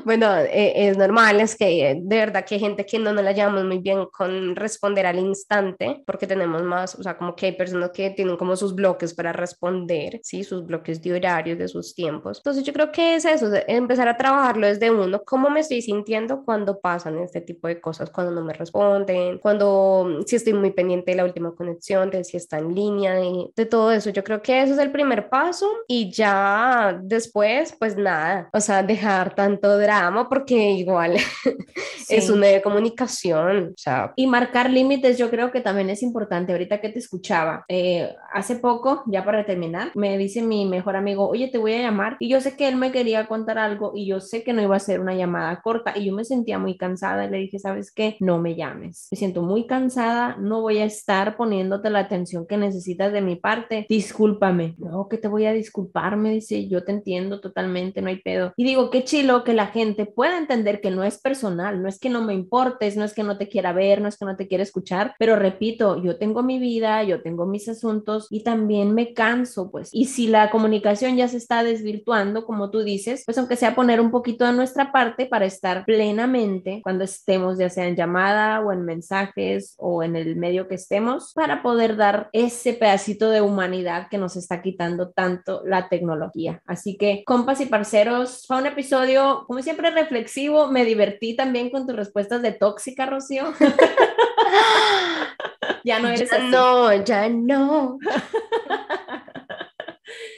Bueno, 0.05 0.35
eh, 0.37 0.87
es 0.87 0.97
normal, 0.97 1.39
es 1.39 1.55
que 1.55 1.99
de 2.01 2.17
verdad 2.17 2.45
que 2.45 2.55
hay 2.55 2.61
gente 2.61 2.85
que 2.85 2.99
no 2.99 3.13
nos 3.13 3.23
la 3.23 3.31
llevamos 3.31 3.63
muy 3.65 3.79
bien 3.79 4.05
con 4.11 4.55
responder 4.55 5.05
al 5.05 5.19
instante, 5.19 5.92
porque 6.05 6.27
tenemos 6.27 6.63
más, 6.63 6.95
o 6.95 7.03
sea, 7.03 7.17
como 7.17 7.35
que 7.35 7.47
hay 7.47 7.51
personas 7.53 7.91
que 7.91 8.09
tienen 8.11 8.37
como 8.37 8.55
sus 8.55 8.75
bloques 8.75 9.13
para 9.13 9.33
responder, 9.33 10.19
¿sí? 10.23 10.43
Sus 10.43 10.65
bloques 10.65 11.01
de 11.01 11.13
horarios, 11.13 11.57
de 11.57 11.67
sus 11.67 11.93
tiempos. 11.95 12.37
Entonces 12.37 12.63
yo 12.63 12.73
creo 12.73 12.91
que 12.91 13.15
es 13.15 13.25
eso, 13.25 13.49
empezar 13.67 14.07
a 14.07 14.17
trabajarlo 14.17 14.67
desde 14.67 14.91
uno, 14.91 15.23
cómo 15.23 15.49
me 15.49 15.59
estoy 15.59 15.81
sintiendo 15.81 16.43
cuando 16.43 16.79
pasan 16.79 17.19
este 17.19 17.41
tipo 17.41 17.67
de 17.67 17.79
cosas, 17.79 18.09
cuando 18.09 18.31
no 18.33 18.43
me 18.43 18.53
responden, 18.53 19.39
cuando 19.39 20.19
si 20.25 20.35
estoy 20.35 20.53
muy 20.53 20.71
pendiente 20.71 21.11
de 21.11 21.17
la 21.17 21.25
última 21.25 21.53
conexión, 21.55 22.09
de 22.09 22.23
si 22.23 22.37
está 22.37 22.59
en 22.59 22.73
línea, 22.73 23.13
de, 23.15 23.49
de 23.55 23.65
todo 23.65 23.91
eso. 23.91 24.09
Yo 24.09 24.23
creo 24.23 24.41
que 24.41 24.61
eso 24.61 24.73
es 24.73 24.79
el 24.79 24.91
primer 24.91 25.29
paso 25.29 25.67
y 25.87 26.11
ya 26.11 26.99
después, 27.01 27.75
pues 27.77 27.97
nada, 27.97 28.49
o 28.53 28.59
sea, 28.59 28.83
dejar 28.83 29.35
tanto 29.35 29.77
drama 29.77 30.29
porque 30.29 30.71
igual 30.71 31.15
es 32.09 32.29
una 32.29 32.47
de 32.47 32.61
comunicación. 32.61 33.71
O 33.75 33.77
sea. 33.77 34.13
Y 34.15 34.27
marcar 34.27 34.69
límites 34.69 35.17
yo 35.17 35.29
creo 35.29 35.51
que 35.51 35.61
también 35.61 35.82
es 35.89 36.03
importante. 36.03 36.51
Ahorita 36.51 36.81
que 36.81 36.89
te 36.89 36.99
escuchaba, 36.99 37.65
eh, 37.67 38.15
hace 38.31 38.55
poco, 38.57 39.03
ya 39.07 39.23
para 39.23 39.45
terminar, 39.45 39.91
me 39.95 40.17
dice 40.17 40.41
mi 40.41 40.65
mejor 40.65 40.95
amigo, 40.95 41.27
oye, 41.27 41.47
te 41.47 41.57
voy 41.57 41.73
a 41.73 41.81
llamar. 41.81 42.17
Y 42.19 42.29
yo 42.29 42.41
sé 42.41 42.55
que 42.55 42.67
él 42.67 42.75
me 42.75 42.91
quería 42.91 43.27
contar 43.27 43.57
algo 43.57 43.91
y 43.95 44.07
yo 44.07 44.19
sé 44.19 44.43
que 44.43 44.53
no 44.53 44.61
iba 44.61 44.75
a 44.75 44.79
ser 44.79 44.99
una 44.99 45.15
llamada 45.15 45.61
corta 45.61 45.93
y 45.97 46.05
yo 46.05 46.13
me 46.13 46.25
sentía 46.25 46.59
muy 46.59 46.77
cansada 46.77 47.25
y 47.25 47.29
le 47.29 47.37
dije, 47.37 47.59
¿sabes 47.59 47.91
qué? 47.91 48.17
No 48.19 48.39
me 48.39 48.55
llames. 48.55 49.07
Me 49.11 49.17
siento 49.17 49.41
muy 49.41 49.65
cansada, 49.65 50.37
no 50.39 50.61
voy 50.61 50.79
a 50.79 50.85
estar 50.85 51.35
poniéndote 51.37 51.89
la 51.89 51.99
atención 51.99 52.45
que 52.47 52.57
necesitas 52.57 53.11
de 53.13 53.21
mi 53.21 53.35
parte. 53.35 53.85
Discúlpame. 53.89 54.75
No, 54.77 55.07
que 55.09 55.17
te 55.17 55.27
voy 55.27 55.45
a 55.45 55.53
disculpar, 55.53 56.17
me 56.17 56.31
dice, 56.31 56.67
yo 56.67 56.83
te 56.83 56.91
entiendo 56.91 57.41
totalmente, 57.41 58.01
no 58.01 58.09
hay 58.09 58.21
pedo. 58.21 58.53
Y 58.57 58.63
digo, 58.63 58.89
qué 58.89 59.03
chilo 59.03 59.43
que 59.43 59.53
la 59.53 59.67
gente 59.67 60.05
pueda 60.05 60.37
entender 60.37 60.81
que 60.81 60.91
no 60.91 61.03
es 61.03 61.19
personal, 61.19 61.81
no 61.81 61.89
es 61.89 61.99
que 61.99 62.09
no 62.09 62.23
me 62.23 62.33
importes, 62.33 62.97
no 62.97 63.03
es 63.03 63.13
que 63.13 63.23
no 63.23 63.37
te 63.37 63.47
quiera 63.47 63.73
ver, 63.73 64.01
no 64.01 64.07
es 64.07 64.17
que 64.17 64.25
no 64.25 64.35
te 64.35 64.47
quiera 64.47 64.63
escuchar, 64.63 65.15
pero 65.19 65.35
repito, 65.35 65.72
yo 65.77 66.17
tengo 66.17 66.43
mi 66.43 66.59
vida, 66.59 67.03
yo 67.03 67.21
tengo 67.21 67.45
mis 67.45 67.67
asuntos 67.69 68.27
y 68.29 68.43
también 68.43 68.93
me 68.93 69.13
canso, 69.13 69.71
pues. 69.71 69.89
Y 69.91 70.05
si 70.05 70.27
la 70.27 70.49
comunicación 70.49 71.15
ya 71.15 71.27
se 71.27 71.37
está 71.37 71.63
desvirtuando, 71.63 72.45
como 72.45 72.69
tú 72.71 72.83
dices, 72.83 73.23
pues 73.25 73.37
aunque 73.37 73.55
sea 73.55 73.75
poner 73.75 74.01
un 74.01 74.11
poquito 74.11 74.45
de 74.45 74.53
nuestra 74.53 74.91
parte 74.91 75.25
para 75.25 75.45
estar 75.45 75.85
plenamente 75.85 76.81
cuando 76.83 77.03
estemos, 77.03 77.57
ya 77.57 77.69
sea 77.69 77.87
en 77.87 77.95
llamada 77.95 78.61
o 78.61 78.71
en 78.71 78.85
mensajes 78.85 79.75
o 79.77 80.03
en 80.03 80.15
el 80.15 80.35
medio 80.35 80.67
que 80.67 80.75
estemos, 80.75 81.33
para 81.33 81.61
poder 81.61 81.95
dar 81.95 82.29
ese 82.33 82.73
pedacito 82.73 83.29
de 83.29 83.41
humanidad 83.41 84.07
que 84.09 84.17
nos 84.17 84.35
está 84.35 84.61
quitando 84.61 85.11
tanto 85.11 85.61
la 85.65 85.89
tecnología. 85.89 86.61
Así 86.65 86.97
que, 86.97 87.23
compas 87.25 87.61
y 87.61 87.65
parceros, 87.65 88.45
fue 88.47 88.57
un 88.57 88.65
episodio, 88.65 89.45
como 89.47 89.61
siempre, 89.61 89.91
reflexivo. 89.91 90.67
Me 90.67 90.85
divertí 90.85 91.35
también 91.35 91.69
con 91.69 91.85
tus 91.85 91.95
respuestas 91.95 92.41
de 92.41 92.51
tóxica, 92.51 93.05
Rocío. 93.05 93.53
ya 95.83 95.99
no 95.99 96.09
eres 96.09 96.29
No, 96.49 96.93
ya 97.03 97.29
no. 97.29 97.99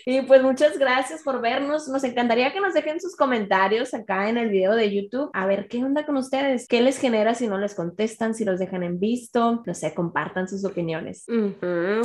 Y 0.07 0.21
pues 0.21 0.43
muchas 0.43 0.77
gracias 0.77 1.23
por 1.23 1.41
vernos. 1.41 1.87
Nos 1.87 2.03
encantaría 2.03 2.53
que 2.53 2.59
nos 2.59 2.75
dejen 2.75 3.01
sus 3.01 3.15
comentarios 3.15 3.91
acá 3.95 4.29
en 4.29 4.37
el 4.37 4.49
video 4.49 4.75
de 4.75 4.93
YouTube. 4.93 5.31
A 5.33 5.47
ver 5.47 5.67
qué 5.67 5.83
onda 5.83 6.05
con 6.05 6.15
ustedes, 6.15 6.67
qué 6.67 6.79
les 6.81 6.99
genera 6.99 7.33
si 7.33 7.47
no 7.47 7.57
les 7.57 7.73
contestan, 7.73 8.35
si 8.35 8.45
los 8.45 8.59
dejan 8.59 8.83
en 8.83 8.99
visto, 8.99 9.63
no 9.65 9.73
sé, 9.73 9.95
compartan 9.95 10.47
sus 10.47 10.63
opiniones. 10.63 11.25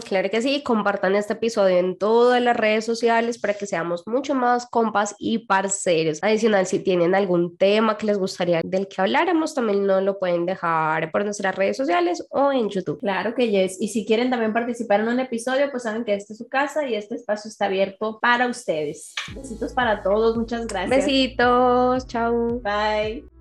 claro 0.09 0.31
que 0.31 0.41
sí, 0.41 0.63
compartan 0.63 1.15
este 1.15 1.35
episodio 1.35 1.77
en 1.77 1.99
todas 1.99 2.41
las 2.41 2.57
redes 2.57 2.87
sociales 2.87 3.39
para 3.39 3.53
que 3.53 3.67
seamos 3.67 4.03
mucho 4.07 4.35
más 4.35 4.67
compas 4.67 5.15
y 5.19 5.47
parceros. 5.47 6.21
Adicional, 6.23 6.65
si 6.65 6.79
tienen 6.79 7.15
algún 7.15 7.59
tema 7.59 7.99
que 7.99 8.07
les 8.07 8.17
gustaría 8.17 8.63
del 8.65 8.89
que 8.89 9.03
habláramos, 9.03 9.55
también 9.55 9.85
nos 9.85 10.03
lo 10.03 10.19
pueden 10.19 10.47
dejar 10.47 11.11
por 11.13 11.23
nuestras 11.23 11.55
redes 11.55 11.77
sociales 11.77 12.27
o 12.31 12.51
en 12.51 12.71
YouTube. 12.71 12.99
Claro 13.01 13.35
que 13.35 13.51
yes. 13.51 13.77
Y 13.79 13.89
si 13.89 14.07
quieren 14.07 14.31
también 14.31 14.55
participar 14.55 15.01
en 15.01 15.09
un 15.09 15.21
episodio, 15.21 15.71
pues 15.71 15.83
saben 15.83 16.05
que 16.05 16.15
esta 16.15 16.33
es 16.33 16.39
su 16.39 16.49
casa 16.49 16.89
y 16.89 16.95
este 16.95 17.17
espacio 17.17 17.51
está 17.51 17.67
abierto 17.67 17.90
para 18.21 18.47
ustedes. 18.47 19.15
Besitos 19.35 19.73
para 19.73 20.03
todos, 20.03 20.37
muchas 20.37 20.67
gracias. 20.67 21.07
Besitos, 21.07 22.07
chao. 22.07 22.61
Bye. 22.63 23.40